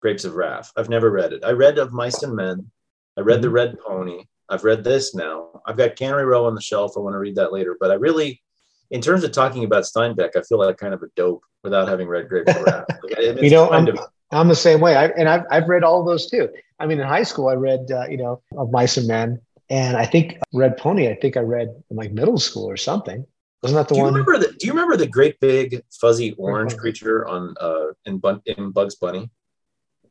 Grapes 0.00 0.24
of 0.24 0.34
Wrath. 0.34 0.72
I've 0.76 0.88
never 0.88 1.10
read 1.10 1.32
it. 1.32 1.44
I 1.44 1.50
read 1.50 1.78
Of 1.78 1.92
Mice 1.92 2.22
and 2.22 2.34
Men. 2.34 2.70
I 3.16 3.20
read 3.20 3.42
The 3.42 3.48
mm-hmm. 3.48 3.54
Red 3.54 3.80
Pony. 3.80 4.24
I've 4.48 4.64
read 4.64 4.82
this 4.82 5.14
now. 5.14 5.60
I've 5.66 5.76
got 5.76 5.96
Cannery 5.96 6.24
Row 6.24 6.46
on 6.46 6.54
the 6.54 6.60
shelf. 6.60 6.94
I 6.96 7.00
want 7.00 7.14
to 7.14 7.18
read 7.18 7.36
that 7.36 7.52
later. 7.52 7.76
But 7.78 7.90
I 7.90 7.94
really, 7.94 8.42
in 8.90 9.00
terms 9.00 9.22
of 9.22 9.32
talking 9.32 9.64
about 9.64 9.84
Steinbeck, 9.84 10.36
I 10.36 10.42
feel 10.42 10.58
like 10.58 10.76
kind 10.76 10.94
of 10.94 11.02
a 11.02 11.08
dope 11.16 11.44
without 11.62 11.86
having 11.86 12.08
read 12.08 12.28
Grapes 12.28 12.54
of 12.56 12.62
Wrath. 12.62 12.86
you 13.42 13.50
know, 13.50 13.70
I'm, 13.70 13.88
of, 13.88 13.98
I'm, 14.32 14.48
the 14.48 14.54
same 14.54 14.80
way. 14.80 14.96
I, 14.96 15.06
and 15.06 15.28
I've, 15.28 15.44
I've 15.50 15.68
read 15.68 15.84
all 15.84 16.00
of 16.00 16.06
those 16.06 16.30
too. 16.30 16.48
I 16.78 16.86
mean, 16.86 17.00
in 17.00 17.06
high 17.06 17.22
school, 17.24 17.48
I 17.48 17.54
read, 17.54 17.90
uh, 17.90 18.06
you 18.08 18.16
know, 18.16 18.42
Of 18.56 18.70
Mice 18.70 18.96
and 18.96 19.08
Men. 19.08 19.40
And 19.68 19.96
I 19.96 20.04
think 20.04 20.38
Red 20.52 20.76
Pony, 20.76 21.08
I 21.08 21.14
think 21.14 21.36
I 21.36 21.40
read 21.40 21.68
in 21.90 21.96
like 21.96 22.12
middle 22.12 22.38
school 22.38 22.68
or 22.68 22.76
something. 22.76 23.24
Wasn't 23.62 23.76
that 23.76 23.88
the 23.88 23.94
do 23.94 24.00
one? 24.00 24.12
You 24.12 24.18
remember 24.18 24.38
the, 24.38 24.52
do 24.58 24.66
you 24.66 24.72
remember 24.72 24.96
the 24.96 25.06
great 25.06 25.38
big 25.40 25.82
fuzzy 25.90 26.32
orange 26.38 26.76
creature 26.76 27.28
on 27.28 27.54
uh 27.60 27.86
in, 28.06 28.18
Bun- 28.18 28.42
in 28.46 28.70
Bugs 28.70 28.96
Bunny? 28.96 29.30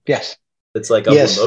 Yes. 0.05 0.37
It's 0.75 0.89
like 0.91 1.07
yes. 1.07 1.39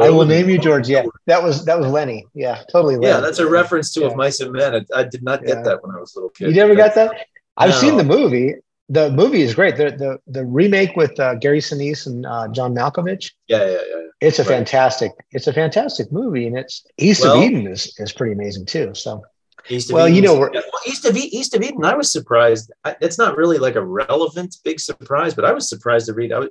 I 0.00 0.08
will 0.08 0.24
name 0.24 0.48
you 0.48 0.58
George. 0.58 0.88
Yeah, 0.88 1.04
that 1.26 1.42
was 1.42 1.66
that 1.66 1.78
was 1.78 1.88
Lennie. 1.88 2.26
Yeah, 2.32 2.62
totally. 2.72 2.96
Lennie. 2.96 3.08
Yeah, 3.08 3.20
that's 3.20 3.38
a 3.38 3.46
reference 3.46 3.92
to 3.92 4.00
yeah. 4.00 4.06
of 4.06 4.16
mice 4.16 4.40
and 4.40 4.52
men. 4.52 4.74
I, 4.74 5.00
I 5.00 5.04
did 5.04 5.22
not 5.22 5.44
get 5.44 5.58
yeah. 5.58 5.62
that 5.64 5.82
when 5.82 5.94
I 5.94 6.00
was 6.00 6.14
a 6.14 6.18
little 6.18 6.30
kid. 6.30 6.48
You 6.48 6.54
never 6.54 6.74
got 6.74 6.94
that? 6.94 7.26
I've 7.58 7.70
no. 7.70 7.76
seen 7.76 7.96
the 7.98 8.04
movie. 8.04 8.54
The 8.90 9.10
movie 9.10 9.42
is 9.42 9.54
great. 9.54 9.76
The 9.76 9.90
the 9.92 10.18
the 10.26 10.44
remake 10.44 10.96
with 10.96 11.18
uh, 11.18 11.36
Gary 11.36 11.60
Sinise 11.60 12.06
and 12.06 12.26
uh, 12.26 12.48
John 12.48 12.74
Malkovich. 12.74 13.30
Yeah, 13.48 13.64
yeah, 13.64 13.78
yeah. 13.88 14.02
It's 14.20 14.38
a 14.38 14.42
right. 14.42 14.48
fantastic. 14.48 15.12
It's 15.30 15.46
a 15.46 15.52
fantastic 15.52 16.10
movie, 16.12 16.46
and 16.46 16.58
it's 16.58 16.84
East 16.98 17.22
well, 17.22 17.38
of 17.38 17.44
Eden 17.44 17.66
is 17.68 17.94
is 17.98 18.12
pretty 18.12 18.34
amazing 18.34 18.66
too. 18.66 18.94
So. 18.94 19.22
East 19.68 19.90
of 19.90 19.94
well, 19.94 20.06
Eden, 20.08 20.16
you 20.16 20.22
know, 20.22 20.38
well, 20.38 20.62
East 20.86 21.04
of 21.04 21.16
East 21.16 21.54
of 21.54 21.62
Eden. 21.62 21.84
I 21.84 21.94
was 21.94 22.10
surprised. 22.10 22.72
I, 22.84 22.96
it's 23.02 23.18
not 23.18 23.36
really 23.36 23.58
like 23.58 23.76
a 23.76 23.84
relevant 23.84 24.56
big 24.64 24.80
surprise, 24.80 25.34
but 25.34 25.44
I 25.44 25.52
was 25.52 25.68
surprised 25.68 26.06
to 26.06 26.14
read. 26.14 26.32
I 26.32 26.38
was, 26.40 26.48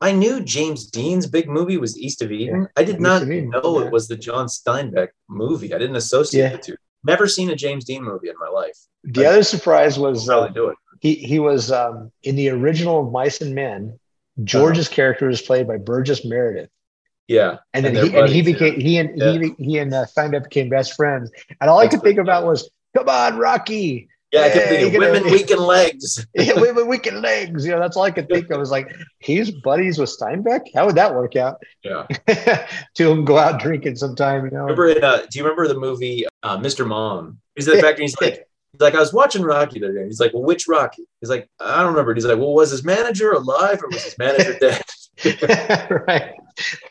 I 0.00 0.12
knew 0.12 0.40
James 0.40 0.86
Dean's 0.86 1.26
big 1.26 1.48
movie 1.48 1.78
was 1.78 1.98
East 1.98 2.22
of 2.22 2.30
Eden. 2.30 2.62
Yeah. 2.62 2.66
I 2.76 2.84
did 2.84 2.96
East 2.96 3.00
not 3.00 3.26
know 3.26 3.80
yeah. 3.80 3.86
it 3.86 3.92
was 3.92 4.06
the 4.06 4.16
John 4.16 4.46
Steinbeck 4.46 5.08
movie. 5.28 5.74
I 5.74 5.78
didn't 5.78 5.96
associate 5.96 6.52
the 6.52 6.58
two. 6.58 6.76
Never 7.04 7.26
seen 7.26 7.50
a 7.50 7.56
James 7.56 7.84
Dean 7.84 8.04
movie 8.04 8.28
in 8.28 8.36
my 8.38 8.48
life. 8.48 8.78
The 9.04 9.26
I, 9.26 9.30
other 9.30 9.42
surprise 9.42 9.98
was 9.98 10.28
uh, 10.28 10.48
do 10.48 10.68
it. 10.68 10.76
He 11.00 11.14
he 11.14 11.38
was 11.38 11.70
um, 11.70 12.10
in 12.22 12.36
the 12.36 12.50
original 12.50 13.06
of 13.06 13.12
Mice 13.12 13.40
and 13.40 13.54
Men. 13.54 13.98
George's 14.44 14.86
uh-huh. 14.86 14.94
character 14.94 15.26
was 15.26 15.42
played 15.42 15.66
by 15.66 15.78
Burgess 15.78 16.24
Meredith. 16.24 16.70
Yeah, 17.26 17.58
and 17.74 17.84
then 17.84 17.96
and 17.96 18.08
he, 18.08 18.16
and 18.16 18.28
he 18.28 18.42
became 18.42 18.80
he 18.80 18.96
and 18.98 19.20
he 19.20 19.54
he 19.62 19.78
and 19.78 19.92
uh, 19.92 20.06
Steinbeck 20.06 20.44
became 20.44 20.70
best 20.70 20.94
friends. 20.94 21.30
And 21.60 21.68
all 21.68 21.78
That's 21.78 21.94
I 21.94 21.98
could 21.98 22.02
think 22.02 22.18
about 22.18 22.44
was, 22.44 22.70
"Come 22.96 23.08
on, 23.08 23.36
Rocky." 23.36 24.08
Yeah, 24.32 24.42
I 24.42 24.50
kept 24.50 24.68
thinking 24.68 25.00
women 25.00 25.24
know, 25.24 25.32
weaken 25.32 25.58
legs. 25.58 26.26
yeah, 26.34 26.52
women 26.60 26.86
weaken 26.86 27.22
legs. 27.22 27.64
You 27.64 27.72
know, 27.72 27.80
that's 27.80 27.96
all 27.96 28.02
I 28.02 28.10
could 28.10 28.28
think 28.28 28.50
of. 28.50 28.58
Was 28.58 28.70
like 28.70 28.94
he's 29.20 29.50
buddies 29.50 29.98
with 29.98 30.10
Steinbeck. 30.10 30.72
How 30.74 30.86
would 30.86 30.96
that 30.96 31.14
work 31.14 31.36
out? 31.36 31.62
Yeah, 31.82 32.06
to 32.94 33.10
him 33.10 33.24
go 33.24 33.38
out 33.38 33.60
drinking 33.60 33.96
sometime. 33.96 34.44
You 34.46 34.50
know. 34.50 34.62
Remember? 34.62 34.88
In, 34.88 35.04
uh, 35.04 35.18
do 35.30 35.38
you 35.38 35.44
remember 35.44 35.68
the 35.68 35.78
movie 35.78 36.26
uh, 36.42 36.58
Mr. 36.58 36.86
Mom? 36.86 37.38
He's 37.56 37.66
the 37.66 37.80
fact 37.80 37.98
he's 37.98 38.18
like. 38.20 38.47
Like, 38.78 38.94
I 38.94 39.00
was 39.00 39.12
watching 39.12 39.42
Rocky 39.42 39.80
the 39.80 39.86
other 39.86 39.94
day. 39.94 40.04
He's 40.04 40.20
like, 40.20 40.32
well, 40.32 40.42
which 40.42 40.68
Rocky? 40.68 41.06
He's 41.20 41.30
like, 41.30 41.48
I 41.60 41.78
don't 41.78 41.92
remember. 41.92 42.14
He's 42.14 42.26
like, 42.26 42.38
well, 42.38 42.54
was 42.54 42.70
his 42.70 42.84
manager 42.84 43.32
alive 43.32 43.82
or 43.82 43.88
was 43.88 44.04
his 44.04 44.18
manager 44.18 44.58
dead? 44.60 44.82
right, 46.06 46.34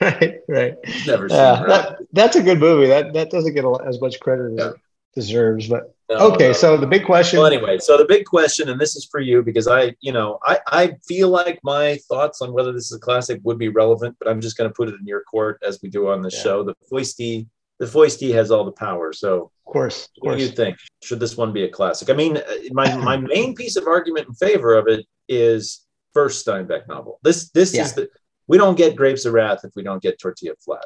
right, 0.02 0.40
right. 0.50 0.76
Never 1.06 1.30
seen 1.30 1.38
uh, 1.38 1.64
that, 1.66 1.98
That's 2.12 2.36
a 2.36 2.44
good 2.44 2.60
movie. 2.60 2.88
That 2.88 3.14
that 3.14 3.30
doesn't 3.30 3.54
get 3.54 3.64
as 3.88 4.02
much 4.02 4.20
credit 4.20 4.52
as 4.52 4.58
yeah. 4.58 4.70
it 4.72 4.76
deserves, 5.16 5.70
but 5.70 5.96
no, 6.10 6.32
okay, 6.34 6.48
no. 6.48 6.54
so 6.54 6.78
the 6.78 6.88
big 6.88 7.06
question. 7.06 7.40
Well, 7.40 7.48
anyway, 7.48 7.80
so 7.80 7.98
the 7.98 8.06
big 8.06 8.26
question, 8.26 8.70
and 8.70 8.80
this 8.80 8.96
is 8.96 9.06
for 9.06 9.20
you 9.20 9.44
because 9.44 9.68
I, 9.68 9.94
you 10.00 10.12
know, 10.12 10.40
I, 10.44 10.60
I 10.68 10.94
feel 11.06 11.30
like 11.30 11.60
my 11.64 12.00
thoughts 12.08 12.42
on 12.42 12.54
whether 12.54 12.72
this 12.72 12.86
is 12.86 12.94
a 12.94 13.00
classic 13.00 13.42
would 13.44 13.58
be 13.58 13.68
relevant, 13.68 14.16
but 14.20 14.30
I'm 14.30 14.40
just 14.40 14.58
going 14.58 14.70
to 14.70 14.74
put 14.74 14.88
it 14.88 14.96
in 15.00 15.06
your 15.06 15.24
court 15.24 15.62
as 15.66 15.80
we 15.82 15.90
do 15.90 16.08
on 16.08 16.22
the 16.22 16.30
yeah. 16.32 16.44
show. 16.44 16.64
The 16.64 16.76
foisty, 16.90 17.48
the 17.80 17.86
foisty 17.86 18.34
has 18.34 18.52
all 18.52 18.64
the 18.64 18.72
power. 18.72 19.14
So, 19.14 19.52
of 19.66 19.72
course, 19.72 20.06
of 20.06 20.10
what 20.22 20.38
do 20.38 20.44
you 20.44 20.50
think? 20.50 20.78
Should 21.04 21.20
this 21.20 21.38
one 21.38 21.54
be 21.54 21.64
a 21.64 21.70
classic? 21.70 22.10
I 22.10 22.14
mean, 22.14 22.38
uh, 22.38 22.42
my 22.72 22.96
my 22.98 23.18
main 23.36 23.56
piece 23.56 23.76
of 23.76 23.88
argument 23.88 24.28
in 24.28 24.34
favor 24.34 24.76
of 24.76 24.88
it 24.88 25.06
is 25.28 25.86
first 26.14 26.46
Steinbeck 26.46 26.88
novel. 26.88 27.20
This 27.24 27.50
this 27.52 27.74
yeah. 27.74 27.84
is 27.84 27.94
the 27.94 28.10
we 28.48 28.58
don't 28.58 28.78
get 28.78 28.96
Grapes 28.96 29.26
of 29.26 29.34
Wrath 29.34 29.62
if 29.64 29.72
we 29.76 29.84
don't 29.84 30.02
get 30.02 30.20
Tortilla 30.20 30.54
Flat. 30.64 30.86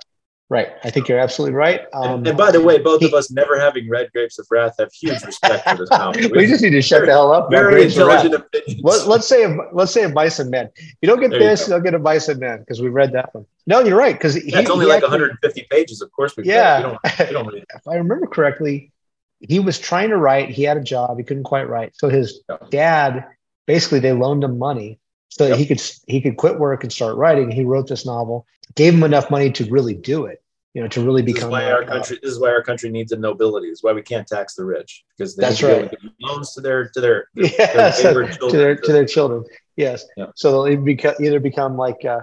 Right. 0.51 0.67
I 0.83 0.89
think 0.89 1.07
you're 1.07 1.17
absolutely 1.17 1.55
right. 1.55 1.83
Um, 1.93 2.15
and, 2.15 2.27
and, 2.27 2.37
by 2.37 2.51
the 2.51 2.59
way, 2.59 2.77
both 2.77 3.01
of 3.03 3.13
us 3.13 3.31
never 3.31 3.57
having 3.57 3.87
read 3.87 4.11
Grapes 4.11 4.37
of 4.37 4.45
Wrath 4.51 4.75
have 4.79 4.91
huge 4.91 5.23
respect 5.23 5.63
for 5.63 5.77
this 5.77 5.89
novel. 5.91 6.29
we 6.29 6.45
just 6.45 6.61
need 6.61 6.71
to 6.71 6.81
shut 6.81 7.05
the 7.05 7.11
hell 7.13 7.31
up. 7.31 7.49
Very 7.49 7.83
intelligent 7.83 8.33
opinions. 8.33 8.83
Let, 8.83 9.07
us 9.07 9.27
say 9.29 9.45
a, 9.45 9.57
let's 9.71 9.93
say 9.93 10.03
a 10.03 10.09
Bison 10.09 10.49
Man. 10.49 10.69
You 11.01 11.07
don't 11.07 11.21
get 11.21 11.29
there 11.29 11.39
this, 11.39 11.69
you 11.69 11.73
will 11.73 11.79
get 11.79 11.93
a 11.93 11.99
Bison 11.99 12.37
Man 12.39 12.59
because 12.59 12.81
we 12.81 12.89
read 12.89 13.13
that 13.13 13.33
one. 13.33 13.45
No, 13.65 13.79
you're 13.79 13.97
right 13.97 14.13
because 14.13 14.35
yeah, 14.45 14.59
it's 14.59 14.69
only 14.69 14.87
like 14.87 14.97
actually, 14.97 15.21
150 15.21 15.67
pages. 15.71 16.01
Of 16.01 16.11
course, 16.11 16.35
we 16.35 16.43
yeah. 16.43 16.79
We 16.79 16.83
don't, 16.83 17.29
we 17.29 17.33
don't 17.33 17.55
if 17.75 17.87
I 17.87 17.95
remember 17.95 18.27
correctly, 18.27 18.91
he 19.39 19.61
was 19.61 19.79
trying 19.79 20.09
to 20.09 20.17
write. 20.17 20.49
He 20.49 20.63
had 20.63 20.75
a 20.75 20.83
job. 20.83 21.17
He 21.17 21.23
couldn't 21.23 21.43
quite 21.43 21.69
write. 21.69 21.95
So 21.95 22.09
his 22.09 22.41
yeah. 22.49 22.57
dad 22.69 23.25
basically 23.67 23.99
they 23.99 24.11
loaned 24.11 24.43
him 24.43 24.59
money 24.59 24.99
so 25.31 25.47
yep. 25.47 25.57
he 25.57 25.65
could 25.65 25.81
he 26.07 26.21
could 26.21 26.37
quit 26.37 26.59
work 26.59 26.83
and 26.83 26.93
start 26.93 27.17
writing. 27.17 27.49
He 27.49 27.65
wrote 27.65 27.87
this 27.87 28.05
novel. 28.05 28.45
Gave 28.75 28.93
him 28.93 29.03
enough 29.03 29.29
money 29.29 29.51
to 29.51 29.65
really 29.69 29.95
do 29.95 30.25
it 30.25 30.41
you 30.73 30.81
know, 30.81 30.87
to 30.87 31.03
really 31.03 31.21
become. 31.21 31.51
This 31.51 31.59
is 31.59 31.65
why 31.65 31.71
our 31.71 31.83
country. 31.83 32.19
This 32.21 32.31
is 32.31 32.39
why 32.39 32.49
our 32.49 32.63
country 32.63 32.89
needs 32.89 33.11
a 33.11 33.17
nobility. 33.17 33.69
This 33.69 33.79
is 33.79 33.83
why 33.83 33.91
we 33.91 34.01
can't 34.01 34.27
tax 34.27 34.55
the 34.55 34.63
rich 34.63 35.03
because 35.17 35.35
they 35.35 35.41
that's 35.41 35.61
right. 35.61 35.93
loans 36.21 36.53
to 36.53 36.61
their 36.61 36.87
to 36.89 37.01
their, 37.01 37.27
their, 37.35 37.91
so, 37.91 38.25
to 38.25 38.57
their 38.57 38.75
to 38.75 38.93
their 38.93 39.05
children. 39.05 39.43
Yes. 39.75 40.05
Yeah. 40.15 40.27
So 40.35 40.63
they'll 40.63 40.77
beca- 40.77 41.19
either 41.19 41.39
become 41.39 41.75
like 41.75 42.05
uh, 42.05 42.21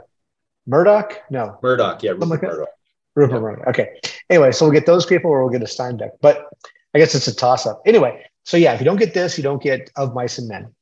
Murdoch. 0.67 1.21
No. 1.31 1.59
Murdoch. 1.63 2.03
Yeah. 2.03 2.13
Rupert 2.13 2.43
Murdoch. 2.43 2.69
Rupert 3.15 3.37
yeah. 3.37 3.41
Murdoch. 3.41 3.67
Okay. 3.69 4.01
Anyway, 4.31 4.53
so 4.53 4.65
we'll 4.65 4.73
get 4.73 4.87
those 4.87 5.05
people, 5.05 5.31
or 5.31 5.43
we'll 5.43 5.53
get 5.53 5.63
a 5.63 5.67
Steinbeck. 5.67 6.13
But 6.23 6.47
I 6.95 6.99
guess 6.99 7.15
it's 7.15 7.29
a 7.29 7.35
toss 7.35 7.67
up. 7.67 7.83
Anyway, 7.85 8.25
so 8.45 8.57
yeah, 8.57 8.73
if 8.73 8.81
you 8.81 8.85
don't 8.85 8.97
get 8.97 9.13
this, 9.13 9.37
you 9.37 9.45
don't 9.45 9.63
get 9.63 9.91
Of 9.97 10.15
Mice 10.15 10.39
and 10.39 10.49
Men. 10.49 10.75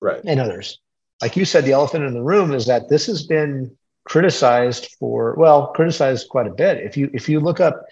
Right. 0.00 0.20
And 0.24 0.40
others. 0.40 0.78
Like 1.20 1.36
you 1.36 1.44
said, 1.44 1.64
the 1.64 1.72
elephant 1.72 2.04
in 2.04 2.14
the 2.14 2.22
room 2.22 2.52
is 2.52 2.66
that 2.66 2.88
this 2.88 3.06
has 3.06 3.26
been 3.26 3.76
criticized 4.04 4.94
for 4.98 5.34
well 5.36 5.68
criticized 5.68 6.28
quite 6.28 6.46
a 6.46 6.50
bit. 6.50 6.78
If 6.78 6.96
you 6.96 7.10
if 7.12 7.28
you 7.28 7.40
look 7.40 7.60
up 7.60 7.84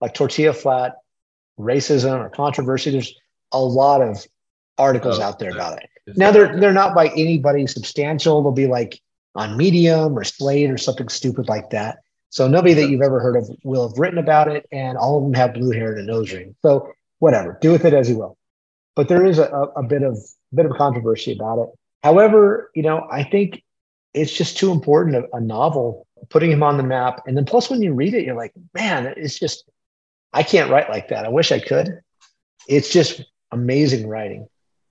like 0.00 0.14
tortilla 0.14 0.52
flat 0.52 0.96
racism 1.58 2.18
or 2.18 2.30
controversy 2.30 2.90
there's 2.90 3.14
a 3.52 3.60
lot 3.60 4.00
of 4.00 4.26
articles 4.78 5.18
oh, 5.18 5.22
out 5.22 5.38
there 5.38 5.50
about 5.50 5.78
it. 5.78 5.88
Now 6.16 6.32
they're 6.32 6.58
they're 6.58 6.72
not 6.72 6.94
by 6.94 7.08
anybody 7.08 7.66
substantial. 7.66 8.42
They'll 8.42 8.52
be 8.52 8.66
like 8.66 9.00
on 9.36 9.56
medium 9.56 10.18
or 10.18 10.24
slate 10.24 10.70
or 10.70 10.78
something 10.78 11.08
stupid 11.08 11.48
like 11.48 11.70
that. 11.70 11.98
So 12.30 12.48
nobody 12.48 12.74
that 12.74 12.88
you've 12.88 13.02
ever 13.02 13.20
heard 13.20 13.36
of 13.36 13.48
will 13.64 13.88
have 13.88 13.98
written 13.98 14.18
about 14.18 14.48
it 14.48 14.66
and 14.72 14.96
all 14.96 15.18
of 15.18 15.24
them 15.24 15.34
have 15.34 15.54
blue 15.54 15.70
hair 15.70 15.92
and 15.92 16.00
a 16.00 16.12
nose 16.12 16.32
ring. 16.32 16.54
So 16.62 16.92
whatever 17.18 17.58
do 17.60 17.70
with 17.70 17.84
it 17.84 17.94
as 17.94 18.08
you 18.08 18.18
will. 18.18 18.36
But 18.96 19.08
there 19.08 19.24
is 19.24 19.38
a, 19.38 19.46
a 19.76 19.82
bit 19.82 20.02
of 20.02 20.16
a 20.16 20.56
bit 20.56 20.66
of 20.66 20.72
controversy 20.72 21.32
about 21.32 21.60
it. 21.60 21.68
However, 22.02 22.70
you 22.74 22.82
know, 22.82 23.06
I 23.10 23.24
think 23.24 23.62
it's 24.14 24.32
just 24.32 24.58
too 24.58 24.72
important 24.72 25.16
a, 25.16 25.36
a 25.36 25.40
novel 25.40 26.06
putting 26.28 26.50
him 26.50 26.62
on 26.62 26.76
the 26.76 26.82
map, 26.82 27.22
and 27.26 27.36
then 27.36 27.44
plus 27.44 27.70
when 27.70 27.82
you 27.82 27.94
read 27.94 28.14
it, 28.14 28.24
you're 28.24 28.36
like, 28.36 28.52
man, 28.74 29.12
it's 29.16 29.38
just 29.38 29.64
I 30.32 30.42
can't 30.42 30.70
write 30.70 30.88
like 30.88 31.08
that. 31.08 31.24
I 31.24 31.28
wish 31.28 31.52
I 31.52 31.58
could. 31.58 32.00
It's 32.68 32.92
just 32.92 33.22
amazing 33.50 34.06
writing. 34.06 34.48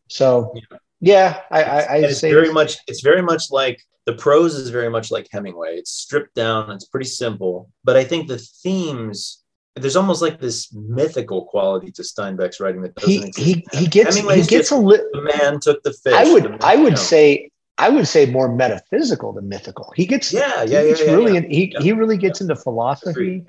So 0.10 0.54
yeah, 1.00 1.42
I, 1.52 1.64
I, 1.64 1.80
I 1.80 1.96
it's 1.98 2.20
say 2.20 2.32
very 2.32 2.52
much. 2.52 2.78
It's 2.88 3.02
very 3.02 3.22
much 3.22 3.52
like 3.52 3.82
the 4.06 4.14
prose 4.14 4.56
is 4.56 4.70
very 4.70 4.90
much 4.90 5.12
like 5.12 5.28
Hemingway. 5.32 5.78
It's 5.78 5.92
stripped 5.92 6.36
down. 6.36 6.72
It's 6.72 6.86
pretty 6.86 7.08
simple, 7.08 7.70
but 7.84 7.96
I 7.96 8.04
think 8.04 8.28
the 8.28 8.38
themes. 8.38 9.44
There's 9.82 9.96
almost 9.96 10.22
like 10.22 10.40
this 10.40 10.72
mythical 10.74 11.46
quality 11.46 11.92
to 11.92 12.02
Steinbeck's 12.02 12.60
writing 12.60 12.82
that 12.82 12.96
doesn't 12.96 13.10
he 13.10 13.18
exist. 13.28 13.38
he 13.38 13.66
he 13.80 13.88
gets 13.88 14.16
he 14.16 14.24
gets 14.24 14.48
just 14.48 14.72
a 14.72 14.76
li- 14.78 14.98
the 15.14 15.22
man 15.22 15.60
took 15.60 15.82
the 15.84 15.94
fish. 15.94 16.14
I 16.14 16.32
would 16.32 16.44
man- 16.44 16.60
I 16.62 16.74
you 16.74 16.84
would 16.84 16.94
know. 16.94 17.00
say 17.00 17.50
I 17.78 17.90
would 17.90 18.08
say 18.08 18.26
more 18.26 18.54
metaphysical 18.54 19.32
than 19.34 19.48
mythical. 19.48 19.94
He 19.96 20.06
gets 20.06 20.34
Yeah, 20.34 20.64
yeah, 20.64 20.82
yeah, 20.82 20.88
gets 20.90 21.02
yeah, 21.02 21.14
really 21.14 21.34
yeah. 21.34 21.38
in- 21.40 21.50
he 21.50 21.76
he 21.80 21.92
really 21.94 22.18
gets 22.18 22.42
into 22.42 22.56
philosophy 22.56 23.46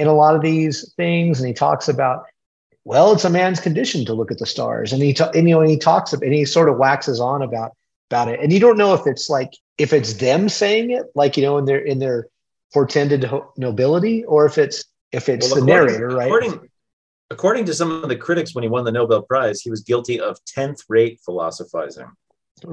in 0.00 0.06
a 0.08 0.14
lot 0.14 0.34
of 0.34 0.42
these 0.42 0.92
things, 0.96 1.38
and 1.40 1.46
he 1.46 1.54
talks 1.54 1.88
about 1.88 2.24
well, 2.86 3.12
it's 3.12 3.24
a 3.24 3.30
man's 3.30 3.60
condition 3.60 4.04
to 4.04 4.12
look 4.12 4.30
at 4.30 4.36
the 4.38 4.44
stars, 4.46 4.92
and 4.92 5.02
he 5.02 5.14
ta- 5.14 5.30
and 5.34 5.48
you 5.48 5.54
know 5.54 5.60
and 5.62 5.70
he 5.70 5.78
talks 5.78 6.12
and 6.12 6.32
he 6.34 6.44
sort 6.44 6.68
of 6.68 6.76
waxes 6.76 7.18
on 7.20 7.40
about 7.42 7.72
about 8.10 8.28
it, 8.28 8.40
and 8.40 8.52
you 8.52 8.60
don't 8.60 8.76
know 8.76 8.92
if 8.94 9.06
it's 9.06 9.30
like 9.30 9.50
if 9.78 9.92
it's 9.92 10.14
them 10.14 10.48
saying 10.48 10.90
it, 10.90 11.04
like 11.14 11.36
you 11.36 11.42
know 11.42 11.56
in 11.58 11.64
their 11.64 11.78
in 11.78 11.98
their 11.98 12.28
portended 12.72 13.24
ho- 13.24 13.52
nobility, 13.56 14.24
or 14.24 14.46
if 14.46 14.58
it's 14.58 14.84
if 15.14 15.28
it's 15.28 15.46
Well, 15.52 15.64
the 15.64 15.72
according- 15.72 15.98
narrator, 16.00 16.08
right? 16.16 16.26
According, 16.26 16.68
according 17.30 17.64
to 17.66 17.74
some 17.74 17.90
of 18.02 18.08
the 18.08 18.16
critics, 18.16 18.54
when 18.54 18.62
he 18.62 18.68
won 18.68 18.84
the 18.84 18.92
Nobel 18.92 19.22
Prize, 19.22 19.60
he 19.60 19.70
was 19.70 19.80
guilty 19.82 20.20
of 20.20 20.38
tenth 20.44 20.82
rate 20.88 21.20
philosophizing. 21.24 22.06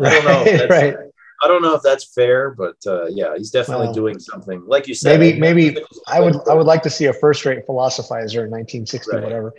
I 0.04 0.10
don't 0.10 0.26
know 0.26 0.42
if 0.44 0.46
right, 0.46 0.46
that's- 0.70 0.70
right. 0.96 1.08
I 1.44 1.48
don't 1.48 1.64
know 1.64 1.74
if 1.74 1.82
that's 1.82 2.14
fair, 2.14 2.52
but 2.52 2.76
uh, 2.86 3.08
yeah, 3.08 3.36
he's 3.36 3.50
definitely 3.50 3.88
Well, 3.88 3.94
doing 3.96 4.20
something. 4.20 4.64
Like 4.68 4.88
you 4.88 4.94
said, 4.94 5.20
maybe 5.20 5.40
maybe 5.40 5.76
I 6.08 6.20
would. 6.20 6.36
I 6.48 6.54
would 6.54 6.68
like 6.68 6.84
to 6.84 6.90
see 6.92 7.06
a 7.06 7.14
first 7.14 7.44
rate 7.48 7.66
philosophizer 7.68 8.44
in 8.46 8.52
1960 8.52 9.12
Right. 9.16 9.24
whatever. 9.24 9.52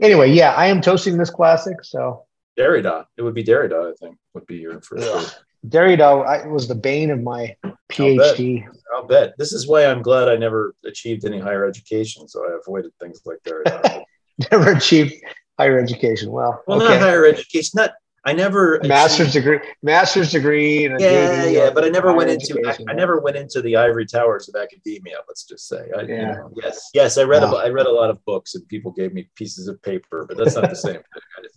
Anyway, 0.00 0.30
yeah, 0.30 0.52
I 0.54 0.68
am 0.68 0.80
toasting 0.80 1.18
this 1.18 1.28
classic. 1.28 1.76
So 1.84 2.24
Derrida. 2.58 3.04
It 3.18 3.22
would 3.22 3.34
be 3.34 3.44
Derrida, 3.44 3.90
I 3.92 3.94
think, 4.00 4.16
would 4.32 4.46
be 4.46 4.56
your 4.56 4.80
first. 4.80 5.38
Derrida 5.68 6.26
I, 6.26 6.46
was 6.46 6.68
the 6.68 6.74
bane 6.74 7.10
of 7.10 7.20
my 7.22 7.54
PhD. 7.90 8.66
I'll 8.94 9.06
bet. 9.06 9.34
This 9.38 9.52
is 9.52 9.66
why 9.66 9.86
I'm 9.86 10.02
glad 10.02 10.28
I 10.28 10.36
never 10.36 10.74
achieved 10.84 11.24
any 11.24 11.38
higher 11.38 11.64
education, 11.66 12.28
so 12.28 12.44
I 12.44 12.56
avoided 12.60 12.92
things 13.00 13.20
like 13.24 13.38
Derrida. 13.44 14.02
Never 14.52 14.72
achieved 14.72 15.14
higher 15.58 15.78
education. 15.78 16.30
Well, 16.30 16.62
well, 16.66 16.82
okay. 16.82 16.92
not 16.92 17.00
higher 17.00 17.24
education. 17.24 17.72
Not. 17.76 17.92
I 18.26 18.32
never 18.32 18.80
master's 18.84 19.28
achieved- 19.28 19.44
degree, 19.44 19.58
master's 19.82 20.32
degree, 20.32 20.84
and 20.84 21.00
Yeah, 21.00 21.44
JD 21.46 21.52
yeah, 21.54 21.70
but 21.70 21.84
I 21.84 21.88
never 21.88 22.12
went 22.12 22.28
into. 22.28 22.60
I. 22.66 22.76
I 22.90 22.92
never 22.92 23.18
went 23.20 23.36
into 23.36 23.62
the 23.62 23.76
ivory 23.76 24.04
towers 24.04 24.48
of 24.48 24.56
academia. 24.56 25.16
Let's 25.28 25.44
just 25.44 25.68
say. 25.68 25.88
I, 25.96 26.02
you 26.02 26.08
Yeah. 26.14 26.32
know, 26.32 26.50
yes, 26.62 26.90
yes. 26.92 27.16
I 27.18 27.22
read. 27.22 27.42
Wow. 27.44 27.54
A, 27.54 27.64
I 27.64 27.68
read 27.70 27.86
a 27.86 27.90
lot 27.92 28.10
of 28.10 28.22
books, 28.26 28.54
and 28.56 28.66
people 28.68 28.90
gave 28.92 29.14
me 29.14 29.28
pieces 29.36 29.68
of 29.68 29.80
paper, 29.82 30.26
but 30.28 30.36
that's 30.36 30.54
not 30.56 30.68
the 30.68 30.76
same 30.86 30.94
thing. 30.94 31.02
I 31.38 31.40
didn't, 31.42 31.54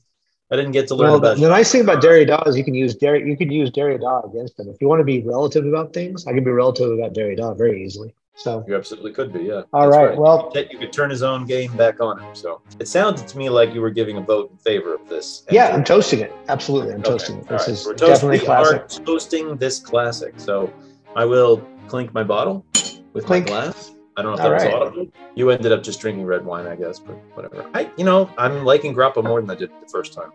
I 0.52 0.56
didn't 0.56 0.72
get 0.72 0.88
to 0.88 0.96
learn 0.96 1.10
Well, 1.10 1.18
about. 1.18 1.38
the 1.38 1.48
nice 1.48 1.72
thing 1.72 1.82
about 1.82 2.02
Derrida 2.02 2.48
is 2.48 2.58
you 2.58 2.64
can 2.64 2.74
use 2.74 2.96
Derrida, 2.96 3.28
you 3.28 3.38
can 3.38 3.52
use 3.52 3.70
Derrida 3.70 4.30
against 4.32 4.60
him. 4.60 4.68
If 4.70 4.82
you 4.82 4.88
want 4.88 5.00
to 5.00 5.04
be 5.04 5.22
relative 5.22 5.66
about 5.66 5.94
things, 5.94 6.26
I 6.26 6.34
can 6.34 6.44
be 6.44 6.52
relative 6.52 6.92
about 6.92 7.14
Derrida 7.14 7.56
very 7.58 7.84
easily. 7.84 8.14
So, 8.36 8.64
You 8.68 8.76
absolutely 8.78 9.12
could 9.12 9.34
be. 9.34 9.42
Yeah. 9.42 9.64
All 9.74 9.90
right, 9.90 10.10
right. 10.12 10.18
Well, 10.18 10.52
you 10.56 10.78
could 10.80 10.94
turn 10.94 11.10
his 11.10 11.22
own 11.24 11.46
game 11.46 11.76
back 11.76 12.00
on 12.00 12.20
him. 12.20 12.34
So 12.34 12.62
it 12.80 12.88
sounded 12.88 13.28
to 13.28 13.38
me 13.38 13.50
like 13.50 13.74
you 13.74 13.82
were 13.82 13.90
giving 13.90 14.16
a 14.18 14.22
vote 14.22 14.50
in 14.52 14.58
favor 14.60 14.96
of 14.96 15.08
this. 15.10 15.44
yeah. 15.52 15.68
I'm 15.76 15.84
toasting 15.84 16.22
it. 16.22 16.32
Absolutely, 16.48 16.94
I'm 16.94 17.02
Okay, 17.02 17.10
toasting 17.12 17.38
it. 17.40 17.48
This 17.50 17.62
right. 17.62 17.68
is 17.70 17.86
We're 17.86 17.94
toast- 17.96 18.14
definitely 18.14 18.38
a 18.38 18.40
we 18.40 18.46
classic. 18.46 18.82
are 18.82 19.06
toasting 19.06 19.58
this 19.58 19.80
classic. 19.80 20.34
So 20.38 20.72
I 21.18 21.26
will 21.26 21.58
clink 21.90 22.14
my 22.14 22.24
bottle 22.24 22.66
with 23.14 23.26
Clink. 23.26 23.48
my 23.48 23.52
glass. 23.52 23.92
I 24.20 24.22
don't 24.22 24.32
know 24.32 24.38
if 24.38 24.44
All 24.44 24.50
that 24.50 24.64
right. 24.66 24.74
was 24.74 24.88
audible. 24.88 25.08
You 25.36 25.50
ended 25.50 25.72
up 25.72 25.82
just 25.82 26.02
drinking 26.02 26.26
red 26.26 26.44
wine, 26.46 26.68
I 26.68 26.76
guess, 26.76 27.00
but 27.00 27.14
whatever. 27.36 27.66
I, 27.74 27.90
you 27.98 28.04
know, 28.04 28.30
I'm 28.38 28.66
liking 28.66 28.94
grappa 28.94 29.24
more 29.24 29.40
than 29.40 29.50
I 29.50 29.56
did 29.56 29.72
the 29.82 29.88
first 29.88 30.14
time. 30.14 30.32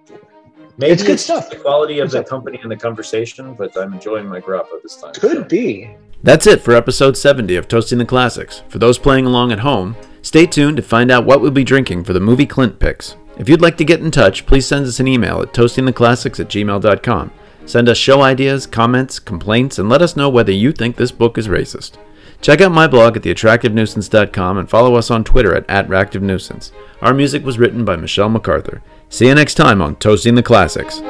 Maybe 0.79 0.93
It's 0.93 1.03
good 1.03 1.21
stuff. 1.21 1.51
The 1.51 1.57
quality 1.57 1.99
of 2.01 2.11
Good 2.11 2.23
the 2.23 2.25
stuff. 2.25 2.31
company 2.31 2.59
and 2.63 2.71
the 2.71 2.77
conversation, 2.77 3.55
but 3.55 3.77
I'm 3.77 3.93
enjoying 3.93 4.27
my 4.27 4.41
grappa 4.41 4.83
this 4.83 4.97
time. 4.97 5.13
Could 5.13 5.49
be. 5.49 5.95
That's 6.23 6.47
it 6.47 6.63
for 6.63 6.75
episode 6.75 7.17
70 7.19 7.55
of 7.57 7.69
Toasting 7.69 7.99
the 7.99 8.07
Classics. 8.07 8.63
For 8.69 8.79
those 8.79 8.99
playing 8.99 9.27
along 9.27 9.53
at 9.53 9.59
home, 9.61 9.95
stay 10.23 10.47
tuned 10.47 10.79
to 10.79 10.83
find 10.83 11.11
out 11.11 11.27
what 11.27 11.43
we'll 11.43 11.51
be 11.51 11.63
drinking 11.65 12.05
for 12.05 12.15
the 12.15 12.21
movie 12.21 12.47
Clint 12.47 12.79
picks. 12.79 13.17
If 13.37 13.49
you'd 13.49 13.61
like 13.61 13.77
to 13.77 13.85
get 13.85 14.01
in 14.01 14.11
touch, 14.11 14.47
please 14.47 14.67
send 14.67 14.87
us 14.87 14.99
an 15.01 15.07
email 15.09 15.43
at 15.43 15.53
toastingtheclassics 15.53 16.41
at 16.41 16.49
gmail.com. 16.49 17.31
Send 17.67 17.89
us 17.89 17.99
show 17.99 18.23
ideas, 18.23 18.67
comments, 18.67 19.19
complaints, 19.19 19.79
and 19.79 19.89
let 19.89 20.01
us 20.03 20.17
know 20.17 20.29
whether 20.29 20.53
you 20.53 20.73
think 20.73 20.97
this 20.97 21.13
book 21.13 21.37
is 21.37 21.49
racist. 21.49 21.99
Check 22.45 22.61
out 22.61 22.73
my 22.73 22.87
blog 22.87 23.17
at 23.17 23.23
theattractivenuisance.com 23.23 24.59
and 24.59 24.69
follow 24.69 24.97
us 24.97 25.11
on 25.11 25.25
Twitter 25.25 25.55
at, 25.55 25.67
attractivenuisance. 25.67 26.73
Our 27.01 27.15
music 27.15 27.43
was 27.43 27.59
written 27.59 27.87
by 27.87 27.97
Michelle 27.97 28.29
MacArthur. 28.29 28.83
See 29.09 29.29
you 29.29 29.35
next 29.35 29.55
time 29.55 29.81
on 29.81 29.97
Toasting 29.97 30.35
the 30.35 30.43
Classics. 30.43 31.01